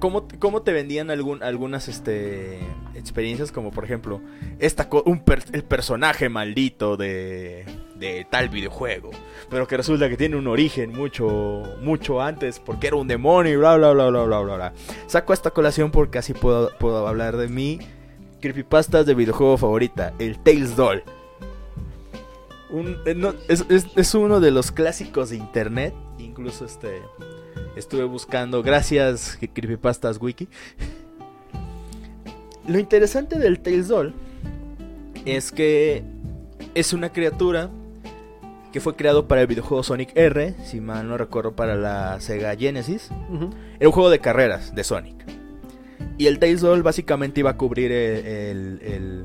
[0.00, 2.58] ¿Cómo, cómo te vendían algún, algunas este,
[2.94, 3.52] experiencias?
[3.52, 4.20] Como por ejemplo,
[4.58, 7.64] esta co- un per- el personaje maldito de,
[7.98, 9.10] de tal videojuego.
[9.50, 13.56] Pero que resulta que tiene un origen mucho, mucho antes porque era un demonio y
[13.56, 14.56] bla, bla, bla, bla, bla, bla.
[14.56, 14.72] bla.
[15.06, 17.78] Saco esta colación porque así puedo, puedo hablar de mi
[18.40, 21.02] creepypastas de videojuego favorita, el Tales Doll.
[23.06, 23.34] Eh,
[23.96, 25.94] es uno de los clásicos de internet.
[26.18, 27.02] Incluso este
[27.76, 28.62] estuve buscando.
[28.62, 30.48] Gracias, Creepypastas Wiki.
[32.66, 34.12] Lo interesante del Tales Doll
[35.24, 36.02] es que
[36.74, 37.70] es una criatura
[38.72, 42.54] que fue creado para el videojuego Sonic R, si mal no recuerdo, para la Sega
[42.56, 43.10] Genesis.
[43.78, 45.16] Era un juego de carreras de Sonic.
[46.18, 49.24] Y el Tails Doll básicamente iba a cubrir el, el, el-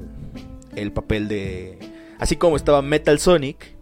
[0.75, 1.77] el papel de...
[2.19, 3.75] Así como estaba Metal Sonic,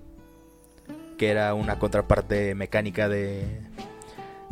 [1.18, 3.62] que era una contraparte mecánica de,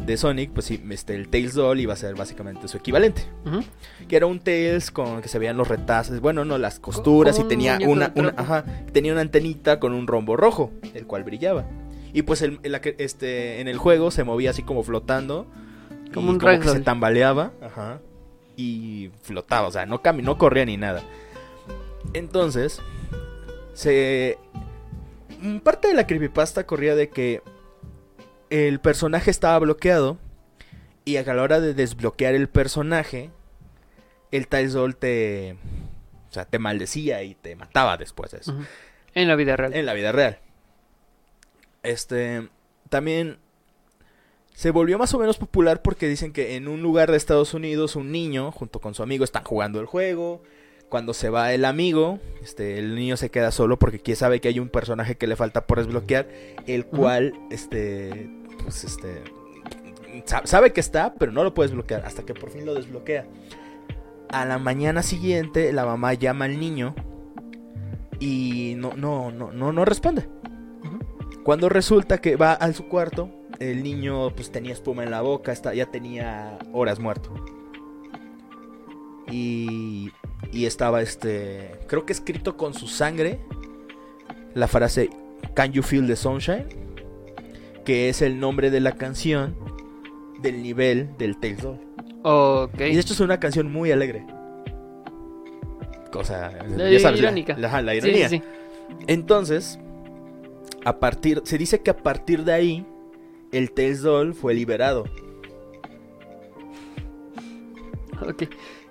[0.05, 3.23] de Sonic, pues sí, este, el Tails Doll iba a ser básicamente su equivalente.
[4.07, 7.43] Que era un Tails con que se veían los retazos, bueno, no, las costuras y
[7.43, 11.65] tenía una, ajá, tenía una antenita con un rombo rojo, el cual brillaba.
[12.13, 15.45] Y pues el, el- este, en el juego se movía así como flotando.
[16.13, 17.51] Como y un como que se tambaleaba.
[17.61, 17.99] Ajá.
[18.57, 21.03] Y flotaba, o sea, no, no corría ni nada.
[22.13, 22.81] Entonces,
[23.73, 24.37] se...
[25.41, 27.41] mm, Parte de la creepypasta corría de que
[28.49, 30.17] el personaje estaba bloqueado
[31.05, 33.31] y a la hora de desbloquear el personaje,
[34.31, 35.57] el Doll te...
[36.29, 38.55] O sea, te maldecía y te mataba después de eso.
[39.15, 39.73] En la vida real.
[39.73, 40.37] En la vida real.
[41.81, 42.47] Este.
[42.89, 43.39] También.
[44.53, 47.95] Se volvió más o menos popular porque dicen que en un lugar de Estados Unidos
[47.95, 50.43] un niño junto con su amigo están jugando el juego.
[50.89, 54.49] Cuando se va el amigo, este, el niño se queda solo porque quién sabe que
[54.49, 56.27] hay un personaje que le falta por desbloquear,
[56.67, 58.29] el cual, este,
[58.70, 59.24] pues, este,
[60.26, 63.28] sa- sabe que está, pero no lo puede desbloquear hasta que por fin lo desbloquea.
[64.32, 66.93] A la mañana siguiente, la mamá llama al niño
[68.20, 70.28] y no, no, no, no, no responde.
[71.43, 75.51] Cuando resulta que va a su cuarto, el niño pues tenía espuma en la boca,
[75.51, 77.34] está, ya tenía horas muerto.
[79.32, 80.11] Y,
[80.51, 83.39] y estaba este, creo que escrito con su sangre
[84.55, 85.09] la frase
[85.55, 86.67] Can you feel the sunshine?
[87.89, 89.55] Que es el nombre de la canción
[90.43, 91.65] del nivel del Tales.
[92.21, 92.75] Ok.
[92.81, 94.27] Y de hecho es una canción muy alegre.
[96.11, 97.57] Cosa, La ya sabes, la- irónica.
[97.57, 98.29] La, ironía.
[98.29, 98.43] sí, sí.
[99.07, 99.79] Entonces,
[100.85, 102.85] a partir, se dice que a partir de ahí,
[103.51, 105.05] el Tails Doll fue liberado.
[108.21, 108.43] Ok.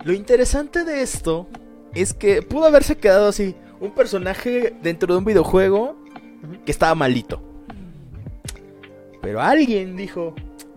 [0.03, 1.47] Lo interesante de esto
[1.95, 5.95] es que pudo haberse quedado así, un personaje dentro de un videojuego
[6.65, 7.48] que estaba malito.
[9.21, 10.35] Pero alguien dijo,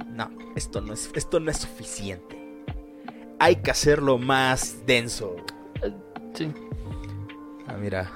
[0.08, 2.38] no, esto no es, esto no es suficiente.
[3.39, 5.36] Hay que hacerlo más denso.
[6.34, 6.52] Sí.
[7.68, 8.10] Ah, mira.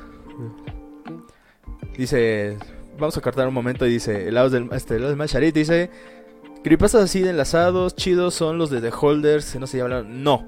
[1.97, 2.57] Dice,
[2.97, 5.55] vamos a cortar un momento y dice, el lado del, este, el lado del Macharit
[5.55, 5.89] dice,
[6.63, 10.23] creepypastas así de enlazados, chidos son los de The Holders, no sé, ya hablaron.
[10.23, 10.45] No.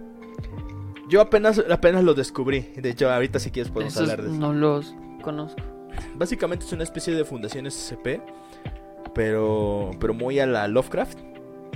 [1.10, 2.60] Yo apenas, apenas lo descubrí.
[2.76, 4.40] De hecho, ahorita si quieres podemos Esos hablar de eso.
[4.40, 5.62] no los conozco.
[6.16, 8.22] Básicamente es una especie de fundación SCP,
[9.18, 11.20] pero, pero muy a la Lovecraft.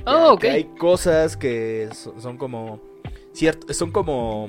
[0.06, 0.40] Oh, ok.
[0.42, 2.80] Que hay cosas que so- son como,
[3.34, 4.48] cierto, son como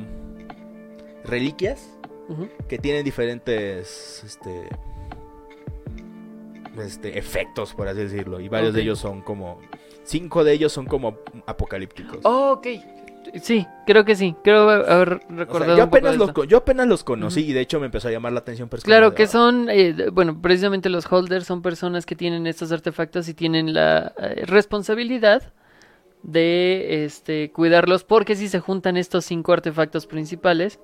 [1.24, 1.88] reliquias
[2.68, 4.68] que tienen diferentes este
[6.78, 9.58] este efectos por así decirlo y varios de ellos son como
[10.04, 12.66] cinco de ellos son como apocalípticos Oh, ok.
[13.40, 14.34] Sí, creo que sí.
[14.44, 15.76] Creo haber O sea, recordado.
[15.76, 16.40] yo un poco apenas de los esto.
[16.40, 19.14] co- yo apenas los conocí y de hecho me empezó a llamar la atención Claro
[19.14, 23.34] que ah, son, eh, bueno, precisamente los holders son personas que tienen estos artefactos y
[23.34, 25.52] tienen la eh, responsabilidad
[26.22, 30.78] de este, cuidarlos porque si se juntan estos cinco artefactos principales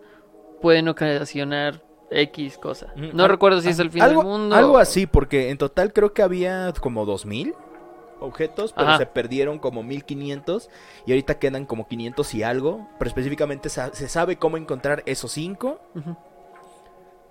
[0.61, 2.93] pueden ocasionar X cosa.
[2.97, 4.57] Mm, No recuerdo si es el fin algo, del mundo.
[4.57, 7.55] algo o- así porque en total creo que había como 2000
[8.21, 8.99] objetos pero Ajá.
[8.99, 10.71] se perdieron como 1500
[11.07, 15.33] y ahorita quedan como 500 y algo pero específicamente sa- se sabe cómo encontrar esos
[15.33, 16.16] cinco Ujú.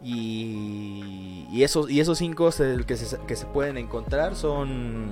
[0.02, 5.10] Y, y esos, y esos cinco se- que, se, que se pueden encontrar son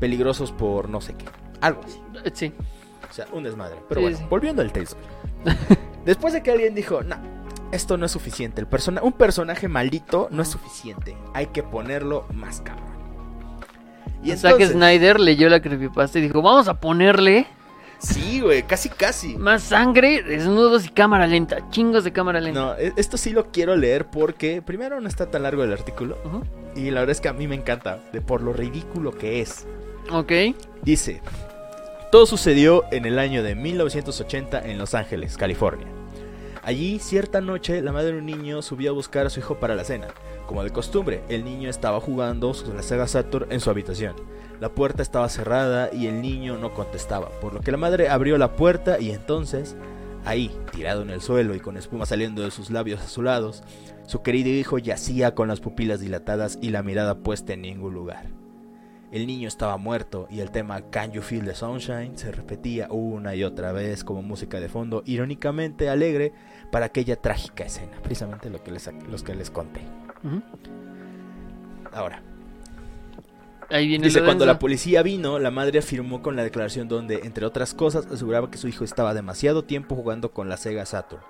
[0.00, 1.26] peligrosos por no sé qué.
[1.60, 2.00] Algo así.
[2.24, 2.52] Eh, Sí.
[3.10, 3.76] O sea, un desmadre.
[3.88, 4.24] Pero Sí, bueno, sí.
[4.28, 4.96] volviendo al Tales
[6.04, 7.16] Después de que alguien dijo, no,
[7.72, 8.60] esto no es suficiente.
[8.60, 11.16] El persona un personaje maldito no es suficiente.
[11.34, 12.87] Hay que ponerlo más cabrón.
[14.22, 17.46] Y Zack entonces, Snyder leyó la creepypasta y dijo, vamos a ponerle
[17.98, 19.36] sí, güey, casi casi.
[19.36, 21.68] más sangre, desnudos y cámara lenta.
[21.70, 22.60] Chingos de cámara lenta.
[22.60, 26.16] No, e- esto sí lo quiero leer porque primero no está tan largo el artículo
[26.74, 29.66] y la verdad es que a mí me encanta de por lo ridículo que es.
[30.10, 30.32] Ok.
[30.82, 31.20] Dice,
[32.10, 35.86] todo sucedió en el año de 1980 en Los Ángeles, California.
[36.62, 39.74] Allí, cierta noche, la madre de un niño subió a buscar a su hijo para
[39.74, 40.08] la cena.
[40.46, 44.14] Como de costumbre, el niño estaba jugando con la Sega Saturn en su habitación.
[44.60, 48.38] La puerta estaba cerrada y el niño no contestaba, por lo que la madre abrió
[48.38, 49.76] la puerta y entonces,
[50.24, 53.62] ahí, tirado en el suelo y con espuma saliendo de sus labios azulados,
[54.06, 58.37] su querido hijo yacía con las pupilas dilatadas y la mirada puesta en ningún lugar.
[59.10, 63.34] El niño estaba muerto y el tema Can You Feel the Sunshine se repetía una
[63.34, 66.32] y otra vez como música de fondo, irónicamente alegre
[66.70, 69.80] para aquella trágica escena, precisamente lo que les, los que les conté.
[71.92, 72.22] Ahora,
[73.70, 77.44] Ahí viene Dice, cuando la policía vino, la madre afirmó con la declaración donde, entre
[77.44, 81.22] otras cosas, aseguraba que su hijo estaba demasiado tiempo jugando con la Sega Saturn.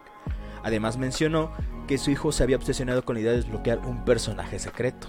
[0.62, 1.52] Además mencionó
[1.88, 5.08] que su hijo se había obsesionado con la idea de desbloquear un personaje secreto.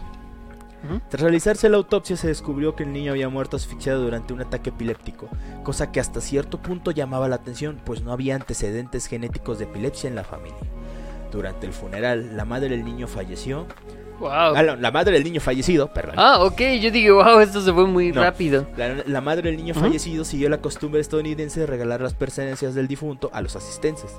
[1.09, 4.69] Tras realizarse la autopsia se descubrió que el niño había muerto asfixiado durante un ataque
[4.69, 5.27] epiléptico,
[5.63, 10.07] cosa que hasta cierto punto llamaba la atención, pues no había antecedentes genéticos de epilepsia
[10.07, 10.57] en la familia.
[11.32, 13.65] Durante el funeral, la madre del niño falleció.
[14.19, 14.30] Wow.
[14.32, 16.15] Ah, no, la madre del niño fallecido, perdón.
[16.17, 18.21] Ah, ok, yo dije, wow, esto se fue muy No.
[18.21, 18.67] rápido.
[18.75, 22.88] La, la madre del niño fallecido siguió la costumbre estadounidense de regalar las pertenencias del
[22.89, 24.15] difunto a los asistentes,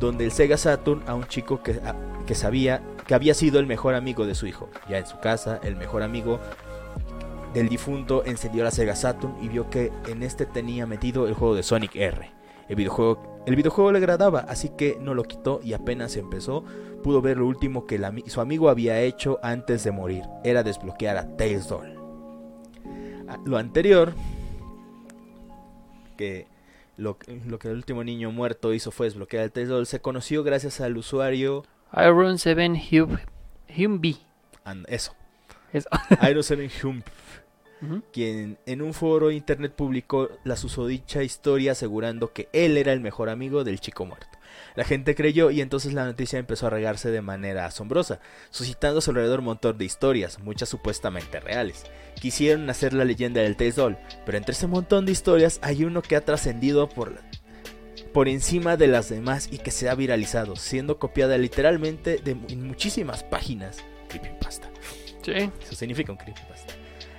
[0.00, 1.94] donde el Sega Saturn a un chico que, a-
[2.26, 4.68] que sabía que había sido el mejor amigo de su hijo.
[4.88, 6.40] Ya en su casa, el mejor amigo
[7.54, 11.54] del difunto encendió la Sega Saturn y vio que en este tenía metido el juego
[11.54, 12.30] de Sonic R.
[12.68, 16.64] El videojuego, le agradaba, así que no lo quitó y apenas empezó,
[17.04, 21.36] pudo ver lo último que su amigo había hecho antes de morir, era desbloquear a
[21.36, 21.94] Tails Doll.
[23.44, 24.14] Lo anterior,
[26.16, 26.48] que
[26.96, 30.42] lo, lo que el último niño muerto hizo fue desbloquear el Tails Doll, se conoció
[30.42, 31.62] gracias al usuario,
[31.94, 33.18] Iron 7 Hub,
[33.76, 34.18] Humby.
[34.88, 35.14] eso,
[35.72, 35.88] Eso.
[36.28, 37.04] Iron 7 Humph,
[37.82, 38.02] Ujú.
[38.12, 43.00] quien en un foro de internet publicó la susodicha historia asegurando que él era el
[43.00, 44.26] mejor amigo del chico muerto.
[44.74, 48.20] La gente creyó y entonces la noticia empezó a regarse de manera asombrosa,
[48.50, 51.84] suscitando a su alrededor un montón de historias, muchas supuestamente reales.
[52.20, 56.00] Quisieron hacer la leyenda del Tails Doll, pero entre ese montón de historias hay uno
[56.02, 57.25] que ha trascendido por, la-
[58.16, 62.66] por encima de las demás y que se ha viralizado, siendo copiada literalmente de, en
[62.66, 63.84] muchísimas páginas.
[64.08, 64.70] Creepypasta.
[65.20, 65.32] Sí.
[65.32, 66.72] Eso significa un creepypasta.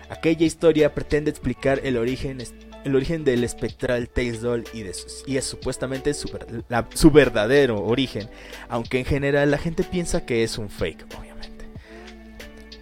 [0.10, 2.40] Aquella historia pretende explicar el origen,
[2.84, 4.96] el origen del espectral Tails Doll y, de
[5.28, 8.28] y es supuestamente su, ver- la- su verdadero origen,
[8.68, 11.66] aunque en general la gente piensa que es un fake, obviamente.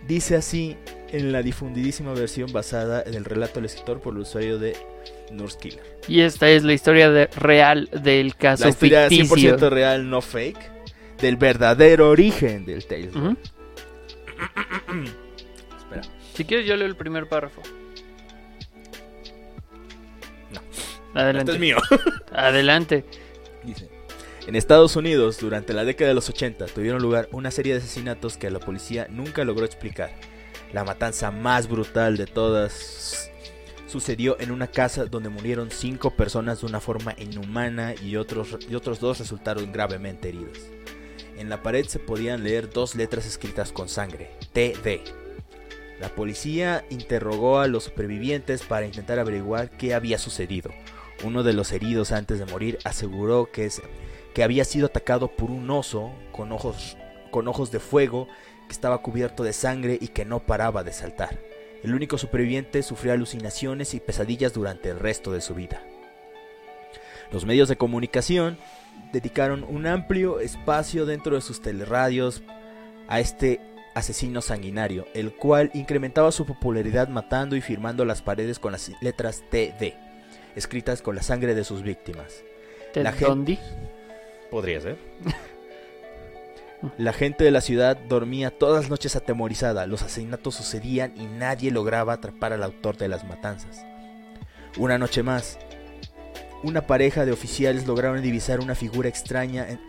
[0.07, 0.77] Dice así
[1.11, 4.77] en la difundidísima versión basada en el relato del escritor por el usuario de
[5.31, 5.97] Nurse Killer.
[6.07, 9.57] Y esta es la historia de- real del caso La historia ficticio.
[9.57, 10.71] 100% real, no fake,
[11.19, 12.83] del verdadero origen del.
[13.15, 13.35] Ujú.
[15.77, 16.01] Espera.
[16.33, 17.61] Si quieres, yo leo el primer párrafo.
[20.51, 20.61] No.
[21.19, 21.51] Adelante.
[21.51, 21.77] Este es mío.
[22.31, 23.05] Adelante.
[23.63, 23.89] Dice,
[24.47, 28.37] en Estados Unidos, durante la década de los 80, tuvieron lugar una serie de asesinatos
[28.37, 30.11] que la policía nunca logró explicar.
[30.73, 33.31] La matanza más brutal de todas
[33.95, 38.99] sucedió en una casa donde murieron cinco personas de una forma inhumana y otros, otros
[38.99, 40.57] dos resultaron gravemente heridos.
[41.37, 44.99] En la pared se podían leer dos letras escritas con sangre, TD.
[46.01, 50.71] La policía interrogó a los supervivientes para intentar averiguar qué había sucedido.
[51.23, 53.71] Uno de los heridos antes de morir aseguró que,
[54.33, 56.97] que había sido atacado por un oso con ojos,
[57.31, 58.27] con ojos de fuego
[58.67, 61.39] que estaba cubierto de sangre y que no paraba de saltar.
[61.85, 65.83] El único superviviente sufrió alucinaciones y pesadillas durante el resto de su vida.
[67.31, 68.57] Los medios de comunicación
[69.13, 72.41] dedicaron un amplio espacio dentro de sus teleradios
[73.07, 73.61] a este
[73.93, 79.43] asesino sanguinario, el cual incrementaba su popularidad matando y firmando las paredes con las letras
[79.51, 79.93] TD,
[80.55, 82.43] escritas con la sangre de sus víctimas.
[82.93, 83.59] Ted La gen- Bundy.
[84.49, 84.97] Podría ser.
[86.97, 91.71] La gente de la ciudad dormía todas las noches atemorizada, los asesinatos sucedían y nadie
[91.71, 93.85] lograba atrapar al autor de las matanzas.
[94.77, 95.57] Una noche más,
[96.63, 99.79] una pareja de oficiales lograron divisar una figura extraña en,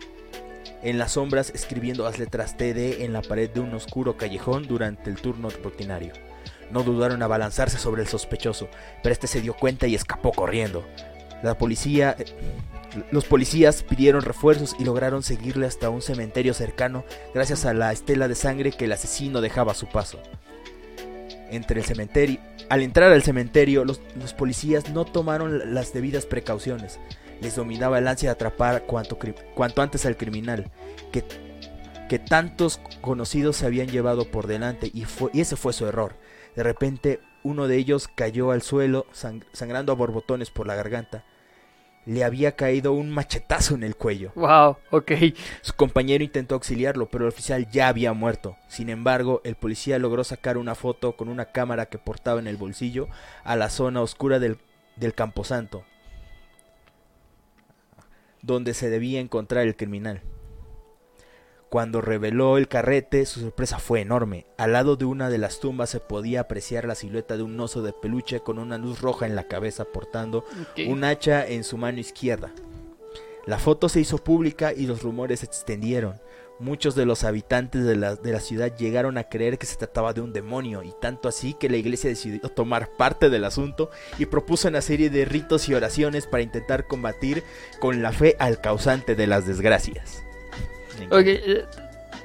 [0.83, 5.11] en las sombras escribiendo las letras TD en la pared de un oscuro callejón durante
[5.11, 6.13] el turno rutinario.
[6.71, 8.69] No dudaron a abalanzarse sobre el sospechoso,
[9.03, 10.85] pero este se dio cuenta y escapó corriendo.
[11.43, 12.17] La policía,
[13.11, 18.29] los policías pidieron refuerzos y lograron seguirle hasta un cementerio cercano gracias a la estela
[18.29, 20.19] de sangre que el asesino dejaba a su paso.
[21.51, 24.01] Entre el cementerio, al entrar al cementerio, los,
[24.37, 26.99] policías no tomaron las debidas precauciones.
[27.41, 29.19] Les dominaba el ansia de atrapar cuanto,
[29.55, 30.71] cuanto antes al criminal,
[31.13, 31.23] que,
[32.09, 36.15] que tantos conocidos se habían llevado por delante y, fue, y ese fue su error.
[36.57, 41.25] De repente, uno de ellos cayó al suelo, sang- sangrando a borbotones por la garganta.
[42.07, 44.33] Le había caído un machetazo en el cuello.
[44.37, 45.13] Wow, ok.
[45.61, 48.57] Su compañero intentó auxiliarlo, pero el oficial ya había muerto.
[48.69, 52.57] Sin embargo, el policía logró sacar una foto con una cámara que portaba en el
[52.57, 53.09] bolsillo
[53.43, 54.59] a la zona oscura del,
[54.95, 55.85] del camposanto,
[58.41, 60.23] donde se debía encontrar el criminal.
[61.69, 64.47] Cuando reveló el carrete, su sorpresa fue enorme.
[64.57, 67.83] Al lado de una de las tumbas se podía apreciar la silueta de un oso
[67.83, 70.45] de peluche con una luz roja en la cabeza portando
[70.87, 72.53] un hacha en su mano izquierda.
[73.47, 76.21] La foto se hizo pública y los rumores se extendieron.
[76.59, 80.15] Muchos de los habitantes de la, de la ciudad llegaron a creer que se trataba
[80.15, 84.27] de un demonio, y tanto así que la iglesia decidió tomar parte del asunto y
[84.27, 87.45] propuso una serie de ritos y oraciones para intentar combatir
[87.79, 90.26] con la fe al causante de las desgracias.
[91.11, 91.65] Eh,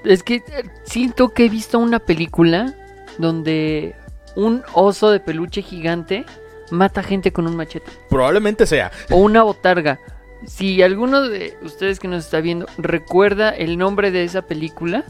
[0.03, 0.43] es que eh,
[0.84, 2.74] siento que he visto una película
[3.17, 3.95] donde
[4.36, 6.26] un oso de peluche gigante
[6.72, 7.91] mata gente con un machete.
[8.09, 8.91] Probablemente sea.
[9.09, 9.99] O una botarga.
[10.45, 15.03] Si alguno de ustedes que nos está viendo recuerda el nombre de esa película,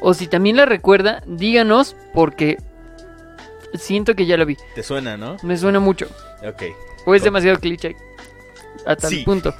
[0.00, 2.58] o si también la recuerda, díganos porque
[3.74, 4.56] siento que ya la vi.
[4.74, 5.36] ¿Te suena, no?
[5.42, 6.06] Me suena mucho.
[6.46, 6.62] Ok.
[7.04, 7.96] O es demasiado cliché.
[8.86, 9.22] A tal Sí.
[9.24, 9.54] punto.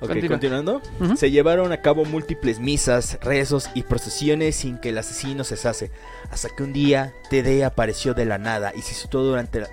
[0.00, 0.28] Ok, Continúa.
[0.28, 0.82] continuando.
[1.16, 5.90] Se llevaron a cabo múltiples misas, rezos y procesiones sin que el asesino cesase,
[6.30, 9.70] hasta que un día TD apareció de la nada y se situó, durante la-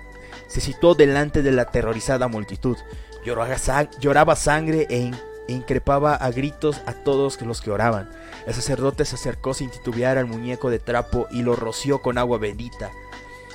[0.48, 2.76] se situó delante de la aterrorizada multitud.
[3.24, 5.16] Lloraba, sang- lloraba sangre e, in-
[5.48, 8.08] e increpaba a gritos a todos los que oraban.
[8.48, 12.38] El sacerdote se acercó sin titubear al muñeco de trapo y lo roció con agua
[12.38, 12.90] bendita.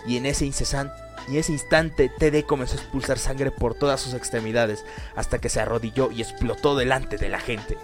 [0.08, 0.94] Y en ese incesante
[1.28, 5.50] y en ese instante TD comenzó a expulsar sangre por todas sus extremidades hasta que
[5.50, 7.78] se arrodilló y explotó delante de la gente.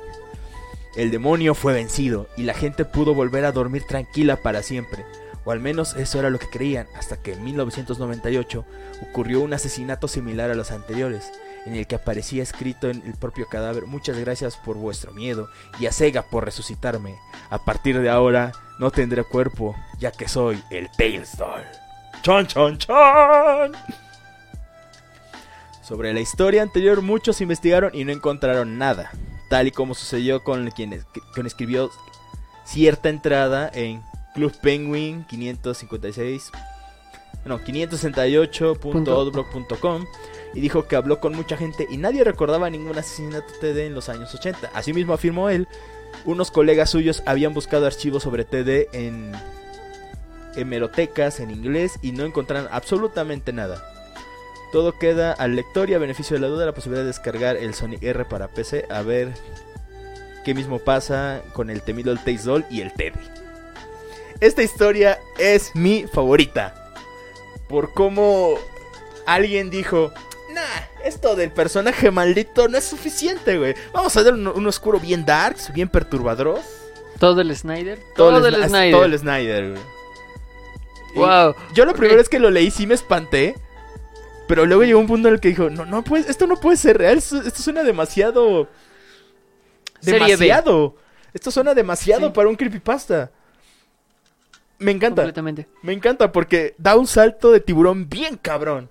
[0.96, 5.06] El demonio fue vencido y la gente pudo volver a dormir tranquila para siempre,
[5.46, 8.66] o al menos eso era lo que creían, hasta que en 1998
[9.02, 11.32] ocurrió un asesinato similar a los anteriores,
[11.66, 15.86] en el que aparecía escrito en el propio cadáver muchas gracias por vuestro miedo y
[15.86, 17.16] a Sega por resucitarme.
[17.50, 21.87] A partir de ahora no tendré cuerpo, ya que soy el Tails Doll.
[22.24, 23.72] ¡Chon, chon, chon!
[25.82, 29.12] Sobre la historia anterior muchos investigaron y no encontraron nada,
[29.50, 31.06] tal y como sucedió con quien, es-
[31.46, 31.90] escribió
[32.66, 34.02] cierta entrada en
[34.36, 36.52] Club Penguin 556,
[37.46, 40.06] no, 568.odblog.com
[40.54, 44.10] y dijo que habló con mucha gente y nadie recordaba ningún asesinato TD en los
[44.10, 44.72] años 80.
[44.74, 45.66] Asimismo afirmó él,
[46.26, 49.32] unos colegas suyos habían buscado archivos sobre TD en
[50.58, 53.84] hemerotecas en inglés y no encontraron absolutamente nada.
[54.72, 57.74] Todo queda al lector y a beneficio de la duda la posibilidad de descargar el
[57.74, 59.34] Sonic R para PC a ver
[60.44, 63.20] qué mismo pasa con el temido el Tails Doll y el Teddy.
[64.40, 66.92] Esta historia es mi favorita.
[67.70, 68.56] Por cómo
[69.26, 70.12] alguien dijo,
[70.54, 70.62] nah,
[71.04, 73.74] esto del personaje maldito no es suficiente, güey.
[73.94, 76.60] Vamos a dar un, un oscuro bien darks, bien perturbador.
[77.20, 78.00] Todo el Snyder.
[78.16, 78.92] Todo, el, Sna- Snyder.
[78.92, 79.82] Todo el Snyder, güey.
[81.16, 81.56] Wow.
[81.74, 81.98] Yo la Ok.
[81.98, 83.56] primera vez que lo leí sí me espanté.
[84.48, 86.78] Pero luego llegó un punto en el que dijo, no, no puede, esto no puede
[86.78, 88.70] ser real, esto, esto suena demasiado...
[90.02, 90.96] Demasiado.
[91.34, 92.34] Esto suena demasiado Sí.
[92.34, 93.32] para un creepypasta.
[94.80, 95.68] Me encanta, Completamente.
[95.82, 98.90] me encanta porque da un salto de tiburón bien cabrón.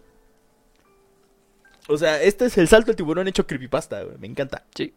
[1.89, 4.19] O sea, este es el salto de tiburón hecho creepypasta, güey.
[4.19, 4.65] Me encanta.
[4.75, 4.93] Sí.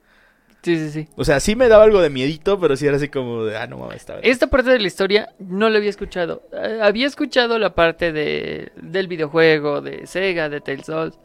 [0.61, 1.07] Sí, sí, sí.
[1.15, 3.67] O sea, sí me daba algo de miedito, pero sí era así como de, ah,
[3.67, 4.29] no mames, está bien.
[4.29, 6.43] Esta parte de la historia no la había escuchado.
[6.51, 11.15] Eh, había escuchado la parte de, del videojuego, de Sega, de Tales of.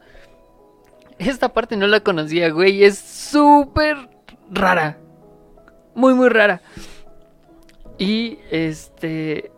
[1.19, 2.83] Esta parte no la conocía, güey.
[2.83, 3.97] Es súper
[4.49, 4.97] rara.
[5.95, 6.61] Muy, muy rara.
[7.97, 9.51] Y este.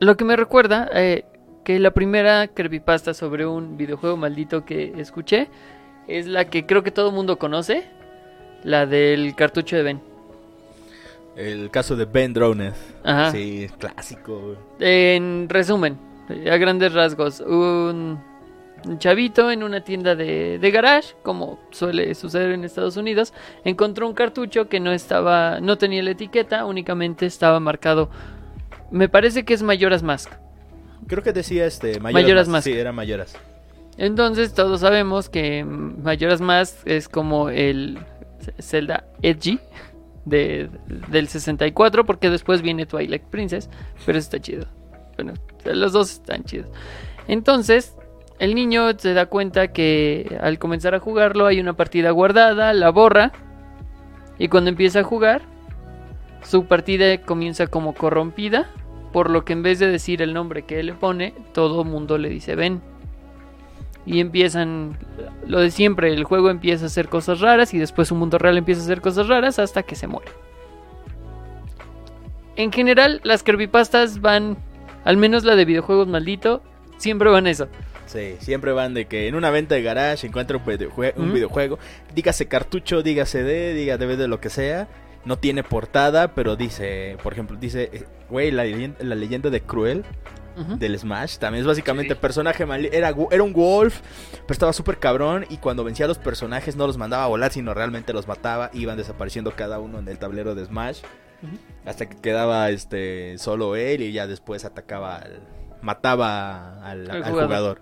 [0.00, 1.24] Lo que me recuerda eh,
[1.64, 5.48] que la primera creepypasta sobre un videojuego maldito que escuché
[6.08, 7.84] es la que creo que todo el mundo conoce.
[8.64, 10.00] La del cartucho de Ben.
[11.36, 12.74] El caso de Ben Droneth.
[13.04, 13.32] Ajá.
[13.32, 14.56] Sí, clásico.
[14.78, 15.98] En resumen,
[16.50, 18.20] a grandes rasgos, un,
[18.98, 23.32] chavito en una tienda de, de garage, como suele suceder en Estados Unidos,
[23.64, 28.10] encontró un cartucho que no estaba, no tenía la etiqueta, únicamente estaba marcado.
[28.90, 30.30] Me parece que es Mayoras Mask.
[31.06, 32.64] Creo que decía este Mayoras, Majora's Mask.
[32.64, 33.34] Sí, era Mayoras.
[33.96, 37.98] Entonces todos sabemos que Majora's Mask es como el
[38.60, 39.60] Zelda Edgy
[40.24, 40.70] de,
[41.08, 43.68] del 64 porque después viene Twilight Princess,
[44.06, 44.66] pero está chido.
[45.16, 45.34] Bueno,
[45.64, 46.68] los dos están chidos.
[47.28, 47.96] Entonces,
[48.38, 52.90] el niño se da cuenta que al comenzar a jugarlo hay una partida guardada, la
[52.90, 53.32] borra
[54.38, 55.42] y cuando empieza a jugar
[56.42, 58.68] su partida comienza como corrompida,
[59.12, 62.18] por lo que en vez de decir el nombre que él le pone, todo mundo
[62.18, 62.82] le dice ven.
[64.04, 64.96] Y empiezan
[65.46, 68.58] lo de siempre, el juego empieza a hacer cosas raras y después su mundo real
[68.58, 70.30] empieza a hacer cosas raras hasta que se muere.
[72.56, 74.56] En general, las creepypastas van,
[75.04, 76.62] al menos la de videojuegos maldito,
[76.98, 77.68] siempre van eso.
[78.06, 81.78] Sí, siempre van de que en una venta de garage encuentra un, videojue- un videojuego,
[82.14, 84.88] dígase cartucho, diga CD, diga DVD, lo que sea.
[85.24, 90.04] No tiene portada, pero dice, por ejemplo, dice, eh, güey, la, la leyenda de Cruel
[90.78, 91.38] Del Smash.
[91.38, 92.20] También es básicamente Sí.
[92.20, 94.00] personaje mal- era, era un Wolf,
[94.32, 95.46] pero estaba súper cabrón.
[95.48, 98.70] Y cuando vencía a los personajes no los mandaba a volar, sino realmente los mataba.
[98.74, 101.00] Iban desapareciendo cada uno en el tablero de Smash.
[101.84, 105.40] Hasta que quedaba este solo él y ya después atacaba al-
[105.80, 107.44] mataba al, Al al jugador.
[107.46, 107.80] jugador.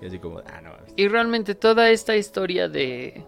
[0.00, 0.70] Y así como, ah, no.
[0.96, 3.24] Y realmente toda esta historia de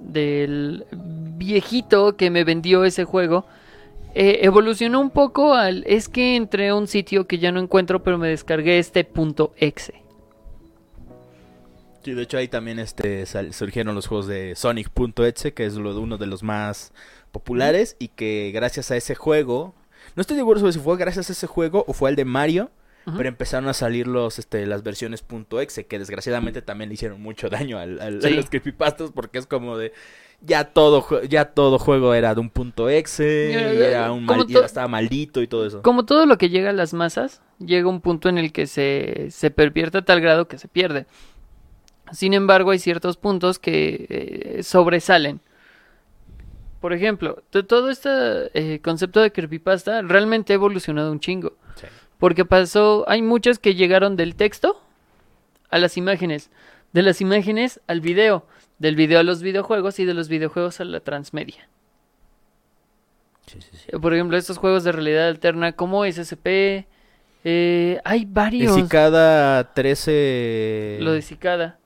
[0.00, 3.46] del viejito que me vendió ese juego
[4.14, 8.02] eh, evolucionó un poco al es que entré a un sitio que ya no encuentro
[8.02, 9.94] pero me descargué este punto exe.
[12.04, 16.18] Sí, de hecho ahí también este surgieron los juegos de Sonic.exe, que es lo- uno
[16.18, 16.92] de los más
[17.32, 19.74] populares y que gracias a ese juego,
[20.14, 22.70] no estoy seguro sobre si fue gracias a ese juego o fue el de Mario,
[23.16, 25.24] pero empezaron a salir los este las versiones
[25.60, 29.46] .exe que desgraciadamente también le hicieron mucho daño al, al- a los creepypastas porque es
[29.46, 29.92] como de
[30.46, 32.50] ya todo ya todo juego era de un
[32.90, 35.82] .exe, y Eh, era un mal- estaba maldito y todo eso.
[35.82, 39.28] Como todo lo que llega a las masas, llega un punto en el que se,
[39.30, 41.06] se pervierte a tal grado que se pierde.
[42.12, 45.40] Sin embargo, hay ciertos puntos que eh, sobresalen.
[46.80, 48.10] Por ejemplo, to- todo este
[48.52, 51.54] eh, concepto de creepypasta realmente ha evolucionado un chingo.
[51.76, 51.86] Sí.
[52.18, 54.80] Porque pasó, hay muchas que llegaron del texto
[55.70, 56.50] a las imágenes,
[56.92, 58.46] de las imágenes al video,
[58.84, 61.68] del video a los videojuegos y de los videojuegos a la transmedia.
[63.46, 63.98] Sí, sí, sí.
[63.98, 66.86] Por ejemplo, estos juegos de realidad alterna como SCP,
[67.44, 68.74] eh, hay varios.
[68.74, 71.78] Cicada 13 Lo de Cicada.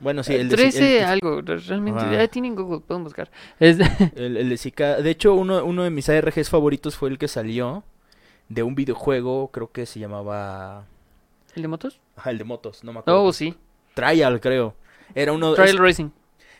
[0.00, 2.00] Bueno, sí, el de, 13 el- algo, re- realmente.
[2.00, 2.12] Ajá.
[2.12, 3.30] Ya tienen Google, pueden buscar.
[3.60, 3.78] Es-
[4.16, 7.28] El, el de Zika- De hecho, uno, uno de mis ARGs favoritos fue el que
[7.28, 7.84] salió
[8.48, 10.86] de un videojuego, creo que se llamaba...
[11.54, 12.00] ¿El de motos?
[12.16, 13.22] Ajá, el de motos, no me acuerdo.
[13.22, 13.54] Oh, sí.
[13.94, 14.74] Trial, creo.
[15.14, 16.10] Era uno Trial es- Racing.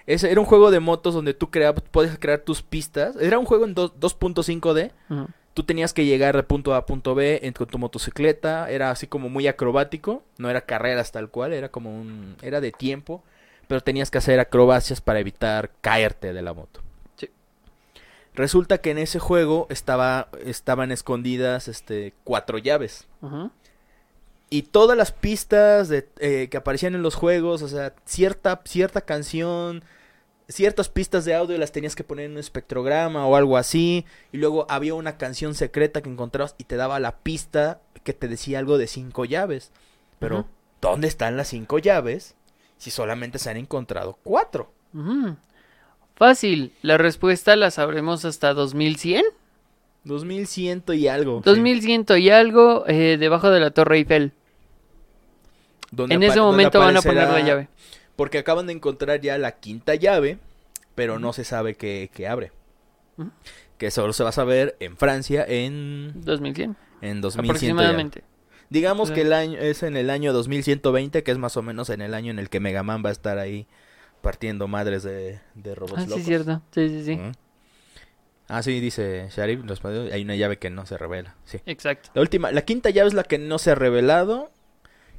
[0.07, 3.17] Ese era un juego de motos donde tú crea, puedes crear tus pistas.
[3.21, 4.91] Era un juego en dos- 2.5D.
[5.11, 5.27] Ujú.
[5.55, 8.71] Tú tenías que llegar de punto A a punto B en, con tu motocicleta.
[8.71, 10.23] Era así como muy acrobático.
[10.39, 12.37] No era carreras tal cual, era como un...
[12.43, 13.23] Era de tiempo.
[13.69, 16.81] Pero tenías que hacer acrobacias para evitar caerte de la moto.
[17.17, 17.29] Sí.
[18.35, 23.07] Resulta que en ese juego estaba, estaban escondidas este, cuatro llaves.
[23.21, 23.51] Ujú.
[24.53, 29.01] Y todas las pistas de, eh, que aparecían en los juegos, o sea, cierta, cierta
[29.01, 29.83] canción,
[30.47, 34.05] ciertas pistas de audio las tenías que poner en un espectrograma o algo así.
[34.31, 38.29] Y luego había una canción secreta que encontrabas y te daba la pista que te
[38.29, 39.73] decía algo de cinco llaves.
[40.19, 40.47] Pero.
[40.83, 42.35] ¿dónde están las cinco llaves
[42.77, 44.71] si solamente se han encontrado cuatro?
[46.15, 46.75] Fácil.
[46.83, 49.25] La respuesta la sabremos hasta 2100.
[50.05, 51.39] 2100 y algo.
[51.39, 51.49] sí.
[51.49, 54.35] 2100 y algo eh, debajo de la Torre Eiffel.
[55.93, 57.69] Donde En ese donde momento van a poner la llave.
[58.17, 60.39] Porque acaban de encontrar ya la quinta llave,
[60.97, 62.51] pero no se sabe qué, qué abre.
[63.19, 63.31] Ujú.
[63.79, 66.77] Que solo se va a saber en Francia en, 2100.
[67.03, 67.45] en 2100.
[67.51, 68.25] Aproximadamente.
[68.71, 69.15] Digamos Sí.
[69.15, 72.15] que el año es en el año 2120, que es más o menos en el
[72.15, 73.67] año en el que Mega Man va a estar ahí
[74.23, 76.25] partiendo madres de, de robots Ah, sí, locos.
[76.25, 76.63] cierto.
[76.71, 77.21] Sí, sí, sí.
[78.49, 81.59] Ah, sí, dice Sharif, los hay una llave que no se revela, sí.
[81.67, 82.11] Exacto.
[82.15, 84.51] La última, la quinta llave es la que no se ha revelado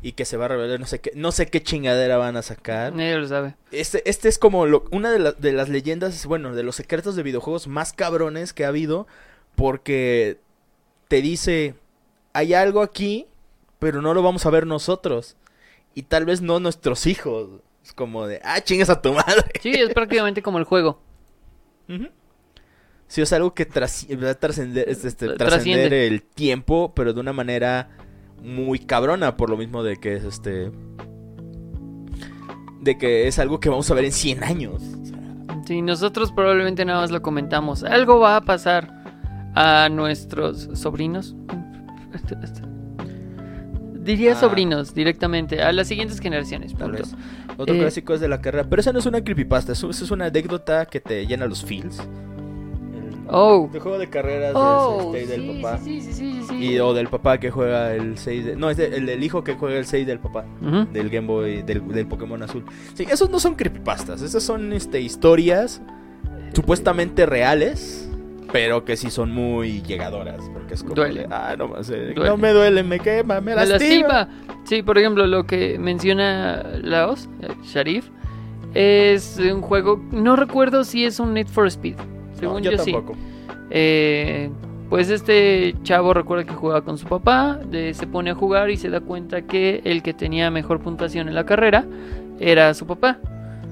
[0.04, 2.42] y que se va a revelar, no sé qué, no sé qué chingadera van a
[2.44, 2.94] sacar.
[2.94, 3.56] Nadie lo sabe.
[3.72, 7.16] Este, este es como lo- una de, la- de las leyendas, bueno, de los secretos
[7.16, 9.08] de videojuegos más cabrones que ha habido,
[9.56, 10.40] porque
[11.08, 11.76] te dice,
[12.34, 13.28] hay algo aquí,
[13.80, 15.38] pero no lo vamos a ver nosotros,
[15.96, 17.62] y tal vez no nuestros hijos.
[17.84, 19.44] Es como de, ah, chingas a tu madre.
[19.62, 21.02] Sí, es prácticamente como el juego.
[21.90, 22.08] Ujú.
[23.08, 26.08] Sí, es algo que trasci- va a trascender, es, este, trasciende.
[26.08, 27.90] el tiempo, pero de una manera
[28.44, 30.72] muy cabrona, por lo mismo de que es este...
[32.82, 34.82] De que es algo que vamos a ver en 100 años.
[35.66, 37.84] Sí, nosotros probablemente nada más lo comentamos.
[37.84, 38.92] Algo va a pasar
[39.56, 41.36] a nuestros sobrinos.
[44.04, 44.36] Diría Ah.
[44.36, 46.76] sobrinos directamente, a las siguientes generaciones.
[46.76, 47.04] Tal punto.
[47.04, 47.16] vez.
[47.58, 48.66] Otro Eh, clásico es de la carrera.
[48.70, 51.64] Pero esa no es una creepypasta, eso, eso es una anécdota que te llena los
[51.64, 52.02] feels.
[53.30, 53.70] Oh.
[53.74, 55.78] el juego de carreras Oh, es este, sí, del papá.
[55.84, 56.40] sí, sí.
[56.60, 58.56] Y, o del papá que juega el 6 de...
[58.56, 60.46] No, es de- el del hijo que juega el 6 del papá.
[60.92, 62.64] Del Game Boy, del, del Pokémon azul.
[62.94, 65.82] Sí, esos no son creepypastas, esas son este, historias
[66.54, 68.10] supuestamente reales,
[68.52, 70.42] pero que sí son muy llegadoras.
[70.54, 70.96] Porque es como...
[70.96, 71.22] Duele.
[71.22, 72.30] de, ah, no, más, eh, Duele.
[72.30, 74.08] no me duele, me quema, me Me lastima.
[74.08, 74.30] lastima.
[74.66, 78.10] Sí, por ejemplo, lo que menciona Laos, eh, Sharif,
[78.74, 80.02] es un juego.
[80.12, 81.96] No recuerdo si es un Need for Speed.
[82.44, 82.96] No, Según yo, sí.
[83.70, 84.50] Eh,
[84.90, 88.78] pues este chavo recuerda que jugaba con su papá, de- se pone a jugar y
[88.78, 91.86] se da cuenta que el que tenía mejor puntuación en la carrera
[92.40, 93.18] era su papá,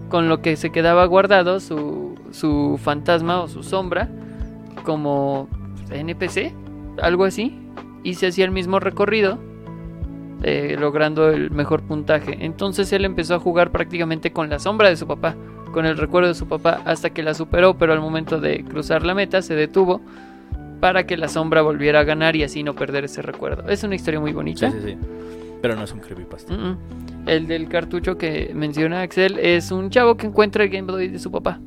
[0.09, 4.09] con lo que se quedaba guardado su, su fantasma o su sombra
[4.83, 5.47] como
[5.91, 6.53] NPC,
[7.01, 7.57] algo así,
[8.03, 9.37] y se hacía el mismo recorrido
[10.43, 12.35] eh, logrando el mejor puntaje.
[12.43, 15.35] Entonces él empezó a jugar prácticamente con la sombra de su papá,
[15.71, 19.05] con el recuerdo de su papá, hasta que la superó, pero al momento de cruzar
[19.05, 20.01] la meta se detuvo
[20.79, 23.69] para que la sombra volviera a ganar y así no perder ese recuerdo.
[23.69, 24.69] Es una historia muy bonita.
[24.71, 24.97] Sí, sí, sí.
[25.61, 26.53] Pero no es un creepypasta.
[27.27, 31.19] El del cartucho que menciona Axel es un chavo que encuentra el Game Boy de
[31.19, 31.59] su papá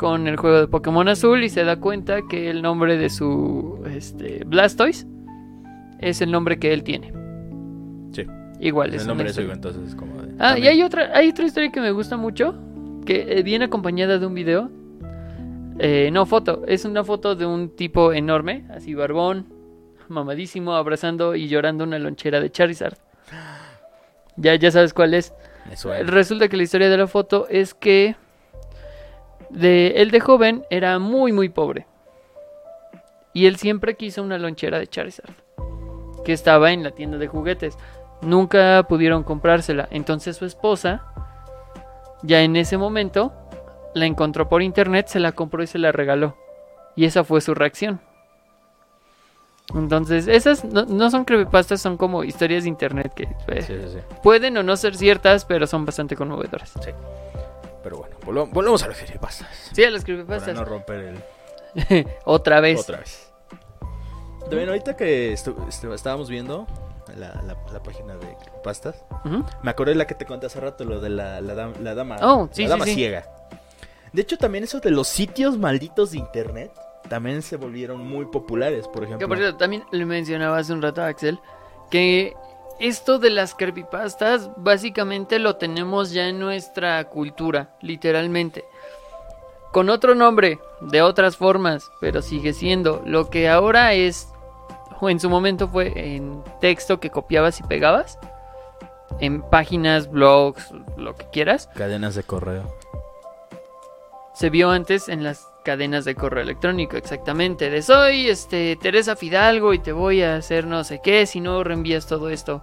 [0.00, 3.84] con el juego de Pokémon Azul y se da cuenta que el nombre de su
[3.94, 5.06] este, Blastoise
[5.98, 7.12] es el nombre que él tiene.
[8.12, 8.24] Sí.
[8.60, 9.52] Igual es El nombre de historia.
[9.52, 10.32] entonces es como de...
[10.38, 12.54] Ah, y hay otra, hay otra historia que me gusta mucho,
[13.04, 14.70] que eh, viene acompañada de un video.
[15.78, 16.62] Eh, no, foto.
[16.66, 19.46] Es una foto de un tipo enorme, así barbón,
[20.08, 22.98] mamadísimo, abrazando y llorando una lonchera de Charizard.
[24.36, 25.32] Ya, ya sabes cuál es.
[26.04, 28.16] Resulta que la historia de la foto es que
[29.50, 31.86] de, él de joven era muy muy pobre.
[33.32, 35.34] Y él siempre quiso una lonchera de Charizard.
[36.24, 37.78] Que estaba en la tienda de juguetes.
[38.22, 39.88] Nunca pudieron comprársela.
[39.90, 41.04] Entonces su esposa,
[42.22, 43.32] ya en ese momento,
[43.94, 46.36] la encontró por internet, se la compró y se la regaló.
[46.96, 48.00] Y esa fue su reacción.
[49.74, 53.88] Entonces, esas no, no son creepypastas, son como historias de internet que eh, Sí, sí,
[53.92, 53.98] sí.
[54.22, 56.72] pueden o no ser ciertas, pero son bastante conmovedoras.
[57.82, 59.70] Pero bueno, volvamos, volvemos a los creepypastas.
[59.72, 60.54] Sí, a las Para creepypastas.
[60.56, 61.14] no romper
[61.76, 62.06] el...
[62.24, 62.80] Otra vez.
[62.80, 63.32] Otra vez.
[64.40, 66.66] También ahorita que estábamos viendo
[67.16, 69.04] la, la- la página de pastas,
[69.62, 71.94] me acordé de la que te conté hace rato, lo de la, la dam- la
[71.94, 72.94] dama, Oh, sí, la sí, dama sí.
[72.94, 73.26] ciega.
[74.12, 76.72] De hecho, también eso de los sitios malditos de internet
[77.08, 79.28] también se volvieron muy populares, por Que ejemplo.
[79.28, 81.38] por cierto, también le mencionaba hace un rato a Axel
[81.90, 82.34] que
[82.78, 88.64] esto de las creepypastas básicamente lo tenemos ya en nuestra cultura, literalmente.
[89.72, 93.02] Con otro nombre, de otras formas, pero sigue siendo.
[93.06, 94.28] Lo que ahora es,
[95.00, 98.18] o en su momento fue en texto que copiabas y pegabas,
[99.18, 101.68] en páginas, blogs, lo que quieras.
[101.74, 102.76] Cadenas de correo.
[104.34, 107.70] se vio antes en las cadenas de correo electrónico, exactamente.
[107.70, 111.62] De soy este Teresa Fidalgo y te voy a hacer no sé qué si no
[111.64, 112.62] reenvías todo esto.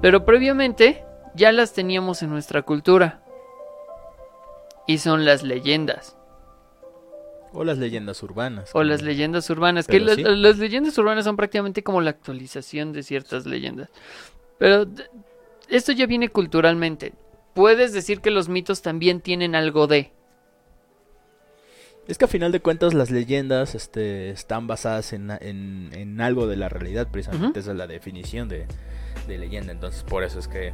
[0.00, 3.20] Pero previamente ya las teníamos en nuestra cultura.
[4.86, 6.16] Y son las leyendas.
[7.52, 8.70] O las leyendas urbanas.
[8.72, 9.86] O las leyendas urbanas.
[9.86, 10.22] Que Pero las, sí.
[10.24, 13.88] las leyendas urbanas son prácticamente como la actualización de ciertas leyendas.
[14.58, 14.86] Pero
[15.68, 17.12] esto ya viene culturalmente.
[17.54, 20.12] Puedes decir que los mitos también tienen algo de.
[22.08, 26.46] Es que a final de cuentas las leyendas este, están basadas en, en, en algo
[26.46, 27.60] de la realidad, precisamente.
[27.60, 28.66] Esa es la definición de,
[29.28, 29.72] de leyenda.
[29.72, 30.72] Entonces, por eso es que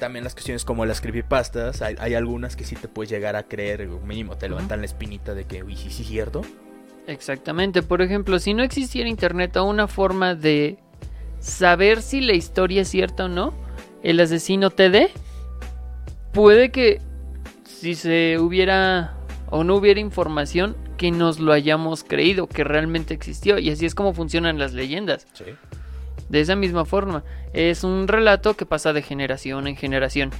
[0.00, 3.44] también las cuestiones como las creepypastas, hay, hay algunas que sí te puedes llegar a
[3.44, 6.42] creer, o mínimo te levantan la espinita de que, uy, sí, sí, cierto.
[7.06, 10.78] Exactamente, por ejemplo, si no existiera internet o una forma de
[11.38, 13.54] saber si la historia es cierta o no,
[14.02, 15.10] el asesino TD
[16.32, 17.00] puede que
[17.64, 19.16] si se hubiera
[19.50, 23.94] o no hubiera información que nos lo hayamos creído, que realmente existió y así es
[23.94, 25.26] como funcionan las leyendas.
[25.32, 25.44] Sí.
[26.30, 27.22] De esa misma forma,
[27.52, 30.30] es un relato que pasa de generación en generación.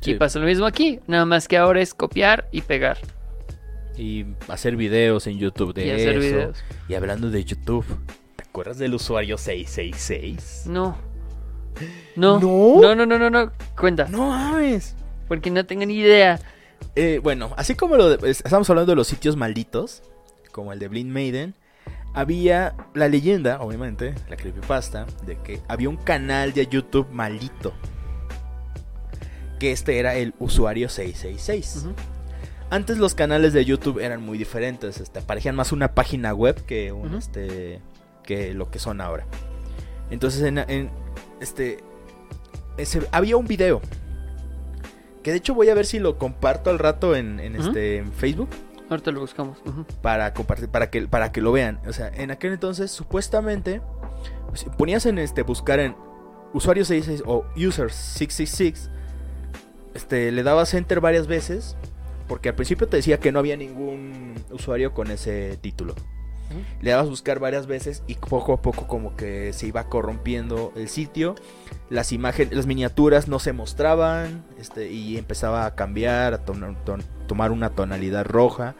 [0.00, 0.12] Sí.
[0.12, 2.96] Y pasa lo mismo aquí, nada más que ahora es copiar y pegar
[3.96, 6.20] Y hacer videos en YouTube de y hacer eso.
[6.20, 6.64] videos.
[6.88, 7.84] Y hablando de YouTube,
[8.36, 10.64] ¿te acuerdas del usuario 666?
[10.66, 10.96] No.
[12.16, 12.40] No.
[12.40, 12.80] ¿No?
[12.80, 13.52] No, no, no, no, no.
[13.78, 14.06] Cuenta.
[14.08, 14.94] No mames.
[15.28, 16.40] Porque no tengo ni idea.
[16.96, 20.02] Eh, bueno, así como lo de- es- estamos hablando de los sitios malditos,
[20.52, 21.54] como el de Blind Maiden,
[22.18, 27.72] había la leyenda, obviamente, la creepypasta, de que había un canal de YouTube maldito.
[29.60, 31.84] Que este era el usuario 666.
[31.84, 31.94] Ujú.
[32.70, 36.90] Antes los canales de YouTube eran muy diferentes, este, parecían más una página web que
[36.92, 37.80] un, este
[38.24, 39.24] que lo que son ahora.
[40.10, 40.90] Entonces en, en,
[41.40, 41.78] este
[42.78, 43.80] ese- había un video
[45.22, 48.48] que de hecho voy a ver si lo comparto al rato en, este en Facebook
[48.90, 49.58] Ahorita lo buscamos.
[50.02, 51.80] Para compartir para que para que lo vean.
[51.86, 53.82] O sea, en aquel entonces supuestamente
[54.54, 55.94] si ponías en este buscar en
[56.54, 58.90] usuario 66 o user 666
[59.94, 61.76] este le dabas enter varias veces
[62.28, 65.94] porque al principio te decía que no había ningún usuario con ese título.
[66.80, 70.88] Le dabas buscar varias veces y poco a poco como que se iba corrompiendo el
[70.88, 71.34] sitio.
[71.90, 77.02] Las imágenes, las miniaturas no se mostraban este, y empezaba a cambiar, a ton- ton-
[77.26, 78.74] tomar una tonalidad roja.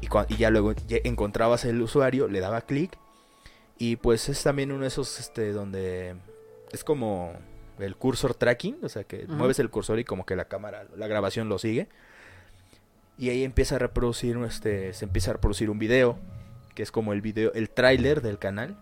[0.00, 2.98] Y, ya luego ya encontrabas el usuario, le daba clic.
[3.78, 6.14] Y pues es también uno de esos este, donde
[6.72, 7.32] es como
[7.78, 11.06] el cursor tracking, o sea que mueves el cursor y como que la cámara, la
[11.06, 11.88] grabación lo sigue.
[13.16, 16.18] Y ahí empieza a reproducir, este, se empieza a reproducir un video,
[16.74, 18.76] que es como el video, el tráiler del canal.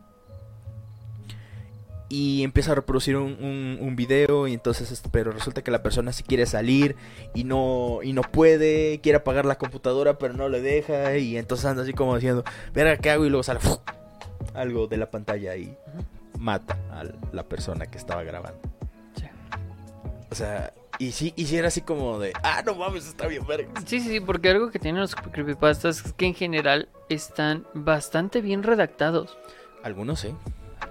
[2.12, 5.82] Y empieza a reproducir un, un, un video y entonces este, pero resulta que la
[5.82, 6.94] persona sí quiere salir
[7.32, 11.64] y no y no puede quiere apagar la computadora pero no le deja y entonces
[11.64, 12.44] anda así como diciendo
[12.74, 13.60] verga qué hago y luego sale
[14.54, 15.74] algo de la pantalla y
[16.38, 18.60] mata a la persona que estaba grabando.
[19.14, 19.24] Sí.
[20.30, 23.46] o sea y sí y sí era así como de ah no mames está bien
[23.46, 27.66] verga Sí, sí, sí, porque algo que tienen los creepypastas es que en general están
[27.72, 29.38] bastante bien redactados.
[29.82, 30.34] algunos sí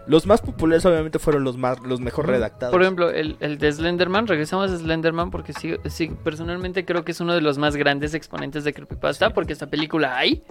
[0.07, 3.71] los más populares obviamente fueron los más los mejor redactados Por ejemplo, el, el de
[3.71, 7.75] Slenderman, regresamos a Slenderman porque sí, sí, personalmente creo que es uno de los más
[7.75, 9.31] grandes exponentes de creepypasta Sí.
[9.35, 10.43] porque esta película hay,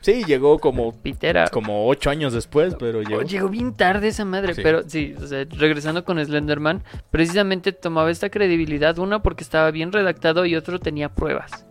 [0.00, 1.48] sí llegó como Pitera.
[1.48, 4.62] como ocho años después pero llegó Oh, llegó bien tarde esa madre, Sí.
[4.62, 9.92] pero sí, o sea, regresando con Slenderman, precisamente tomaba esta credibilidad, una porque estaba bien
[9.92, 11.64] redactado y otro tenía pruebas.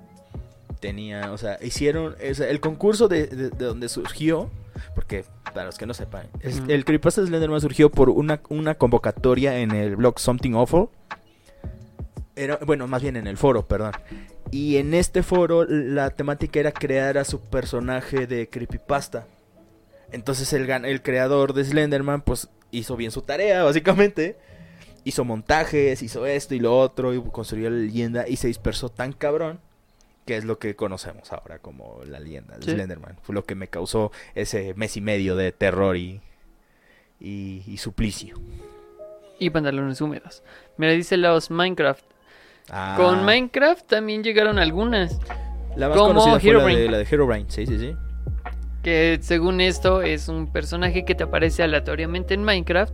[0.80, 4.50] tenía, o sea, hicieron, o sea, el concurso de, de- de donde surgió,
[4.96, 5.24] porque
[5.54, 9.60] para los que no sepan, es- el Creepypasta de Slenderman surgió por una, una convocatoria
[9.60, 10.90] en el blog Something Awful.
[12.36, 13.92] Era, bueno, más bien en el foro, perdón.
[14.52, 19.28] Y en este foro la temática era crear a su personaje de Creepypasta.
[20.12, 24.38] Entonces el, el creador de Slenderman pues hizo bien su tarea, básicamente.
[25.06, 29.12] Hizo montajes, hizo esto y lo otro, y construyó la leyenda y se dispersó tan
[29.14, 29.60] cabrón
[30.26, 32.72] que es lo que conocemos ahora como la leyenda de Sí.
[32.72, 33.18] Slenderman.
[33.22, 36.22] Fue lo que me causó ese mes y medio de terror y,
[37.20, 38.36] y, y suplicio.
[39.40, 40.44] Y pantalones húmedos.
[40.78, 42.04] Mira, dice los Minecraft.
[42.70, 45.20] Ah, Con Minecraft también llegaron algunas.
[45.76, 47.94] la más como conocida fue la de, la de Herobrine, sí, sí, sí.
[48.84, 52.94] Que según esto es un personaje que te aparece aleatoriamente en Minecraft.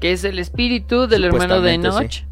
[0.00, 2.22] Que es el espíritu del hermano de Notch.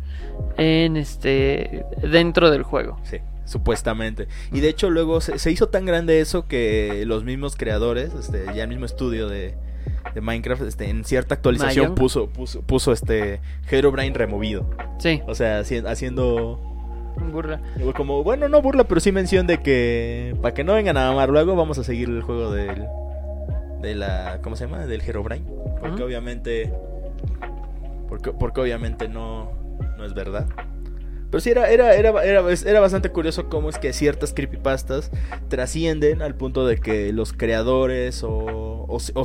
[0.56, 1.85] En este.
[2.02, 2.98] dentro del juego.
[3.05, 4.28] Sí, supuestamente.
[4.52, 8.44] Y de hecho luego se, se hizo tan grande eso que los mismos creadores, este,
[8.55, 9.55] ya el mismo estudio de,
[10.14, 13.40] de Minecraft, este, en cierta actualización puso, puso, puso este
[13.70, 14.68] Herobrine removido.
[14.98, 16.60] Sí, O sea, haci- haciendo
[17.32, 17.60] burla.
[17.97, 21.31] como, bueno, no burla, pero sí mención de que para que no vengan a amar
[21.31, 22.85] luego vamos a seguir el juego del
[23.81, 24.85] de la ¿cómo se llama?
[24.86, 25.44] del Herobrine,
[25.81, 26.73] porque obviamente
[28.09, 29.51] porque, porque obviamente no
[29.97, 30.47] no es verdad.
[31.31, 35.11] Pero sí era, era, era, era, era bastante curioso cómo es que ciertas creepypastas
[35.48, 39.24] trascienden al punto de que los creadores o, o, o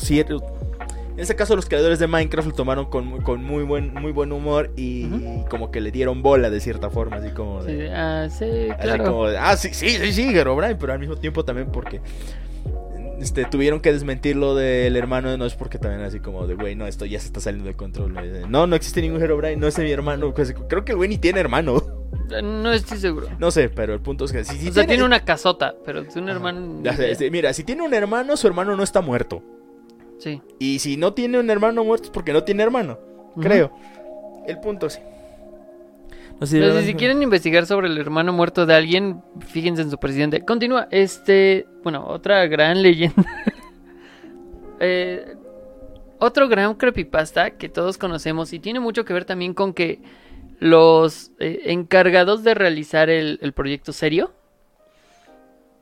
[1.13, 4.11] en este caso los creadores de Minecraft lo tomaron con, muy- con muy buen muy
[4.11, 5.07] buen humor y
[5.49, 8.81] como que le dieron bola de cierta forma, así como de, Sí, ah, sí, así
[8.81, 9.03] claro.
[9.03, 11.99] como de, ah, sí, sí, sí, sí, Herobrine, pero al mismo tiempo también porque
[13.21, 16.75] este, tuvieron que desmentir lo del hermano de Notch porque también así como de, güey,
[16.75, 18.15] no, esto ya se está saliendo de control.
[18.49, 20.33] No, no existe ningún Herobrine, no es mi hermano.
[20.33, 21.81] pues, creo que el güey ni tiene hermano.
[22.43, 23.27] No estoy seguro.
[23.39, 25.99] No sé, pero el punto es que si, si o sea, tiene una casota, pero
[25.99, 26.31] es un Ajá.
[26.37, 26.79] hermano.
[26.81, 29.43] Ya sé, este, mira, si tiene un hermano, su hermano no está muerto.
[30.17, 30.41] Sí.
[30.57, 32.99] Y si no tiene un hermano muerto es porque no tiene hermano.
[33.39, 33.71] Creo.
[34.47, 34.99] El punto sí.
[36.41, 40.43] Entonces, si quieren investigar sobre el hermano muerto de alguien, fíjense en su presidente.
[40.43, 40.87] Continúa.
[40.89, 43.23] Este, bueno, otra gran leyenda.
[44.79, 45.35] Eh,
[46.17, 50.01] otro gran creepypasta que todos conocemos y tiene mucho que ver también con que
[50.59, 54.31] los eh, encargados de realizar el, el proyecto serio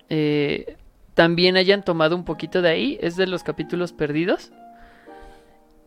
[0.10, 0.76] eh,
[1.14, 2.98] también hayan tomado un poquito de ahí.
[3.02, 4.52] Es de los capítulos perdidos.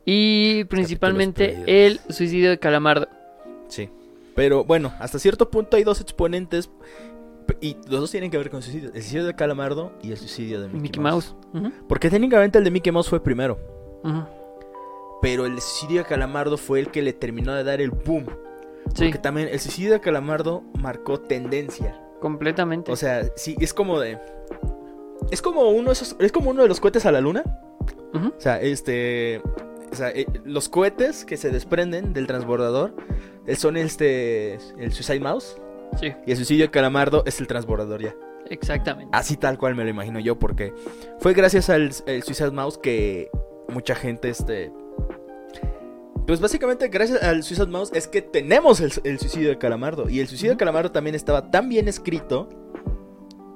[0.04, 3.08] Y principalmente el suicidio de Calamardo.
[3.68, 3.88] Sí.
[4.34, 6.70] Pero bueno, hasta cierto punto hay dos exponentes.
[7.60, 8.88] Y los dos tienen que ver con el suicidio.
[8.94, 11.34] El suicidio de Calamardo y el suicidio de Mickey, Mickey, Mouse.
[11.88, 13.58] Porque técnicamente el de Mickey Mouse fue primero.
[15.20, 18.26] Pero el suicidio de Calamardo fue el que le terminó de dar el boom.
[18.94, 21.98] Sí, Porque también el suicidio de Calamardo marcó tendencia.
[22.20, 22.90] completamente.
[22.90, 24.18] O sea, sí, es como de.
[25.30, 26.16] Es como uno de esos.
[26.18, 27.42] Es como uno de los cohetes a la luna.
[28.14, 29.40] O sea, este.
[29.92, 32.94] O sea, eh, los cohetes que se desprenden del transbordador
[33.56, 34.54] son este.
[34.78, 35.56] El Suicide Mouse.
[36.00, 38.14] Sí, Y el suicidio de Calamardo es el transbordador ya.
[38.48, 39.10] exactamente.
[39.12, 40.72] Así tal cual me lo imagino yo, porque
[41.18, 43.30] fue gracias al el Suicide Mouse que
[43.68, 44.72] mucha gente, este.
[46.26, 50.08] Pues básicamente, gracias al Suicide Mouse es que tenemos el, el suicidio de Calamardo.
[50.08, 50.56] Y el suicidio de.
[50.56, 52.48] Calamardo también estaba tan bien escrito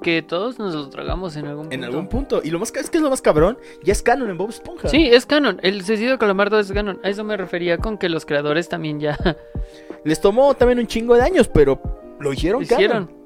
[0.07, 1.75] Que todos nos lo tragamos en algún punto.
[1.75, 2.41] en algún punto.
[2.41, 4.87] Y lo más es que es lo más cabrón, ya es canon en Bob Esponja.
[4.87, 5.59] Sí, es canon.
[5.63, 6.97] El suicidio de Calamardo es canon.
[7.03, 9.17] A eso me refería con que los creadores también ya
[10.05, 11.81] Les tomó también un chingo de años, pero
[12.21, 13.07] lo hicieron, lo hicieron.
[13.07, 13.17] canon.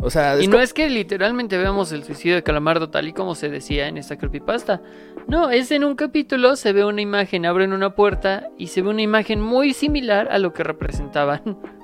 [0.00, 3.34] O sea, Y no es que literalmente veamos el suicidio de Calamardo tal y como
[3.34, 4.82] se decía en esta creepypasta.
[5.28, 8.90] No, es en un capítulo, se ve una imagen, abren una puerta y se ve
[8.90, 11.56] una imagen muy similar a lo que representaban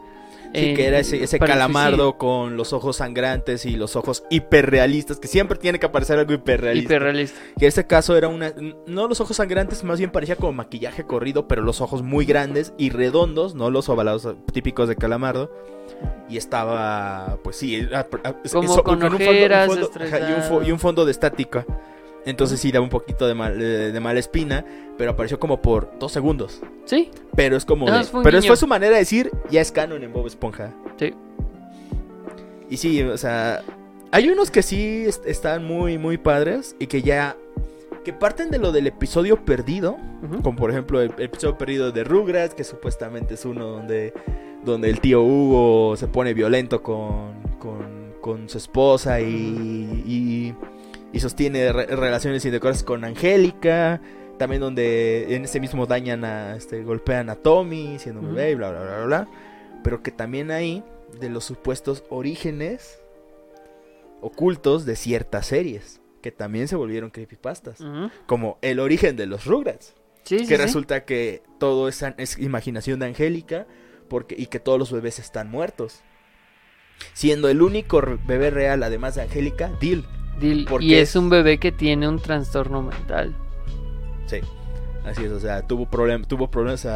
[0.55, 5.27] Sí, Eh, que era ese, calamardo con los ojos sangrantes y los ojos hiperrealistas, que
[5.27, 6.93] siempre tiene que aparecer algo hiperrealista.
[6.95, 7.41] Hiperrealista.
[7.59, 8.53] Que en este caso era una.
[8.87, 12.73] No los ojos sangrantes, más bien parecía como maquillaje corrido, pero los ojos muy grandes
[12.79, 15.51] y redondos, no los ovalados típicos de calamardo.
[16.29, 20.29] Y estaba, pues sí, era- Como eso- con un fondo- ojeras, fondo- ajá, y, un
[20.29, 20.63] fo- estresado.
[20.63, 21.67] y un fondo de estática.
[22.27, 24.65] Entonces sí daba un poquito de, mal- de- de mala espina,
[24.97, 26.61] pero apareció como por dos segundos.
[26.87, 27.91] Sí, Pero es como.
[27.91, 30.73] De- fue pero fue su manera de decir, ya es canon en Bob Esponja.
[30.99, 31.13] sí.
[32.71, 33.63] Y sí, o sea,
[34.11, 37.37] hay unos que sí est- están muy, muy padres y que ya,
[38.05, 39.97] que parten de lo del episodio perdido,
[40.43, 44.15] como por ejemplo el, el episodio perdido de Rugrats, que supuestamente es uno donde,
[44.65, 49.25] donde el tío Hugo se pone violento con, con, con su esposa y,
[50.07, 50.55] y,
[51.15, 54.01] y sostiene re- relaciones indecorosas con Angélica.
[54.39, 58.55] También donde en ese mismo dañan a, este, golpean a Tommy siendo un bebé y
[58.57, 59.29] bla, bla, bla, bla, bla.
[59.85, 60.83] Pero que también hay
[61.21, 62.99] de los supuestos orígenes
[64.21, 68.11] ocultos de ciertas series que también se volvieron creepypastas, Ujú.
[68.27, 70.57] como el origen de los Rugrats, Sí, que sí.
[70.57, 73.67] resulta que todo es, es imaginación de Angélica
[74.09, 76.01] porque y que todos los bebés están muertos.
[77.13, 80.07] Siendo el único bebé real además de Angélica, Dil.
[80.41, 83.35] Dil- porque Y es un bebé que tiene un trastorno mental.
[84.27, 84.39] Sí.
[85.05, 86.87] Así es, o sea, tuvo problem- tuvo problemas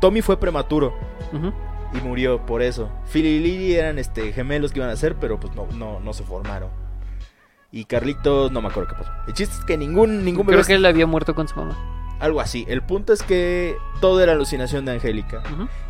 [0.00, 0.92] Tommy fue prematuro
[1.94, 2.90] y murió por eso.
[3.10, 6.12] Phil y Lily eran este gemelos que iban a ser, pero pues no no no
[6.12, 6.70] se formaron.
[7.70, 9.10] Y Carlitos, no me acuerdo qué pasó.
[9.26, 11.76] El chiste es que ningún ningún bebé Creo que él había muerto con su mamá.
[12.22, 12.64] Algo así.
[12.68, 15.42] El punto es que todo era alucinación de Angélica.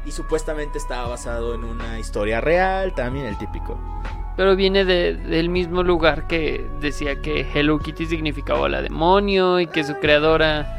[0.04, 3.78] Y supuestamente estaba basado en una historia real, también el típico.
[4.36, 9.66] Pero viene de- del mismo lugar que decía que Hello Kitty significaba la demonio y
[9.66, 10.78] que su creadora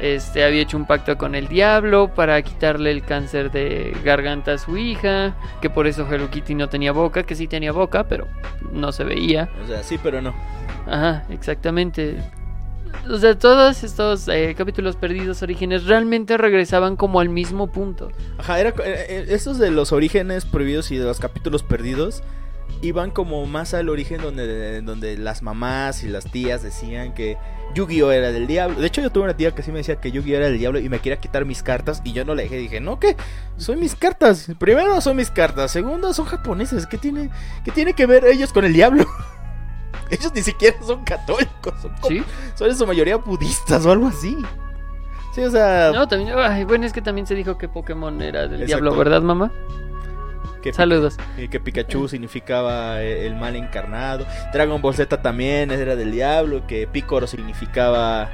[0.00, 4.58] este, había hecho un pacto con el diablo para quitarle el cáncer de garganta a
[4.58, 8.26] su hija, que por eso Hello Kitty no tenía boca, que sí tenía boca, pero
[8.72, 9.48] no se veía.
[9.62, 10.34] O sea, sí, pero no.
[10.86, 12.18] Ajá, exactamente.
[13.08, 18.10] O sea, todos estos eh, capítulos perdidos orígenes realmente regresaban como al mismo punto.
[18.38, 22.22] Ajá, era, eh, eh, esos de los orígenes prohibidos y de los capítulos perdidos
[22.82, 27.38] iban como más al origen donde, donde las mamás y las tías decían que
[27.74, 28.80] Yu-Gi-Oh era del diablo.
[28.80, 30.78] De hecho, yo tuve una tía que sí me decía que Yu-Gi-Oh era del diablo
[30.78, 32.56] y me quería quitar mis cartas y yo no le dejé.
[32.56, 33.16] Dije, no, que
[33.56, 34.48] son mis cartas.
[34.58, 36.86] Primero son mis cartas, segundo son japoneses.
[36.86, 37.30] ¿Qué tiene,
[37.64, 39.06] qué tiene que ver ellos con el diablo?
[40.10, 42.22] Ellos ni siquiera son católicos, son, como- ¿Sí?
[42.54, 44.36] son en su mayoría budistas o algo así.
[45.34, 48.42] Sí, o sea, No, también, ay, bueno, es que también se dijo que Pokémon era
[48.42, 48.66] del Exacto.
[48.66, 49.52] diablo, ¿verdad, mamá?
[50.62, 51.16] que Saludos.
[51.38, 54.26] Y que Pikachu significaba eh, el mal encarnado.
[54.52, 56.66] Dragon Ball Z también era del diablo.
[56.66, 58.28] Que Picoro significaba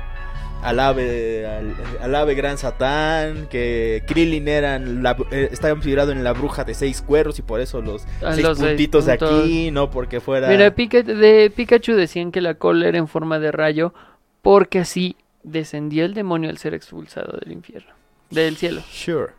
[0.63, 3.49] al ave, al, al ave gran satán.
[3.49, 7.81] Que Krillin eran la, eh, estaba en la bruja de seis cuernos y por eso
[7.83, 10.49] los Ah, seis los seis puntitos de aquí, no porque fuera.
[10.49, 13.93] Mira, Pika- de Pikachu decían que la cola era en forma de rayo
[14.41, 17.93] porque así descendía el demonio al ser expulsado del infierno,
[18.31, 18.83] del cielo.
[18.91, 19.33] Sure.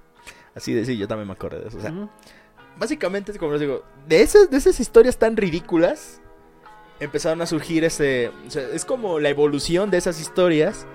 [0.55, 1.77] Así de sí, yo también me acuerdo de eso.
[1.77, 2.09] O sea, Ujú.
[2.77, 6.21] básicamente es como les digo, de esas, de esas historias tan ridículas
[6.99, 10.85] empezaron a surgir ese, o sea, es como la evolución de esas historias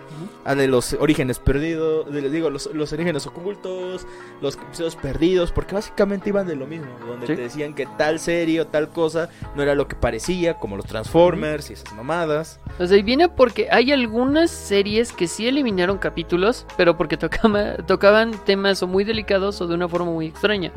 [0.45, 4.07] a de los orígenes perdidos, de, les digo, los, los orígenes ocultos,
[4.41, 7.35] los episodios perdidos, porque básicamente iban de lo mismo, donde Sí.
[7.37, 10.87] te decían que tal serie o tal cosa no era lo que parecía, como los
[10.87, 12.59] Transformers y esas mamadas.
[12.79, 17.77] O sea, y viene porque hay algunas series que sí eliminaron capítulos, pero porque tocaba-
[17.87, 20.73] tocaban temas o muy delicados o de una forma muy extraña.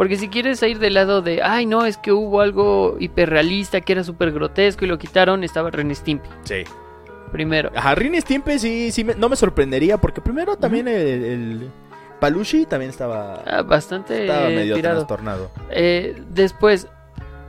[0.00, 3.92] Porque si quieres ir del lado de, ay no, es que hubo algo hiperrealista que
[3.92, 6.26] era súper grotesco y lo quitaron, estaba Ren Stimpy.
[6.44, 6.64] Sí.
[7.32, 7.70] Primero.
[7.76, 11.70] Ajá, Rin y Stimpy sí, sí me- no me sorprendería, porque primero también el, el
[12.18, 14.96] Palushi también estaba, Ah, bastante estaba medio tirado.
[15.00, 15.50] trastornado.
[15.70, 16.88] Eh, después,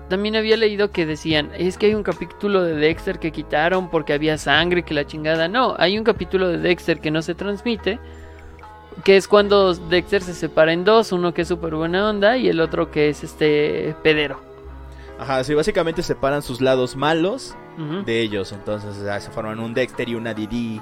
[0.10, 4.12] también había leído que decían, es que hay un capítulo de Dexter que quitaron porque
[4.12, 5.48] había sangre, que la chingada.
[5.48, 7.98] No, hay un capítulo de Dexter que no se transmite,
[9.04, 12.48] que es cuando Dexter se separa en dos, uno que es súper buena onda y
[12.48, 14.40] el otro que es este pedero.
[15.20, 17.56] Ajá, sí, básicamente separan sus lados malos
[18.06, 18.52] de ellos.
[18.52, 20.82] Entonces se forman un Dexter y una Didi,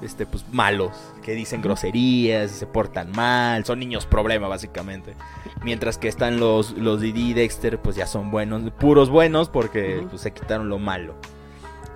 [0.00, 0.92] este, pues malos,
[1.22, 5.14] que dicen groserías, se portan mal, son niños problema básicamente.
[5.62, 10.06] Mientras que están los, los Didi y Dexter, pues ya son buenos, puros buenos porque
[10.08, 11.14] pues, se quitaron lo malo.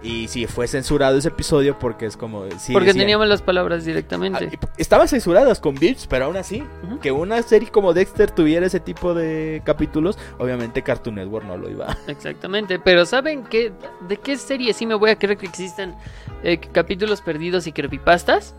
[0.04, 2.44] Y sí, fue censurado ese episodio porque es como...
[2.58, 4.44] sí porque decían- teníamos las palabras Ah, directamente.
[4.46, 6.64] y- Estaban censuradas con Vips, pero aún así,
[7.00, 11.70] que una serie como Dexter tuviera ese tipo de capítulos, obviamente Cartoon Network no lo
[11.70, 11.96] iba.
[12.08, 13.72] Exactamente, pero ¿saben qué?
[14.08, 15.94] ¿De qué serie sí me voy a creer que existan
[16.42, 18.54] eh, capítulos perdidos y creepypastas?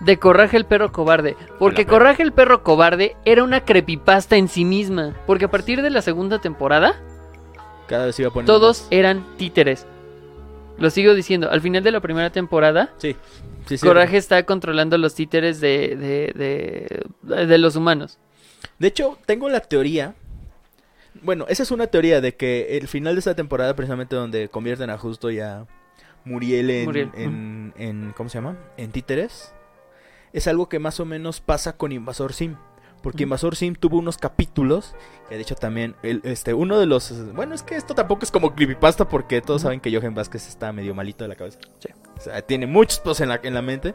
[0.00, 1.36] de Coraje el perro cobarde.
[1.58, 1.84] Porque.
[1.84, 5.12] Coraje el perro cobarde era una creepypasta en sí misma.
[5.26, 6.94] Porque a partir de la segunda temporada,
[7.88, 8.88] Cada vez iba todos más.
[8.92, 9.88] eran títeres.
[10.78, 13.16] Lo sigo diciendo, al final de la primera temporada, Sí.
[13.66, 13.86] Sí, sí.
[13.86, 18.18] Coraje está controlando los títeres de, de, de, de los humanos.
[18.78, 20.14] De hecho, tengo la teoría.
[21.22, 24.88] Bueno, esa es una teoría de que el final de esta temporada, precisamente donde convierten
[24.88, 25.66] a Justo y a
[26.24, 28.56] Muriel en, Muriel, en, en- ¿cómo se llama?
[28.76, 29.52] En títeres.
[30.32, 32.56] Es algo que más o menos pasa con Invasor Sim.
[33.02, 33.22] Porque.
[33.24, 34.94] Invasor Sim tuvo unos capítulos.
[35.28, 37.12] Que de hecho también, el- este, uno de los.
[37.34, 39.08] Bueno, es que esto tampoco es como creepypasta.
[39.08, 41.58] Porque todos saben que Johan Vázquez está medio malito de la cabeza.
[41.78, 41.88] Sí.
[42.16, 43.94] O sea, tiene muchos pedos en la, en la mente.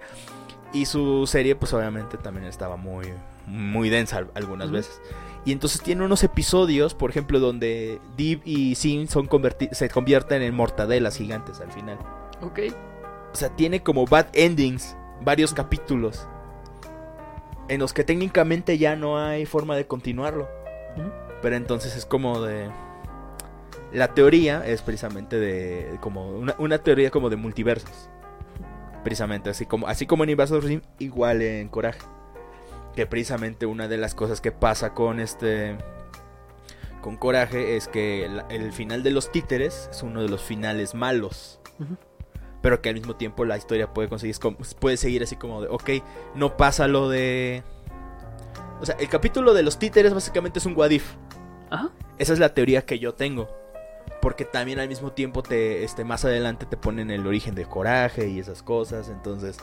[0.73, 3.07] Y su serie, pues obviamente también estaba muy,
[3.45, 4.99] muy densa al- algunas veces.
[5.45, 9.29] Y entonces tiene unos episodios, por ejemplo, donde Deep y Sim son
[9.73, 11.99] se convierten en mortadelas gigantes al final.
[12.41, 12.59] Ok.
[13.33, 16.27] O sea, tiene como bad endings, varios capítulos.
[17.73, 20.47] En los que técnicamente ya no hay forma de continuarlo.
[21.41, 22.69] Pero entonces es como de...
[23.91, 25.97] La teoría es precisamente de...
[25.99, 28.11] Como una, una teoría como de multiversos.
[29.03, 32.01] Precisamente, así como, así como en Invasor Sim, igual en Coraje.
[32.95, 35.75] Que precisamente una de las cosas que pasa con este...
[37.01, 41.59] Con Coraje es que el final de los títeres es uno de los finales malos.
[41.79, 41.97] Ujú.
[42.63, 44.35] Pero que al mismo tiempo la historia puede conseguir,
[44.79, 45.89] puede seguir así como de, ok,
[46.33, 47.61] no pasa lo de...
[48.81, 51.13] O sea, el capítulo de los títeres básicamente es un what if.
[51.69, 51.91] Ajá.
[52.17, 53.47] Esa es la teoría que yo tengo.
[54.21, 58.29] Porque también al mismo tiempo te, este, más adelante te ponen el origen de coraje
[58.29, 59.09] y esas cosas.
[59.09, 59.57] Entonces,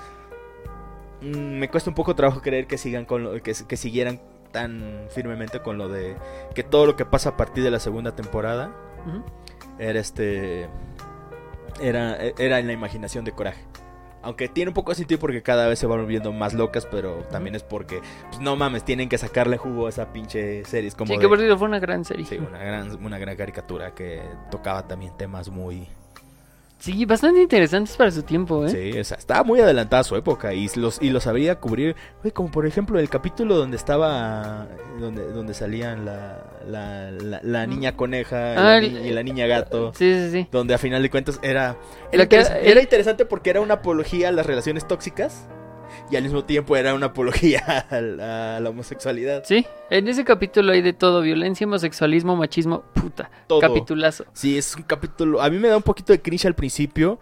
[1.23, 4.21] mm, me cuesta un poco trabajo creer que sigan con lo, que, que siguieran
[4.53, 6.17] tan firmemente con lo de
[6.55, 8.73] que todo lo que pasa a partir de la segunda temporada
[9.79, 10.69] era este
[11.81, 13.63] era, era en la imaginación de coraje.
[14.23, 17.25] Aunque tiene un poco de sentido porque cada vez se van volviendo más locas, pero
[17.31, 20.91] también es porque, pues, no mames, tienen que sacarle jugo a esa pinche serie.
[20.93, 22.27] Como Sí, de- que por cierto fue una gran serie.
[22.27, 24.21] Sí, una gran, una gran caricatura que
[24.51, 25.89] tocaba también temas muy...
[26.79, 28.71] Sí, bastante interesantes para su tiempo, ¿eh?
[28.71, 31.95] Sí, o sea, estaba muy adelantada a su época y los, y lo sabría cubrir.
[32.23, 34.67] Güey, como por ejemplo el capítulo donde estaba...
[34.99, 39.47] Donde, donde salían la, la, la, la niña coneja y, Ah, la, y la niña
[39.47, 39.93] gato.
[39.95, 40.49] Sí, sí, sí.
[40.51, 41.77] Donde a final de cuentas era...
[42.13, 45.47] Era, La que- interes- era interesante porque era una apología a las relaciones tóxicas
[46.11, 49.43] y al mismo tiempo era una apología a la, a la homosexualidad.
[49.45, 53.61] Sí, en ese capítulo hay de todo, violencia, homosexualismo, machismo, puta, Todo.
[53.61, 54.25] capitulazo.
[54.33, 55.41] Sí, es un capítulo.
[55.43, 57.19] A mí me da un poquito de cringe al principio.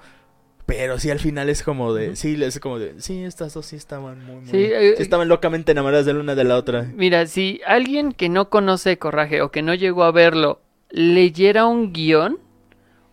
[0.68, 2.14] Pero sí, al final es como de.
[2.14, 3.00] Sí, es como de.
[3.00, 4.36] Sí, estas dos sí estaban muy.
[4.36, 6.82] muy- Sí, sí, eh, estaban locamente enamoradas de la una de la otra.
[6.94, 11.92] Mira, si alguien que no conoce Coraje o que no llegó a verlo leyera un
[11.94, 12.38] guion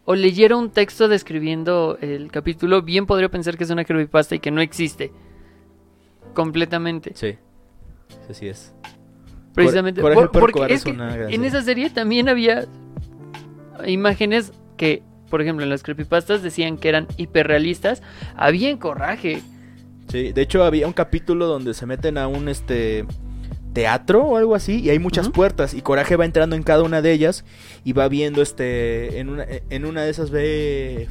[0.04, 4.40] o leyera un texto describiendo el capítulo, bien podría pensar que es una creepypasta y
[4.40, 5.14] que no existe.
[6.34, 7.14] Completamente.
[7.16, 7.38] Sí.
[8.30, 8.74] Así es.
[9.54, 10.02] Precisamente.
[10.02, 12.66] Por- porque es que en esa serie también había
[13.88, 18.02] imágenes que, por ejemplo, en las creepypastas decían que eran hiperrealistas.
[18.36, 19.42] Había en Coraje.
[20.10, 23.06] Sí, de hecho había un capítulo donde se meten a un este
[23.74, 27.02] teatro o algo así y hay muchas puertas y Coraje va entrando en cada una
[27.02, 27.44] de ellas
[27.84, 31.10] y va viendo este en una en una de esas ve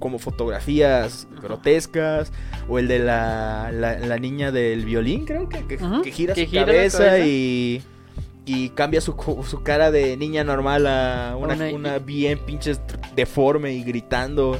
[0.00, 2.32] como fotografías grotescas
[2.68, 5.78] o el de la, la, la niña del violín creo que, que,
[6.10, 7.20] gira que su gira cabeza.
[7.20, 7.80] y
[8.46, 9.14] y cambia su,
[9.48, 12.80] su cara de niña normal a una, Una- una bien pinches
[13.16, 14.58] deforme y gritando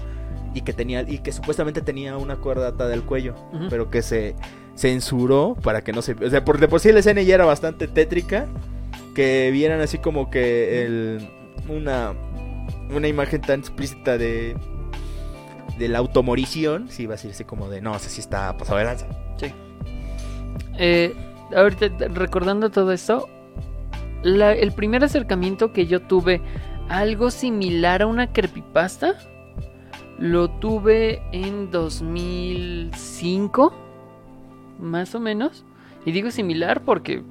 [0.55, 3.35] y que tenía y que supuestamente tenía una cuerda atada del cuello
[3.70, 4.35] pero que se
[4.77, 7.44] censuró para que no se o sea por de por sí la escena ya era
[7.44, 8.47] bastante tétrica
[9.15, 11.28] que vieran así como que el
[11.69, 12.12] una
[12.90, 14.56] una imagen tan explícita de
[15.78, 18.78] de la automorición sí iba a decir así como de no sé si está pasado
[18.78, 19.06] de lanza
[20.78, 21.15] Eh,
[21.55, 23.28] ahorita recordando todo esto,
[24.24, 26.40] la- el primer acercamiento que yo tuve
[26.88, 29.14] algo similar a una creepypasta
[30.18, 33.72] lo tuve en 2005,
[34.80, 35.64] más o menos.
[36.05, 37.22] Y digo similar porque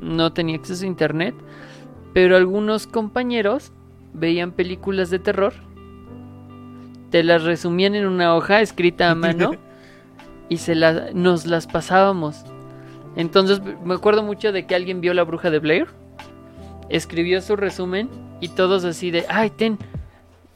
[0.00, 1.34] no tenía acceso a internet,
[2.14, 3.72] pero algunos compañeros
[4.14, 5.52] veían películas de terror,
[7.10, 9.52] te las resumían en una hoja escrita a mano
[10.48, 12.44] y se la- nos las pasábamos.
[13.16, 15.88] Entonces me acuerdo mucho de que alguien vio La Bruja de Blair,
[16.90, 18.08] escribió su resumen
[18.40, 19.78] y todos así de, ay, ten,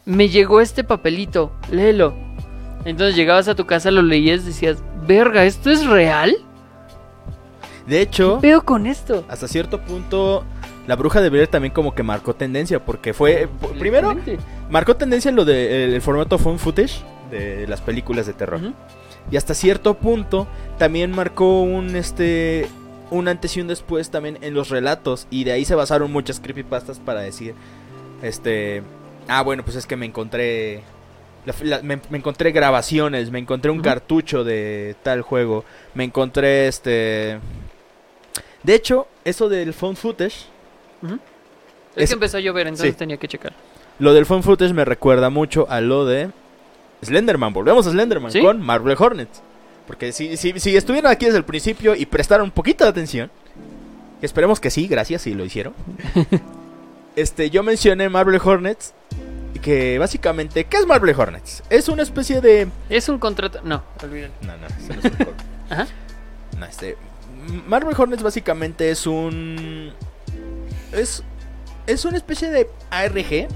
[0.05, 2.15] me llegó este papelito, léelo.
[2.85, 6.37] Entonces llegabas a tu casa, lo leías, decías, verga, ¿esto es real?
[7.87, 9.25] de hecho ¿Qué pedo con esto?
[9.29, 10.43] hasta cierto punto
[10.87, 14.17] la bruja de Blair también como que marcó tendencia porque fue p- primero
[14.71, 18.61] marcó tendencia en lo de el, el formato phone footage de las películas de terror.
[19.31, 20.47] Y hasta cierto punto
[20.79, 22.69] también marcó un este
[23.11, 26.41] un antes y un después también en los relatos y de ahí se basaron muchas
[26.41, 27.55] creepypastas para decir
[28.23, 28.83] este
[29.29, 30.83] ah bueno pues es que me encontré
[31.47, 35.65] la- la- me, me encontré grabaciones me encontré un cartucho de tal juego
[35.95, 37.39] me encontré este
[38.63, 40.47] de hecho eso del phone footage.
[41.03, 42.99] Es, Es- que empezó a llover, entonces sí.
[42.99, 43.53] tenía que checar.
[43.99, 46.31] lo del phone footage me recuerda mucho a lo de
[47.05, 48.41] Slenderman volvemos a Slenderman ¿Sí?
[48.41, 49.43] con Marvel Hornets
[49.87, 53.31] porque si, si, si estuvieron aquí desde el principio y prestaron un poquito de atención
[54.23, 55.75] esperemos que sí, gracias si lo hicieron
[57.17, 58.95] este, yo mencioné Marvel Hornets.
[59.63, 61.63] Que básicamente, ¿qué es Marvel Hornets?
[61.71, 62.69] Es una especie de.
[62.91, 63.61] Es un contrato.
[63.65, 64.35] No, olvídalo.
[64.43, 65.13] No, no, no es un.
[65.71, 65.87] Ajá.
[66.59, 66.99] No, este.
[67.67, 69.91] Marvel Hornets básicamente es un.
[70.93, 71.23] Es.
[71.87, 73.49] Es una especie de ARG.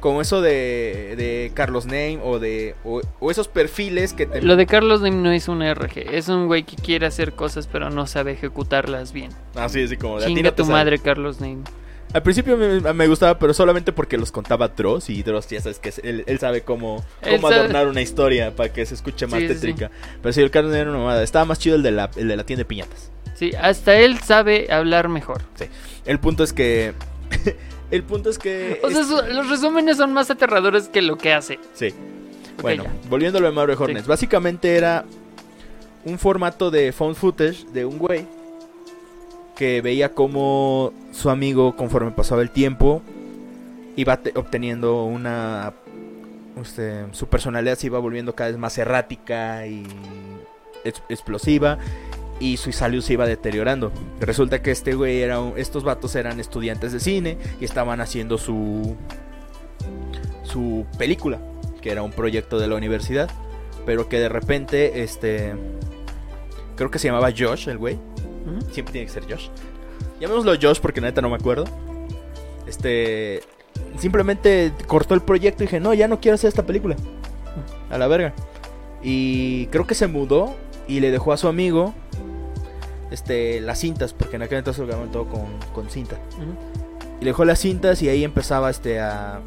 [0.00, 1.14] Como eso de.
[1.16, 2.74] de Carlos Name o de.
[2.84, 4.40] O, o esos perfiles que te.
[4.42, 7.66] Lo de Carlos Lim no es un RG, es un güey que quiere hacer cosas
[7.66, 9.30] pero no sabe ejecutarlas bien.
[9.54, 11.58] Así, así como de a ti Chinga no te tu madre, Carlos Name.
[12.14, 15.10] Al principio me, me gustaba, pero solamente porque los contaba Dross.
[15.10, 17.60] Y Dross, ya sabes que es- él, él sabe cómo, Él cómo sabe.
[17.60, 19.60] adornar una historia para que se escuche más Sí, sí, sí.
[19.60, 19.90] tétrica.
[20.22, 21.22] Pero sí, el Carlos Name era una mamada.
[21.22, 23.10] Estaba más chido el de la, el de la tienda de piñatas.
[23.34, 25.42] Sí, hasta él sabe hablar mejor.
[26.06, 26.94] El punto es que.
[27.90, 28.80] el punto es que.
[28.82, 31.58] O sea, es- los resúmenes son más aterradores que lo que hace.
[31.74, 31.94] Sí.
[32.60, 32.92] Bueno, ya.
[33.08, 34.06] volviendo a lo de Marvel Hornets.
[34.06, 35.04] Básicamente era
[36.04, 38.26] un formato de phone footage de un güey
[39.56, 43.02] que veía como su amigo, conforme pasaba el tiempo,
[43.96, 45.72] iba te- obteniendo una.
[46.60, 49.84] este, su personalidad se iba volviendo cada vez más errática y
[50.84, 51.78] ex- explosiva.
[52.40, 53.90] Y su salud se iba deteriorando.
[54.20, 55.40] Resulta que este güey era.
[55.40, 58.96] un- estos vatos eran estudiantes de cine y estaban haciendo su.
[60.44, 61.38] su película
[61.82, 63.30] que era un proyecto de la universidad,
[63.86, 65.54] pero que de repente, este,
[66.74, 67.98] creo que se llamaba Josh, el güey,
[68.72, 69.48] siempre tiene que ser Josh.
[70.20, 71.64] Llamémoslo Josh porque neta no me acuerdo.
[72.66, 73.42] Este,
[73.98, 76.96] simplemente cortó el proyecto y dije, no, ya no quiero hacer esta película.
[77.90, 78.34] A la verga.
[79.02, 80.56] Y creo que se mudó
[80.88, 81.94] y le dejó a su amigo,
[83.10, 86.16] este, las cintas, porque en aquel entonces lo grababan todo con, con cinta.
[87.20, 89.40] Y le dejó las cintas y ahí empezaba este a...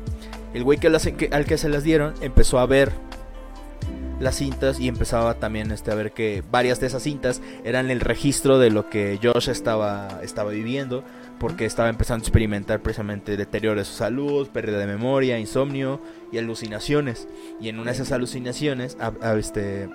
[0.54, 2.92] El güey que, las- que- al que se las dieron empezó a ver
[4.20, 8.02] las cintas y empezaba también este, a ver que varias de esas cintas eran el
[8.02, 11.04] registro de lo que Josh estaba, estaba viviendo
[11.40, 16.00] porque estaba empezando a experimentar precisamente deterioro de su salud, pérdida de memoria, insomnio
[16.32, 17.28] y alucinaciones.
[17.60, 19.90] Y en una de esas alucinaciones, a- a- este,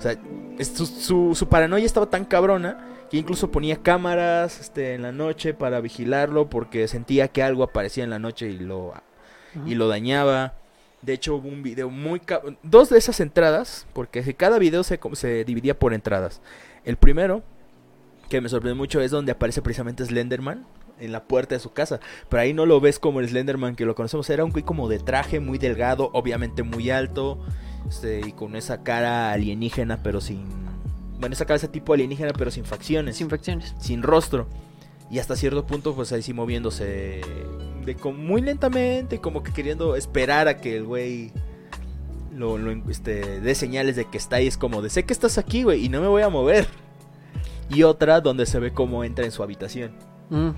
[0.00, 0.16] o sea,
[0.64, 5.52] su, su- su paranoia estaba tan cabrona que incluso ponía cámaras este, en la noche
[5.52, 8.94] para vigilarlo porque sentía que algo aparecía en la noche y lo,
[9.66, 10.54] y lo dañaba.
[11.02, 12.20] De hecho, hubo un video muy...
[12.62, 16.40] Dos de esas entradas, porque cada video se, se dividía por entradas.
[16.84, 17.42] El primero,
[18.28, 20.66] que me sorprendió mucho, es donde aparece precisamente Slenderman
[21.00, 22.00] en la puerta de su casa.
[22.28, 24.30] Pero ahí no lo ves como el Slenderman que lo conocemos.
[24.30, 27.38] Era un güey como de traje, muy delgado, obviamente muy alto.
[27.90, 30.44] Este, y con esa cara alienígena, pero sin...
[31.18, 33.74] Bueno, esa cabeza tipo alienígena, pero sin facciones Sin facciones.
[33.78, 34.46] sin rostro.
[35.10, 37.20] Y hasta cierto punto, pues ahí sí moviéndose
[37.84, 41.32] de como muy lentamente, como que queriendo esperar a que el güey
[42.32, 44.46] lo, lo, este, dé señales de que está ahí.
[44.46, 46.68] Es como de sé que estás aquí, güey, y no me voy a mover.
[47.68, 49.92] Y otra donde se ve cómo entra en su habitación.
[50.30, 50.50] Mm.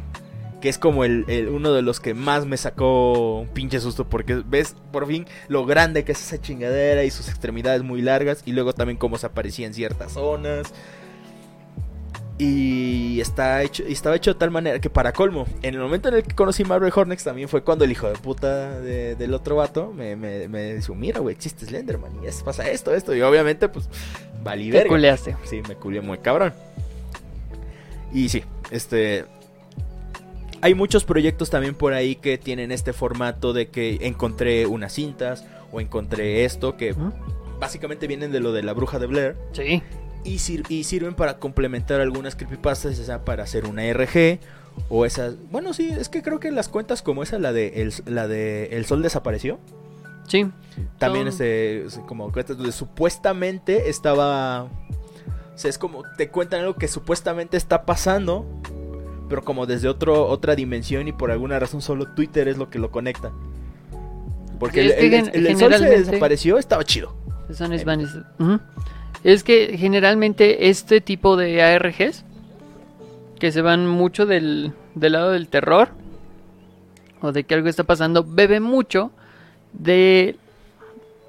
[0.62, 4.08] Que es como el, el- uno de los que más me sacó un pinche susto.
[4.08, 8.42] Porque ves por fin lo grande que es esa chingadera y sus extremidades muy largas.
[8.46, 10.72] Y luego también cómo se aparecía en ciertas zonas.
[12.38, 16.08] Y está hecho, y estaba hecho de tal manera que para colmo, en el momento
[16.08, 19.34] en el que conocí Marvel Hornets también fue cuando el hijo de puta de- del
[19.34, 23.14] otro vato me, me, me dijo, mira güey, existe Slenderman y es, pasa esto, esto.
[23.14, 23.88] Y obviamente pues
[24.42, 25.36] valí Te culeaste.
[25.44, 26.52] Sí, me culié muy cabrón.
[28.12, 29.26] Y sí, este.
[30.62, 35.44] Hay muchos proyectos también por ahí que tienen este formato de que encontré unas cintas
[35.72, 36.94] o encontré esto que
[37.60, 39.82] básicamente vienen de lo de la bruja de Blair Sí.
[40.24, 44.38] y, sir- y sirven para complementar algunas creepypastas, ya sea para hacer una RG
[44.88, 45.34] o esas.
[45.50, 48.66] Bueno, sí, es que creo que las cuentas como esa, la de El, la de
[48.76, 49.58] el Sol desapareció,
[50.28, 50.46] Sí.
[50.98, 54.64] también Son- este, es como cuentas donde supuestamente estaba.
[54.64, 58.46] O sea, es como te cuentan algo que supuestamente está pasando,
[59.28, 62.78] pero como desde otro, otra dimensión y por alguna razón solo Twitter es lo que
[62.78, 63.32] lo conecta.
[64.58, 67.14] Porque Sí, el, el- el sol se desapareció, estaba chido.
[67.52, 68.60] Son Ujú.
[69.24, 72.24] Es que generalmente este tipo de ARGs
[73.38, 75.90] que se van mucho del, del lado del terror
[77.20, 79.10] o de que algo está pasando, bebe mucho
[79.72, 80.36] de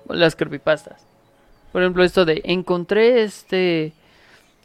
[0.10, 1.06] las creepypastas.
[1.72, 3.94] Por ejemplo, esto de encontré este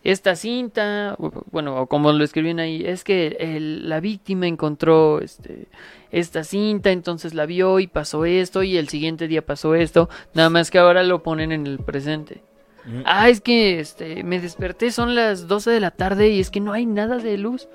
[0.05, 1.17] esta cinta,
[1.51, 5.67] bueno, o como lo escribían ahí, es que el- la víctima encontró este
[6.11, 10.49] esta cinta, entonces la vio y pasó esto y el siguiente día pasó esto, nada
[10.49, 12.43] más que ahora lo ponen en el presente.
[12.87, 13.03] Ujú.
[13.05, 16.61] Ah, es que este me desperté, son las 12 de la tarde y es que
[16.61, 17.69] no hay nada de luz.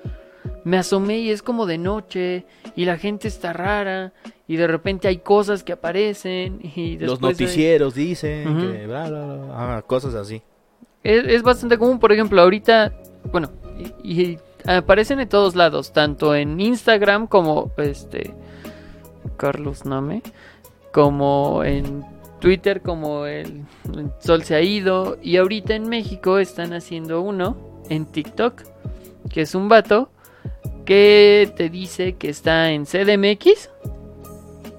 [0.64, 2.44] Me asomé y es como de noche
[2.74, 4.12] y la gente está rara
[4.48, 9.26] y de repente hay cosas que aparecen y Los hay- noticieros dicen que bla, bla,
[9.26, 10.42] bla, ah, cosas así.
[11.04, 12.92] Es, es bastante común, por ejemplo, ahorita,
[13.30, 13.50] bueno,
[14.02, 18.34] y, aparecen en todos lados, tanto en Instagram como este
[19.36, 20.22] Carlos Name,
[20.92, 22.04] como en
[22.40, 23.64] Twitter, como el,
[23.94, 27.56] el Sol se ha ido, y ahorita en México están haciendo uno
[27.90, 28.62] en TikTok,
[29.30, 30.10] que es un vato
[30.84, 33.70] que te dice que está en CDMX,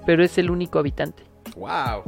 [0.06, 1.24] pero es el único habitante.
[1.56, 2.04] Wow.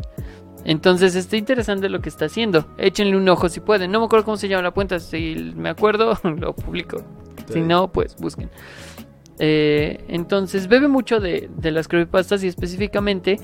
[0.68, 2.68] Entonces está interesante lo que está haciendo.
[2.78, 3.90] Échenle un ojo si pueden.
[3.90, 5.00] No me acuerdo cómo se llama la cuenta.
[5.00, 6.98] Si me acuerdo, lo publico.
[7.50, 8.50] Si no, pues busquen.
[9.40, 13.40] Eh, entonces bebe mucho de, de las creepypastas y específicamente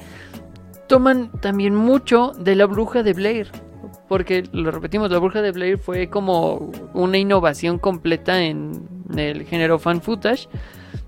[0.87, 3.47] toman también mucho de la bruja de Blair.
[4.09, 8.85] Porque lo repetimos, la bruja de Blair fue como una innovación completa en
[9.15, 10.49] el género fan footage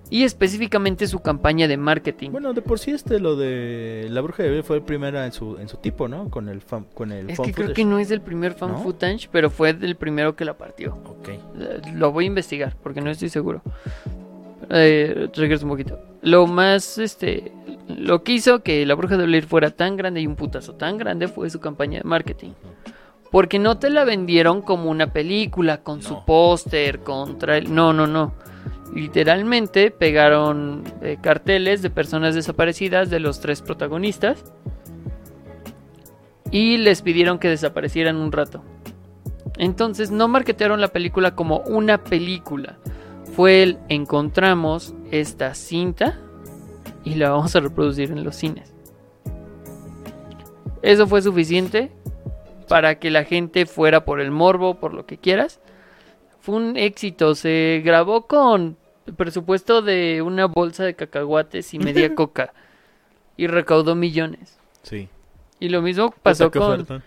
[0.10, 2.32] y específicamente su campaña de marketing.
[2.32, 5.58] Bueno, de por sí este lo de la bruja de Blair fue primera en su
[5.58, 6.30] en su tipo, ¿no?
[6.30, 8.72] Con el fan, con el es fan que creo que no es el primer fan
[8.72, 8.80] ¿No?
[8.80, 10.94] footage, pero fue el primero que la partió.
[11.06, 11.30] Ok.
[11.30, 13.62] Eh, Lo voy a investigar porque no estoy seguro.
[14.70, 16.00] Eh, regreso un poquito.
[16.22, 17.52] Lo más, este,
[17.88, 20.98] lo que hizo que la bruja de Blair fuera tan grande y un putazo tan
[20.98, 22.52] grande fue su campaña de marketing.
[23.32, 27.38] Porque no te la vendieron como una película con su póster, con.
[27.70, 28.34] No, no, no.
[28.94, 34.54] Literalmente pegaron eh, carteles de personas desaparecidas de los tres protagonistas
[36.52, 38.64] y les pidieron que desaparecieran un rato.
[39.58, 42.78] Entonces no marketearon la película como una película.
[43.36, 46.20] Fue el encontramos esta cinta
[47.04, 48.74] y la vamos a reproducir en los cines.
[50.82, 51.92] Eso fue suficiente
[52.68, 55.60] para que la gente fuera por el morbo, por lo que quieras.
[56.46, 58.78] Fue un éxito, se grabó con
[59.18, 62.54] presupuesto de una bolsa de cacahuates y media coca
[63.36, 64.60] y recaudó millones.
[64.84, 65.10] Sí.
[65.60, 67.02] Y lo mismo pasó con.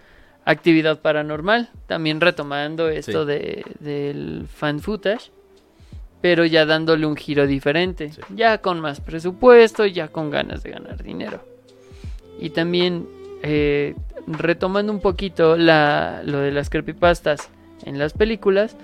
[0.45, 3.29] Actividad Paranormal, también retomando esto Sí.
[3.29, 5.31] de, del fan footage,
[6.23, 8.23] pero ya dándole un giro diferente, Sí.
[8.35, 11.45] ya con más presupuesto, ya con ganas de ganar dinero.
[12.41, 13.07] Y también
[13.43, 13.95] eh,
[14.27, 17.51] retomando un poquito la, lo de las creepypastas
[17.85, 18.75] en las películas,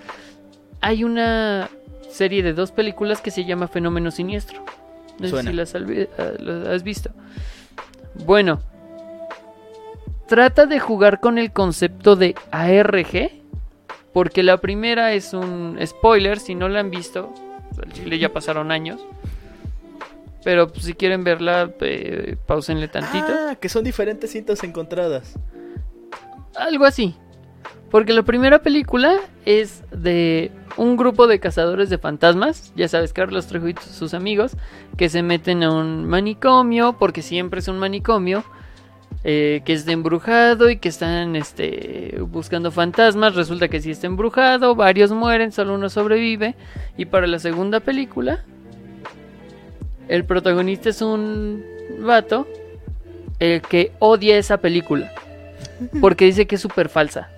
[0.85, 1.71] hay una
[2.11, 4.63] serie de dos películas que se llama Fenómeno Siniestro.
[5.17, 7.09] No sé si ah, las has visto.
[8.23, 8.61] Bueno,
[10.27, 13.31] trata de jugar con el concepto de ARG.
[14.13, 17.33] Porque la primera es un spoiler, si no la han visto.
[17.83, 19.03] Al chile ya pasaron años.
[20.43, 23.25] Pero pues, si quieren verla, eh, pausenle tantito.
[23.27, 25.33] Ah, que son diferentes cintas encontradas.
[26.55, 27.15] Algo así.
[27.95, 33.47] Porque la primera película es de un grupo de cazadores de fantasmas, ya sabes, Carlos
[33.47, 34.57] Trejo y sus amigos,
[34.97, 38.43] que se meten a un manicomio, porque siempre es un manicomio,
[39.23, 43.33] eh, que es de embrujado y que están este, buscando fantasmas.
[43.33, 46.55] Resulta que sí está embrujado, varios mueren, solo uno sobrevive.
[46.97, 48.43] Y para la segunda película,
[50.09, 51.63] el protagonista es un
[52.01, 52.45] vato
[53.39, 55.13] eh, que odia esa película.
[56.01, 57.29] Porque dice que es súper falsa.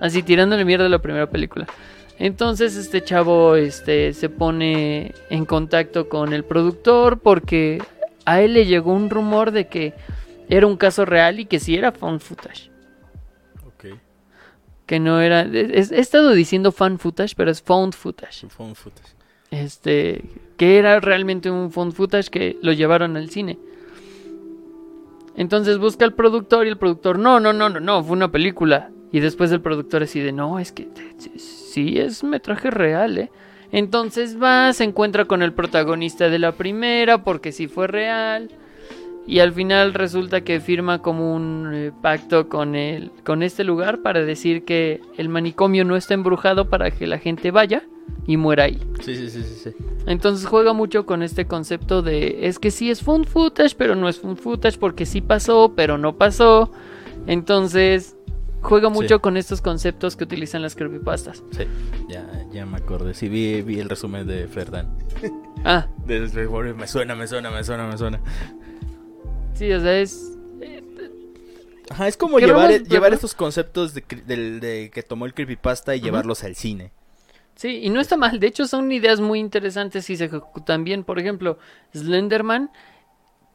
[0.00, 1.66] Así tirándole mierda a la primera película.
[2.18, 7.82] Entonces este chavo este, se pone en contacto con el productor porque
[8.24, 9.94] a él le llegó un rumor de que
[10.48, 12.70] era un caso real y que sí era fan footage.
[13.66, 13.96] Ok.
[14.86, 15.42] Que no era...
[15.42, 18.46] es- he estado diciendo fan footage, pero es found footage.
[18.48, 19.14] Phone footage.
[19.50, 20.22] Este,
[20.56, 23.58] que era realmente un found footage que lo llevaron al cine.
[25.36, 28.90] Entonces busca al productor y el productor, no, no, no, no, no, fue una película.
[29.12, 30.88] Y después el productor decide, no, es que
[31.36, 33.30] sí es metraje real, ¿eh?
[33.70, 38.50] Entonces va, se encuentra con el protagonista de la primera porque sí fue real.
[39.26, 44.00] Y al final resulta que firma como un eh, pacto con, el, con este lugar
[44.00, 47.82] para decir que el manicomio no está embrujado para que la gente vaya
[48.26, 48.78] y muera ahí.
[49.02, 49.70] Sí, sí, sí, sí, sí.
[50.06, 54.08] Entonces juega mucho con este concepto de es que sí es found footage, pero no
[54.08, 56.72] es found footage porque sí pasó, pero no pasó.
[57.26, 58.16] Entonces
[58.60, 59.20] juega mucho Sí.
[59.20, 61.42] con estos conceptos que utilizan las creepypastas.
[61.52, 61.64] Sí,
[62.08, 63.14] ya, ya me acordé.
[63.14, 64.96] Sí, vi, vi el resumen de Ferdan.
[65.64, 68.20] Ah, De me suena, me suena, me suena, me suena.
[69.54, 70.32] sí, o sea, es...
[70.60, 70.82] eh,
[71.90, 72.86] Ajá, es como llevar, verlo.
[72.86, 76.92] llevar estos conceptos de, que tomó el creepypasta y llevarlos al cine.
[77.56, 78.38] Sí, y no está mal.
[78.38, 81.02] De hecho, son ideas muy interesantes si se ejecutan bien.
[81.02, 81.58] Por ejemplo,
[81.92, 82.70] Slenderman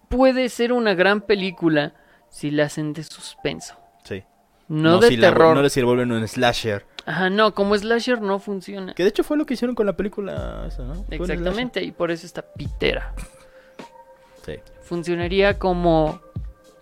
[0.10, 1.94] puede ser una gran película
[2.30, 3.76] si la hacen de suspenso.
[4.82, 5.56] No, de si la- terror.
[5.56, 6.86] no le si vuelven un slasher.
[7.06, 8.94] Ajá, no, como slasher no funciona.
[8.94, 11.06] Que de hecho fue lo que hicieron con la película esa, ¿no?
[11.12, 13.14] Exactamente, y por eso está pitera.
[14.45, 14.56] Sí.
[14.82, 16.20] Funcionaría como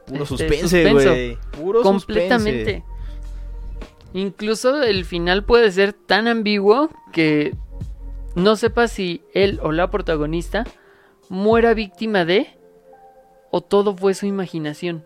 [0.05, 1.37] Puro Este, suspense, güey.
[1.51, 2.83] Puro completamente.
[2.83, 2.91] suspense.
[4.13, 7.55] Incluso el final puede ser tan ambiguo que
[8.35, 10.65] no sepas si él o la protagonista
[11.29, 12.57] muera víctima de
[13.51, 15.05] o todo fue su imaginación.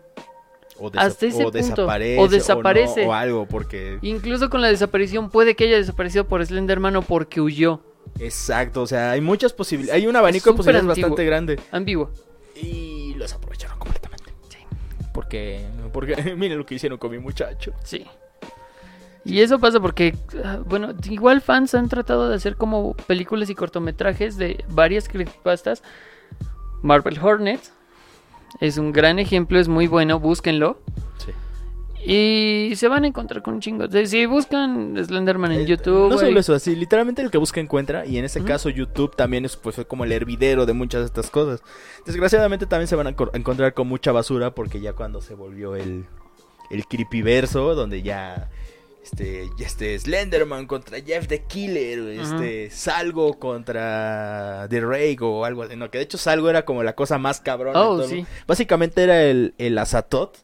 [0.78, 1.58] O, desa- Hasta ese o punto.
[1.58, 2.20] desaparece.
[2.20, 3.06] O desaparece.
[3.06, 3.98] O, algo, porque.
[4.02, 7.80] Incluso con la desaparición puede que haya desaparecido por Slenderman o porque huyó.
[8.20, 10.00] Exacto, o sea, hay muchas posibilidades.
[10.02, 11.10] Hay un abanico de posibilidades antiguo.
[11.10, 11.60] bastante grande.
[11.72, 12.10] Ambiguo.
[12.54, 14.32] Y los aprovecharon completamente.
[14.48, 14.58] Sí.
[15.12, 15.66] Porque.
[15.92, 17.72] Porque miren lo que hicieron con mi muchacho.
[17.82, 18.06] Sí.
[19.24, 23.56] Y eso pasa porque, ah, bueno, igual fans han tratado de hacer como películas y
[23.56, 25.82] cortometrajes de varias creepypastas.
[26.82, 27.60] Marvel Hornet
[28.60, 30.78] es un gran ejemplo, es muy bueno, búsquenlo.
[31.18, 31.32] Sí.
[32.08, 33.86] Y se van a encontrar con un chingo.
[34.04, 38.06] Si buscan Slenderman en Eh, YouTube, No solo eso, así, literalmente el que busca encuentra.
[38.06, 38.44] Y en Ujú.
[38.44, 41.62] caso, YouTube también es pues, como el hervidero de muchas de estas cosas.
[42.04, 44.54] Desgraciadamente también se van a encontrar con mucha basura.
[44.54, 46.04] Porque ya cuando se volvió el,
[46.70, 48.50] el creepyverso, donde ya.
[49.06, 55.76] Este, este Slenderman contra Jeff the Killer, este, Salgo contra The Rake o algo así.
[55.76, 57.80] No, que de hecho Salgo era como la cosa más cabrona.
[57.82, 58.26] Oh, sí.
[58.48, 60.38] Básicamente era el, el Azatoth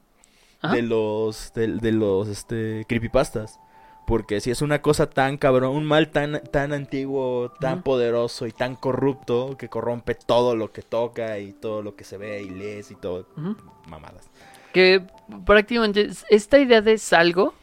[0.60, 0.74] Ajá.
[0.76, 3.58] de los de, de los este creepypastas
[4.06, 8.52] porque si es una cosa tan cabrón un mal tan tan antiguo tan poderoso y
[8.52, 12.50] tan corrupto que corrompe todo lo que toca y todo lo que se ve y
[12.50, 13.56] lees y todo Ujú.
[13.88, 14.28] mamadas
[14.72, 15.02] que
[15.46, 17.54] prácticamente es- esta idea de Salgo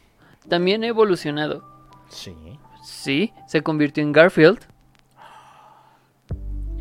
[0.50, 1.64] también ha evolucionado.
[2.10, 2.34] sí
[2.82, 4.58] Sí, se convirtió en Garfield,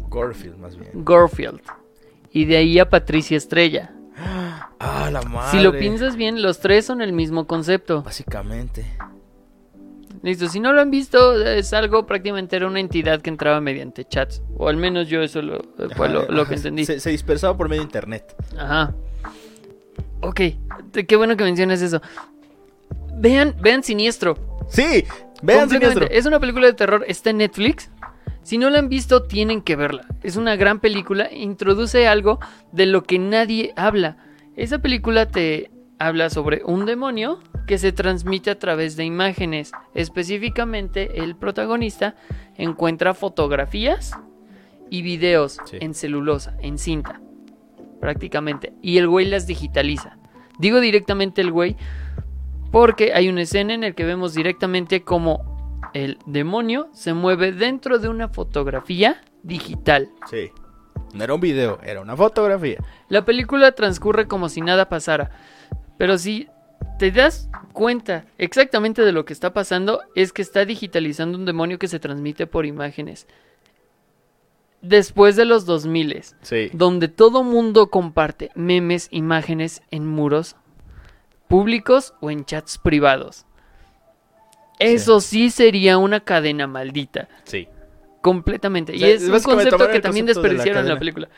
[0.09, 1.61] Garfield más bien Garfield.
[2.31, 3.93] Y de ahí a Patricia Estrella.
[4.79, 8.01] ah la madre Si lo piensas bien, los tres son el mismo concepto.
[8.03, 8.85] básicamente
[10.21, 14.03] Listo, si no lo han visto, es algo prácticamente era una entidad que entraba mediante
[14.03, 14.41] chats.
[14.57, 15.61] O al menos yo eso lo,
[15.95, 16.85] fue lo, que entendí.
[16.85, 18.93] se, se dispersaba por medio de internet Ajá.
[20.21, 20.41] Ok,
[21.07, 22.01] qué bueno que mencionas eso.
[23.19, 24.37] Vean, vean Siniestro.
[24.69, 25.05] sí
[25.41, 27.91] vean siniestro Es una película de terror, está en Netflix.
[28.43, 30.05] Si no la han visto, tienen que verla.
[30.23, 32.39] Es una gran película, introduce algo
[32.71, 34.17] de lo que nadie habla.
[34.55, 35.69] Esa película te
[35.99, 39.71] habla sobre un demonio que se transmite a través de imágenes.
[39.93, 42.15] Específicamente, el protagonista
[42.55, 44.13] encuentra fotografías
[44.89, 45.77] y videos Sí.
[45.81, 47.21] en celulosa, en cinta,
[48.01, 48.73] prácticamente.
[48.81, 50.17] Y el güey las digitaliza.
[50.57, 51.75] Digo directamente el güey
[52.71, 57.99] porque hay una escena en la que vemos directamente cómo el demonio se mueve dentro
[57.99, 60.09] de una fotografía digital.
[60.29, 60.51] sí
[61.13, 65.31] no era un video era una fotografía La película transcurre como si nada pasara,
[65.97, 66.47] pero si
[66.99, 71.79] te das cuenta exactamente de lo que está pasando, es que está digitalizando un demonio
[71.79, 73.25] que se transmite por imágenes.
[74.81, 80.55] Después de los 2000, sí donde todo mundo comparte memes, imágenes en muros
[81.49, 83.45] públicos o en chats privados.
[84.79, 87.27] Eso sí sería una cadena maldita.
[87.43, 87.67] sí
[88.21, 88.93] Completamente.
[88.93, 91.29] O Y es un concepto que también concepto de la desperdiciaron en la película.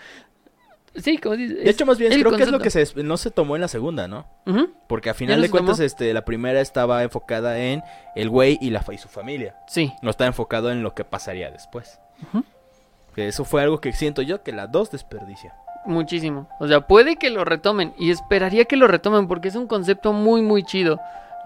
[0.96, 1.64] Sí, como dices.
[1.64, 3.68] De hecho, más bien, creo que es lo que se, no se tomó en la
[3.68, 4.28] segunda, ¿no?
[4.88, 5.86] Porque a final no de cuentas, tomó?
[5.86, 7.82] este, la primera estaba enfocada en
[8.16, 9.56] el güey y, la, fa- y su familia.
[9.68, 9.94] Sí.
[10.02, 12.00] No está enfocado en lo que pasaría después.
[13.16, 15.54] Que eso fue algo que siento yo que la dos desperdicia.
[15.86, 16.48] Muchísimo.
[16.60, 17.94] O sea, puede que lo retomen.
[17.98, 21.00] Y esperaría que lo retomen porque es un concepto muy, muy chido.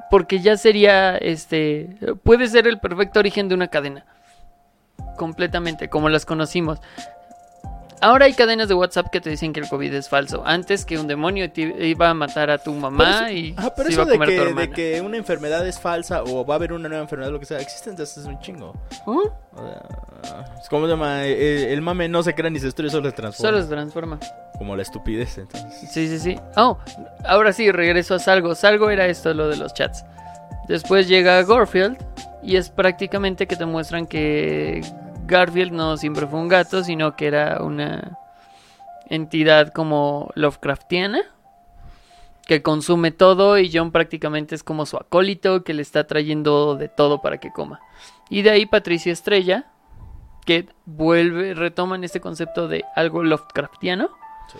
[0.09, 4.05] Porque ya sería, este, puede ser el perfecto origen de una cadena.
[5.17, 6.79] Completamente, como las conocimos.
[8.01, 10.43] Ahora hay cadenas de WhatsApp que te dicen que el COVID es falso.
[10.45, 13.87] Antes que un demonio te iba a matar a tu mamá eso- y Ajá, pero
[13.87, 14.75] se iba eso a de comer a tu que, de hermana.
[14.75, 17.59] que una enfermedad es falsa o va a haber una nueva enfermedad, lo que sea,
[17.59, 18.73] existen desde hace un chingo.
[19.05, 19.31] O
[20.23, 23.15] sea, es como se llama, el mame no se crea ni se destruye, solo se
[23.15, 23.49] transforma.
[23.51, 24.19] Solo se transforma.
[24.57, 25.89] Como la estupidez, entonces.
[25.91, 26.39] Sí, sí, sí.
[26.57, 26.77] Oh,
[27.23, 28.55] ahora sí, regreso a Salgo.
[28.55, 30.03] Salgo era esto, lo de los chats.
[30.67, 31.97] Después llega Garfield
[32.43, 34.81] y es prácticamente que te muestran que
[35.25, 38.17] Garfield no siempre fue un gato, sino que era una
[39.09, 41.21] entidad como Lovecraftiana
[42.45, 46.89] que consume todo y John prácticamente es como su acólito que le está trayendo de
[46.89, 47.79] todo para que coma.
[48.29, 49.65] Y de ahí Patricia Estrella
[50.45, 54.09] que vuelve, retoman este concepto de algo Lovecraftiano.
[54.51, 54.59] Sí.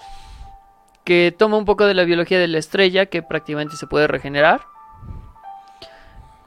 [1.04, 4.62] que toma un poco de la biología de la estrella, que prácticamente se puede regenerar.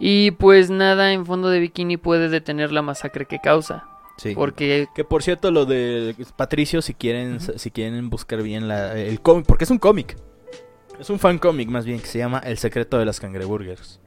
[0.00, 3.84] Y pues nada en fondo de bikini puede detener la masacre que causa.
[4.18, 4.34] Sí.
[4.34, 9.20] Porque Que por cierto, lo de Patricio, si quieren, si quieren buscar bien la, el
[9.22, 10.16] cómic, porque es un cómic.
[11.00, 14.00] Es un fan cómic más bien que se llama El secreto de las cangreburgers.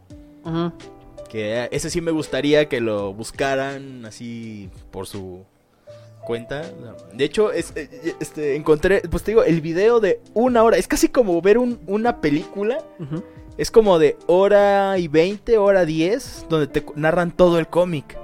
[1.30, 5.46] Que ese sí me gustaría que lo buscaran así por su
[6.26, 6.64] cuenta.
[7.14, 10.76] De hecho, es, eh, este, encontré, pues te digo, el video de una hora.
[10.78, 12.84] Es casi como ver un- una película.
[13.58, 18.18] Es como de hora y 20, hora 10, donde te narran todo el cómic.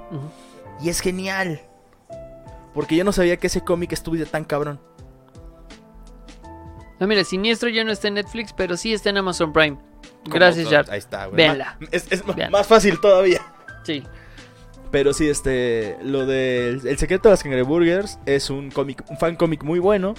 [0.82, 1.62] Y es genial.
[2.78, 4.78] Porque yo no sabía que ese cómic estuviera tan cabrón.
[7.00, 9.76] No, mira, Siniestro ya no está en Netflix, pero sí está en Amazon Prime.
[10.26, 10.86] Gracias, Jar.
[10.88, 11.38] Ahí está, güey.
[11.38, 11.76] Véanla.
[11.90, 12.56] Es, es ma- Véanla.
[12.56, 13.40] más fácil todavía.
[13.82, 14.04] Sí.
[14.92, 19.34] Pero sí, este, lo del El secreto de las cangreburgers es un cómic, un fan
[19.34, 20.14] cómic muy bueno.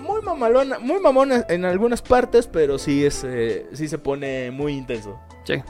[0.00, 4.72] Muy mamalona, muy mamona en algunas partes, pero sí es, eh, sí se pone muy
[4.72, 5.20] intenso.
[5.44, 5.62] Sí.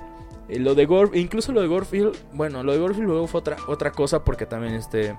[0.49, 3.59] Eh, lo de Gore, incluso lo de Gorfield, bueno, lo de Gorfield luego fue otra,
[3.67, 5.15] otra cosa porque también este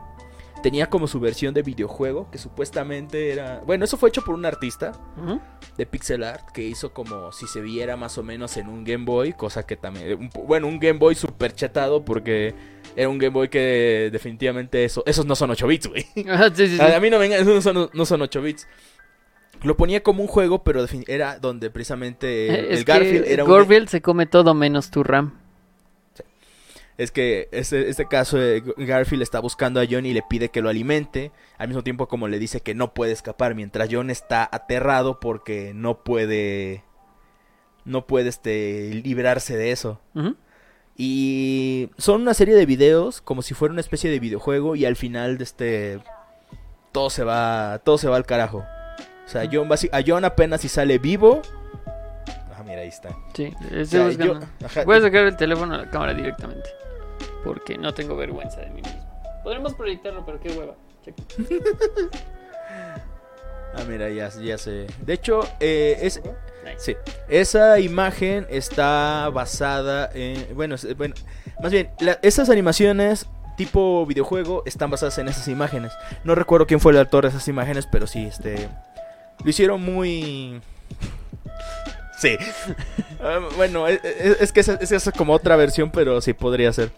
[0.61, 4.45] tenía como su versión de videojuego que supuestamente era, bueno, eso fue hecho por un
[4.45, 4.91] artista
[5.77, 9.05] de pixel art que hizo como si se viera más o menos en un Game
[9.05, 12.53] Boy, cosa que también, un- bueno, un Game Boy super chatado porque
[12.95, 16.05] era un Game Boy que definitivamente eso, esos no son 8 bits, güey.
[16.29, 16.81] Ajá, sí, sí, sí.
[16.81, 18.67] A, mí no me engañan, esos no son, no son 8 bits.
[19.63, 23.51] Lo ponía como un juego, pero era donde precisamente Eh, el Garfield era un...
[23.51, 25.38] Garfield se come todo menos tu RAM.
[26.99, 30.61] Es que este, este caso de Garfield está buscando a John y le pide que
[30.61, 31.31] lo alimente.
[31.57, 33.55] Al mismo tiempo como le dice que no puede escapar.
[33.55, 36.83] Mientras John está aterrado porque no puede.
[37.85, 40.01] No puede este, librarse de eso.
[40.97, 44.75] Y son una serie de videos como si fuera una especie de videojuego.
[44.75, 45.99] Y al final de este.
[46.91, 47.79] Todo se va.
[47.85, 48.65] Todo se va al carajo.
[49.25, 51.41] O sea, John a John apenas si sale vivo.
[52.53, 53.15] Ah, mira, ahí está.
[53.33, 54.37] Sí, O sea, yo-
[54.85, 56.69] Voy a sacar el teléfono a la cámara directamente.
[57.43, 59.05] Porque no tengo vergüenza de mí mismo.
[59.43, 60.75] Podremos proyectarlo, pero qué hueva.
[61.03, 61.23] Checa.
[63.75, 64.87] Ah, mira, ya, ya sé.
[65.05, 66.19] De hecho, eh, es,
[66.77, 66.95] sí,
[67.27, 70.55] esa imagen está basada en...
[70.55, 71.13] Bueno, es- bueno
[71.61, 75.91] más bien, la- esas animaciones tipo videojuego están basadas en esas imágenes.
[76.23, 78.67] No recuerdo quién fue el autor de esas imágenes, pero sí, este...
[79.43, 80.61] Lo hicieron muy...
[82.19, 82.37] Sí.
[83.21, 86.71] Ah, bueno, es, es- es que esa, es esa como otra versión, pero sí podría
[86.73, 86.89] ser.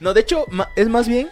[0.00, 0.46] No, de hecho,
[0.76, 1.28] es más bien...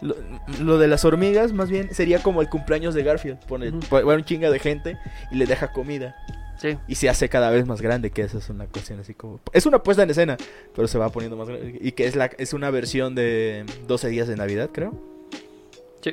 [0.00, 0.16] Lo,
[0.60, 3.38] lo de las hormigas, más bien, sería como el cumpleaños de Garfield.
[3.46, 4.98] Pone, pone un chinga de gente
[5.30, 6.14] y le deja comida.
[6.58, 6.76] Sí.
[6.86, 9.40] Y se hace cada vez más grande, que esa es una cuestión así como...
[9.52, 10.36] Es una puesta en escena,
[10.74, 11.78] pero se va poniendo más grande.
[11.80, 14.92] Y que es, la, es una versión de 12 días de Navidad, creo.
[16.02, 16.12] Sí.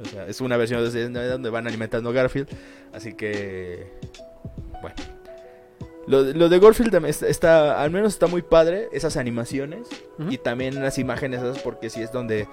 [0.00, 2.48] O sea, es una versión de 12 días de Navidad donde van alimentando a Garfield.
[2.94, 3.92] Así que...
[4.80, 4.96] Bueno.
[6.06, 9.88] Lo, lo de Garfield también está, está- al menos está muy padre, esas animaciones.
[10.30, 12.48] Y también las imágenes esas, porque sí es donde...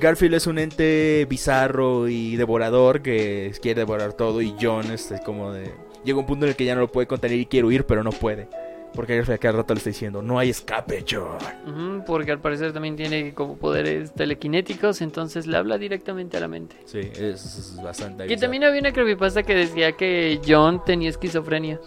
[0.00, 5.52] Garfield es un ente bizarro y devorador que quiere devorar todo y John es como
[5.52, 5.70] de...
[6.04, 8.02] Llega un punto en el que ya no lo puede contener y quiere huir, pero
[8.02, 8.48] no puede.
[8.94, 12.02] Porque Garfield cada rato le está diciendo, no hay escape, John.
[12.06, 16.76] Porque al parecer también tiene como poderes telequinéticos, entonces le habla directamente a la mente.
[16.86, 18.24] Sí, es, es bastante...
[18.24, 18.40] Y bizarro.
[18.40, 21.78] también había una creepypasta que decía que John tenía esquizofrenia.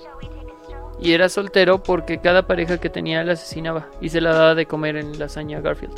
[1.00, 4.66] Y era soltero porque cada pareja que tenía la asesinaba y se la daba de
[4.66, 5.94] comer en lasaña Garfield.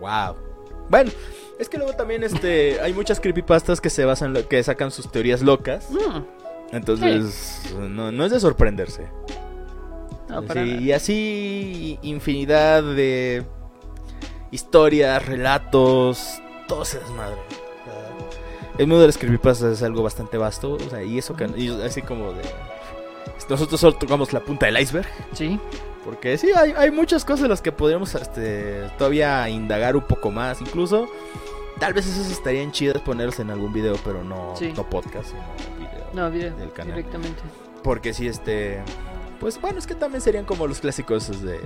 [0.00, 0.36] Wow.
[0.88, 1.10] Bueno,
[1.58, 5.42] es que luego también este hay muchas creepypastas que se basan que sacan sus teorías
[5.42, 5.90] locas.
[5.90, 9.08] Mm, Entonces, no, no es de sorprenderse.
[10.28, 13.44] no, para Sí, y así infinidad de
[14.50, 17.38] historias, relatos, todo se desmadre.
[18.78, 21.68] El mundo de las creepypastas es algo bastante vasto, o sea, y eso que y
[21.82, 22.40] así como de
[23.50, 25.58] nosotros solo tocamos la punta del iceberg, Sí,
[26.04, 30.30] porque sí hay, hay muchas cosas en las que podríamos este, todavía indagar un poco
[30.30, 31.08] más, incluso
[31.78, 34.72] tal vez esas estarían chidas ponerlas en algún video, pero no, Sí.
[34.76, 35.42] no podcast, sino
[35.78, 36.06] video.
[36.12, 36.94] no, video, Del canal.
[36.94, 37.42] directamente.
[37.82, 38.82] Porque sí, este.
[39.40, 41.58] Pues bueno, es que también serían como los clásicos de.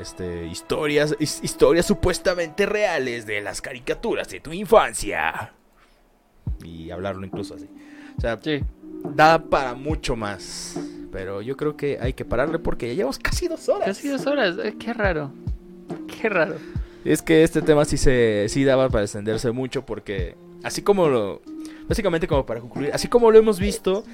[0.00, 0.46] Este.
[0.46, 1.14] Historias.
[1.20, 5.52] his- Historias supuestamente reales de las caricaturas de tu infancia.
[6.64, 7.68] Y hablarlo incluso así.
[8.18, 8.62] O sea, Sí,
[9.14, 10.78] da para mucho más.
[11.10, 13.86] Pero yo creo que hay que pararle porque ya llevamos casi dos horas.
[13.86, 14.56] casi dos horas.
[14.62, 15.30] eh, qué raro.
[16.06, 16.56] Qué raro.
[17.04, 21.42] Es que este tema sí se sí daba para extenderse mucho porque así como lo
[21.88, 24.04] básicamente como para concluir, así como lo hemos visto,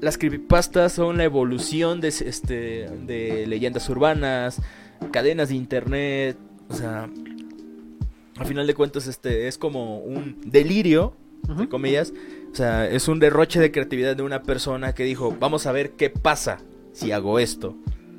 [0.00, 4.60] las creepypastas son la evolución de este de leyendas urbanas,
[5.12, 6.36] cadenas de internet,
[6.68, 7.08] o sea,
[8.36, 11.14] al final de cuentas este es como un delirio
[11.48, 12.12] entre comillas.
[12.52, 15.92] O sea, es un derroche de creatividad de una persona que dijo, vamos a ver
[15.92, 16.58] qué pasa
[16.92, 17.74] si hago esto.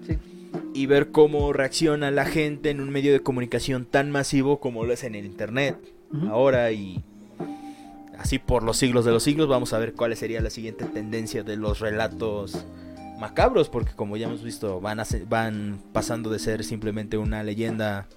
[0.07, 0.17] Sí.
[0.73, 4.93] Y ver cómo reacciona la gente en un medio de comunicación tan masivo como lo
[4.93, 5.77] es en el Internet.
[6.29, 7.03] Ahora y
[8.17, 11.43] así por los siglos de los siglos, vamos a ver cuál sería la siguiente tendencia
[11.43, 12.65] de los relatos
[13.19, 18.07] macabros, porque como ya hemos visto, van, a van pasando de ser simplemente una leyenda,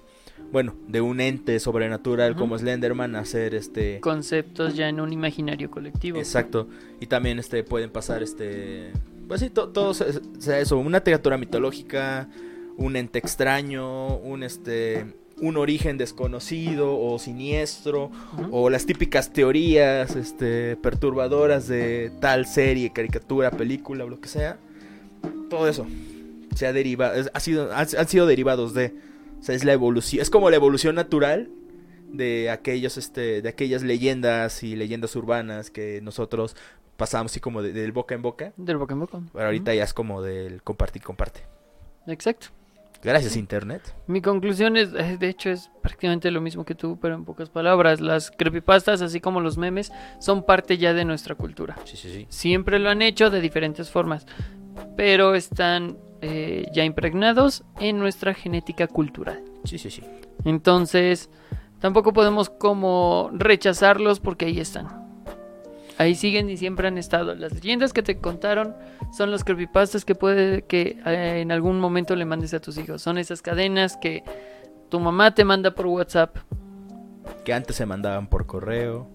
[0.51, 3.99] bueno, de un ente sobrenatural como Slenderman a ser este...
[3.99, 6.17] Conceptos ya en un imaginario colectivo.
[6.17, 6.67] Exacto,
[6.99, 8.91] y también este pueden pasar este...
[9.27, 12.29] Pues sí, to- todo se- sea eso, una criatura mitológica,
[12.77, 15.05] un ente extraño, un este...
[15.39, 18.09] Un origen desconocido o siniestro,
[18.49, 24.57] o las típicas teorías este, perturbadoras de tal serie, caricatura, película o lo que sea.
[25.47, 25.85] Todo eso
[26.55, 28.95] se ha derivado, ha sido, han sido derivados de,
[29.39, 31.49] o sea, es la evolución, es como la evolución natural
[32.11, 36.55] de aquellos, este, de aquellas leyendas y leyendas urbanas que nosotros
[36.95, 38.53] pasamos así como de- del boca en boca.
[38.57, 39.19] Del boca en boca.
[39.33, 41.41] Pero ahorita ya es como del compartir, comparte.
[42.07, 42.47] Exacto.
[43.03, 43.93] Gracias internet.
[44.07, 47.49] Mi conclusión es, eh, de hecho, es prácticamente lo mismo que tú, pero en pocas
[47.49, 48.01] palabras.
[48.01, 51.75] Las creepypastas, así como los memes, son parte ya de nuestra cultura.
[51.85, 52.25] Sí, sí, sí.
[52.29, 54.25] Siempre lo han hecho de diferentes formas,
[54.95, 59.43] pero están eh, ya impregnados en nuestra genética cultural.
[59.63, 60.01] Sí, sí, sí.
[60.45, 61.29] Entonces,
[61.79, 65.07] tampoco podemos como rechazarlos porque ahí están.
[65.97, 67.33] Ahí siguen y siempre han estado.
[67.33, 68.75] Las leyendas que te contaron
[69.11, 73.01] son los creepypastas que puede que eh, en algún momento le mandes a tus hijos.
[73.01, 74.23] Son esas cadenas que
[74.89, 76.37] tu mamá te manda por WhatsApp.
[77.43, 79.09] que antes se mandaban por correo,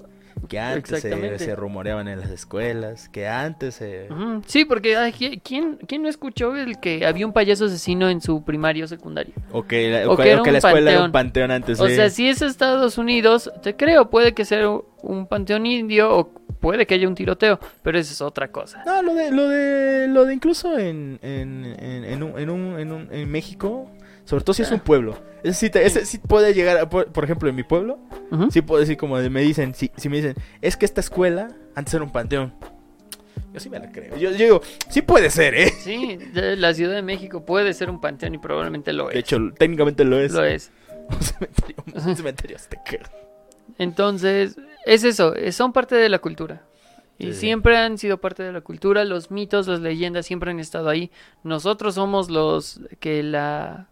[0.49, 4.09] que antes se, se rumoreaban en las escuelas, que antes se...
[4.47, 8.21] Sí, porque ay, ¿qui- ¿quién, ¿quién no escuchó el que había un payaso asesino en
[8.21, 9.35] su primario o secundario?
[9.51, 11.05] O que la, O que era o que un la escuela era panteón.
[11.07, 11.97] un panteón antes O de...
[11.97, 14.69] sea, si es Estados Unidos, te creo, puede que sea
[15.03, 18.83] un panteón indio o puede que haya un tiroteo, pero eso es otra cosa.
[18.87, 22.79] No, lo de, lo de, lo de incluso en, en, en, en un, en, un,
[22.79, 23.91] en, un- en México,
[24.24, 25.16] sobre todo si es un pueblo.
[25.43, 27.99] Ese sí, te- ese sí puede llegar, a- por, ejemplo, en mi pueblo,
[28.31, 28.51] Ujú.
[28.51, 31.93] sí puedo decir como me dicen, si, si me dicen, es que esta escuela antes
[31.94, 32.53] era un panteón.
[33.53, 34.16] Yo sí me la creo.
[34.16, 35.70] Yo, yo digo, sí puede ser, ¿eh?
[35.82, 39.15] Sí, la Ciudad de México puede ser un panteón y probablemente lo es.
[39.15, 40.32] De hecho, técnicamente lo es.
[40.32, 40.70] lo es.
[41.11, 41.77] Un cementerio,
[42.07, 42.99] un cementerio azteca.
[43.78, 46.62] Entonces, es eso, son parte de la cultura.
[47.19, 47.40] Y Sí, sí.
[47.40, 51.11] siempre han sido parte de la cultura, los mitos, las leyendas siempre han estado ahí.
[51.44, 53.89] Nosotros somos los que la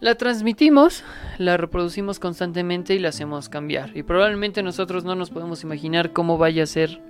[0.00, 1.04] la transmitimos,
[1.38, 3.96] la reproducimos constantemente y la hacemos cambiar.
[3.96, 7.00] Y probablemente nosotros no nos podemos imaginar cómo vaya a ser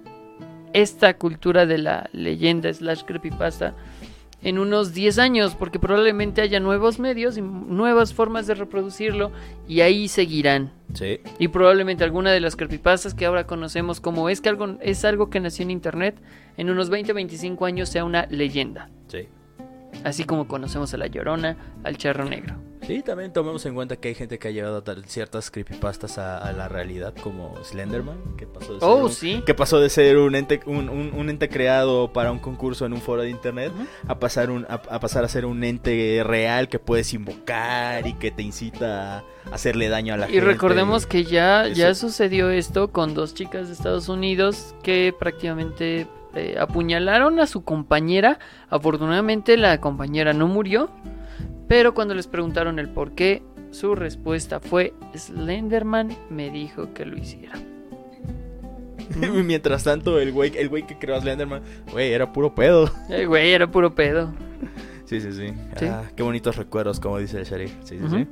[0.73, 3.75] esta cultura de la leyenda slash creepypasta
[4.43, 9.33] en unos 10 años, porque probablemente haya nuevos medios y nuevas formas de reproducirlo
[9.69, 10.73] y ahí seguirán.
[10.95, 11.21] Sí.
[11.39, 15.29] Y probablemente alguna de las creepypastas que ahora conocemos como es que algo es algo
[15.31, 16.17] que nació en internet,
[16.57, 18.89] en unos 20 25 años sea una leyenda.
[19.09, 19.29] Sí.
[20.05, 22.70] Así como conocemos a la Llorona, al Charro Negro.
[22.91, 26.53] Sí, también tomemos en cuenta que hay gente que ha llevado ciertas creepypastas a, a
[26.53, 29.43] la realidad, como Slenderman, que pasó de ser, Oh, un, sí.
[29.47, 32.93] que pasó de ser un, ente, un, un- un ente creado para un concurso en
[32.93, 33.71] un foro de internet
[34.09, 38.15] a, pasar un, a, a pasar a ser un ente real que puedes invocar y
[38.15, 40.47] que te incita a hacerle daño a la Y gente.
[40.47, 46.57] recordemos que ya, ya sucedió esto con dos chicas de Estados Unidos que prácticamente eh,
[46.59, 48.41] apuñalaron a su compañera.
[48.69, 50.91] Afortunadamente la compañera no murió,
[51.71, 57.17] pero cuando les preguntaron el por qué, su respuesta fue Slenderman me dijo que lo
[57.17, 57.55] hiciera.
[59.45, 62.91] Mientras tanto, el güey, el güey que creó a Slenderman, güey, era puro pedo.
[63.09, 64.35] El güey era puro pedo.
[65.05, 65.55] Sí, sí, sí.
[65.79, 65.87] Sí.
[65.87, 67.73] Ah, qué bonitos recuerdos, como dice el sheriff.
[67.85, 68.27] Sí, sí, sí.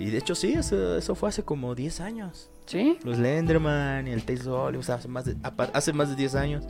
[0.00, 2.50] Y de hecho, sí, eso, eso fue hace como 10 años.
[2.66, 2.98] ¿Sí?
[3.04, 5.36] Los Lenderman y el Tales of Olive, o sea, hace más de,
[5.72, 6.64] hace más de 10 años.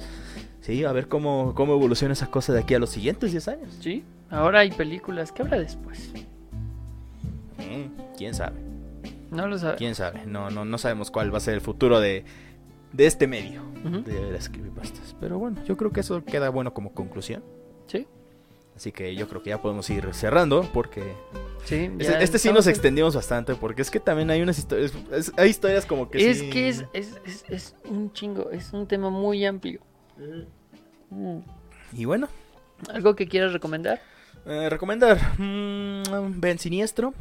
[0.61, 3.79] Sí, a ver cómo, cómo evoluciona esa cosa de aquí a los siguientes 10 años.
[3.81, 4.05] Sí.
[4.33, 5.31] Ahora hay películas.
[5.31, 6.11] ¿Qué habrá después?
[7.59, 8.57] Mm, ¿Quién sabe?
[9.31, 9.77] No lo sabe.
[9.77, 10.27] ¿Quién sabe?
[10.27, 12.25] No, no, no sabemos cuál va a ser el futuro de,
[12.93, 14.03] de este medio, Ujú.
[14.03, 15.15] de las creepypastas.
[15.21, 17.43] Pero bueno, yo creo que eso queda bueno como conclusión.
[17.87, 18.07] Sí.
[18.77, 21.15] Así que yo creo que ya podemos ir cerrando porque
[21.65, 21.91] Sí.
[21.99, 25.33] este, este sí nos en- extendimos bastante porque es que también hay unas historias, es-
[25.37, 28.51] hay historias como que Es sí- que es, es, es, es un chingo.
[28.51, 29.81] Es un tema muy amplio.
[31.11, 31.39] Mm.
[31.95, 32.29] Y bueno,
[32.93, 34.01] ¿Algo que quieras recomendar?
[34.47, 37.15] Eh, recomendar, mm, ven Siniestro,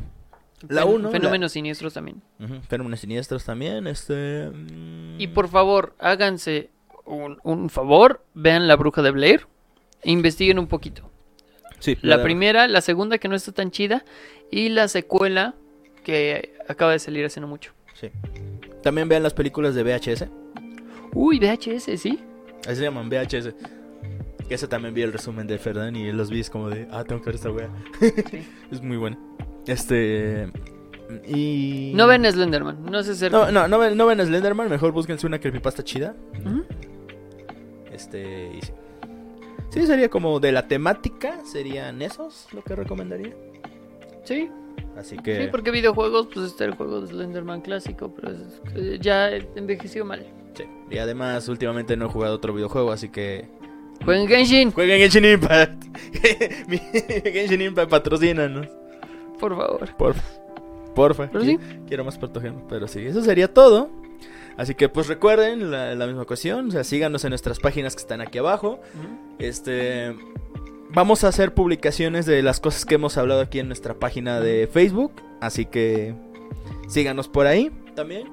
[0.70, 2.22] la Fen- 1, Fenómenos siniestros también.
[2.68, 4.50] Fenómenos Siniestros también, este...
[4.54, 6.70] mm, Y por favor, háganse
[7.06, 8.24] un, un favor.
[8.36, 9.48] Vean La Bruja de Blair.
[10.04, 11.10] E investiguen un poquito.
[11.80, 14.04] sí, La primera, la segunda que no está tan chida.
[14.52, 15.56] Y la secuela
[16.04, 17.72] que acaba de salir hace no mucho.
[18.00, 18.10] Sí.
[18.84, 20.28] También vean las películas de VHS.
[21.14, 22.20] Uy, VHS, ¿sí?
[22.66, 23.54] Así se llaman, VHS.
[24.52, 27.06] Que ese también vi el resumen de Ferdinand y los vi es como de, ah,
[27.06, 27.70] tengo que ver esta wea.
[28.02, 28.14] Sí.
[28.72, 29.18] es muy bueno.
[29.66, 30.52] Este.
[31.26, 31.94] Y.
[31.96, 33.40] No ven Slenderman, no se acerquen.
[33.40, 36.18] No, no, no ven, no ven Slenderman, mejor búsquense una creepypasta chida.
[37.94, 38.52] Este.
[38.58, 38.74] y sí.
[39.70, 43.34] Sí, sería como de la temática, serían esos lo que recomendaría.
[44.26, 44.50] Sí,
[44.98, 45.44] Así que.
[45.44, 50.26] sí, porque videojuegos, pues está el juego de Slenderman clásico, pero es- ya envejeció mal.
[50.56, 50.66] sí.
[50.90, 53.48] Y además, últimamente no he jugado otro videojuego, así que.
[54.06, 55.84] Jueguen Genshin, Jueguen Genshin Impact.
[57.24, 58.68] Genshin Impact patrocínanos.
[59.40, 59.96] por favor.
[59.98, 60.22] Porfa.
[60.96, 61.30] Porfa.
[61.32, 61.58] Pero sí.
[61.88, 62.66] Quiero más patógeno.
[62.68, 63.90] Pero sí, eso sería todo.
[64.58, 66.68] Así que pues recuerden la, la misma cuestión.
[66.68, 68.80] O sea, síganos en nuestras páginas que están aquí abajo.
[69.40, 70.16] Este.
[70.94, 74.68] Vamos a hacer publicaciones de las cosas que hemos hablado aquí en nuestra página de
[74.68, 75.14] Facebook.
[75.40, 76.14] Así que
[76.90, 78.28] síganos por ahí también.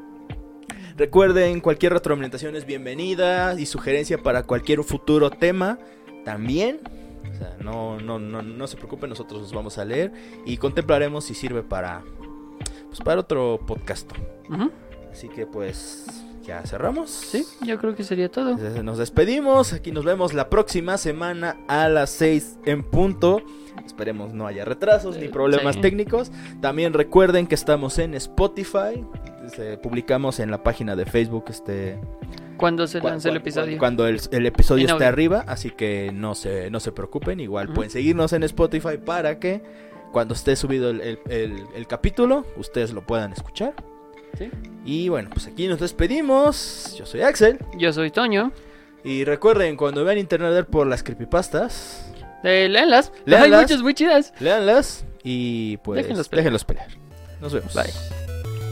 [0.98, 5.78] Recuerden, cualquier retroalimentación es bienvenida y sugerencia para cualquier futuro tema
[6.24, 6.80] también.
[7.32, 10.12] O sea, no, no, no, no se preocupen, nosotros los vamos a leer
[10.44, 12.02] y contemplaremos si sirve para,
[12.88, 14.10] pues, para otro podcast.
[15.12, 16.04] Así que pues
[16.44, 17.10] ya cerramos.
[17.10, 18.56] Sí, yo creo que sería todo.
[18.82, 19.72] Nos despedimos.
[19.72, 23.40] Aquí nos vemos la próxima semana a las 6 en punto.
[23.86, 25.80] Esperemos no haya retrasos ni Eh, problemas sí.
[25.80, 26.32] técnicos.
[26.60, 29.04] También recuerden que estamos en Spotify.
[29.82, 31.98] Publicamos en la página de Facebook este
[32.56, 33.78] Cuando se lance el episodio.
[33.78, 37.40] Cuando el, el episodio esté arriba, así que no se, no se preocupen.
[37.40, 39.62] Igual pueden seguirnos en Spotify para que
[40.12, 43.74] cuando esté subido el, el- capítulo, ustedes lo puedan escuchar.
[44.38, 44.50] Sí.
[44.84, 46.94] Y bueno, pues aquí nos despedimos.
[46.98, 47.58] Yo soy Axel.
[47.78, 48.52] Yo soy Toño.
[49.04, 52.12] Y recuerden, cuando vean internet por las creepypastas,
[52.44, 53.12] Eh, léanlas.
[53.24, 53.52] Léanlas.
[53.60, 54.32] Hay muchas muy chidas.
[54.40, 56.86] léanlas y pues Déjenlos déjenlos pelear.
[56.88, 57.40] pelear.
[57.40, 57.74] Nos vemos.
[57.74, 58.27] Bye.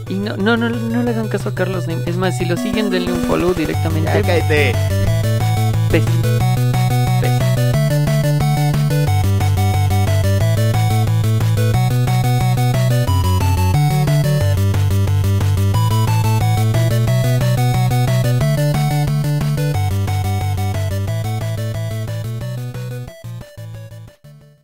[0.09, 1.85] Y no, no, no, no le hagan caso a Carlos.
[2.05, 4.11] Es más, si lo siguen, denle un follow directamente.
[4.13, 4.73] Ya cállate.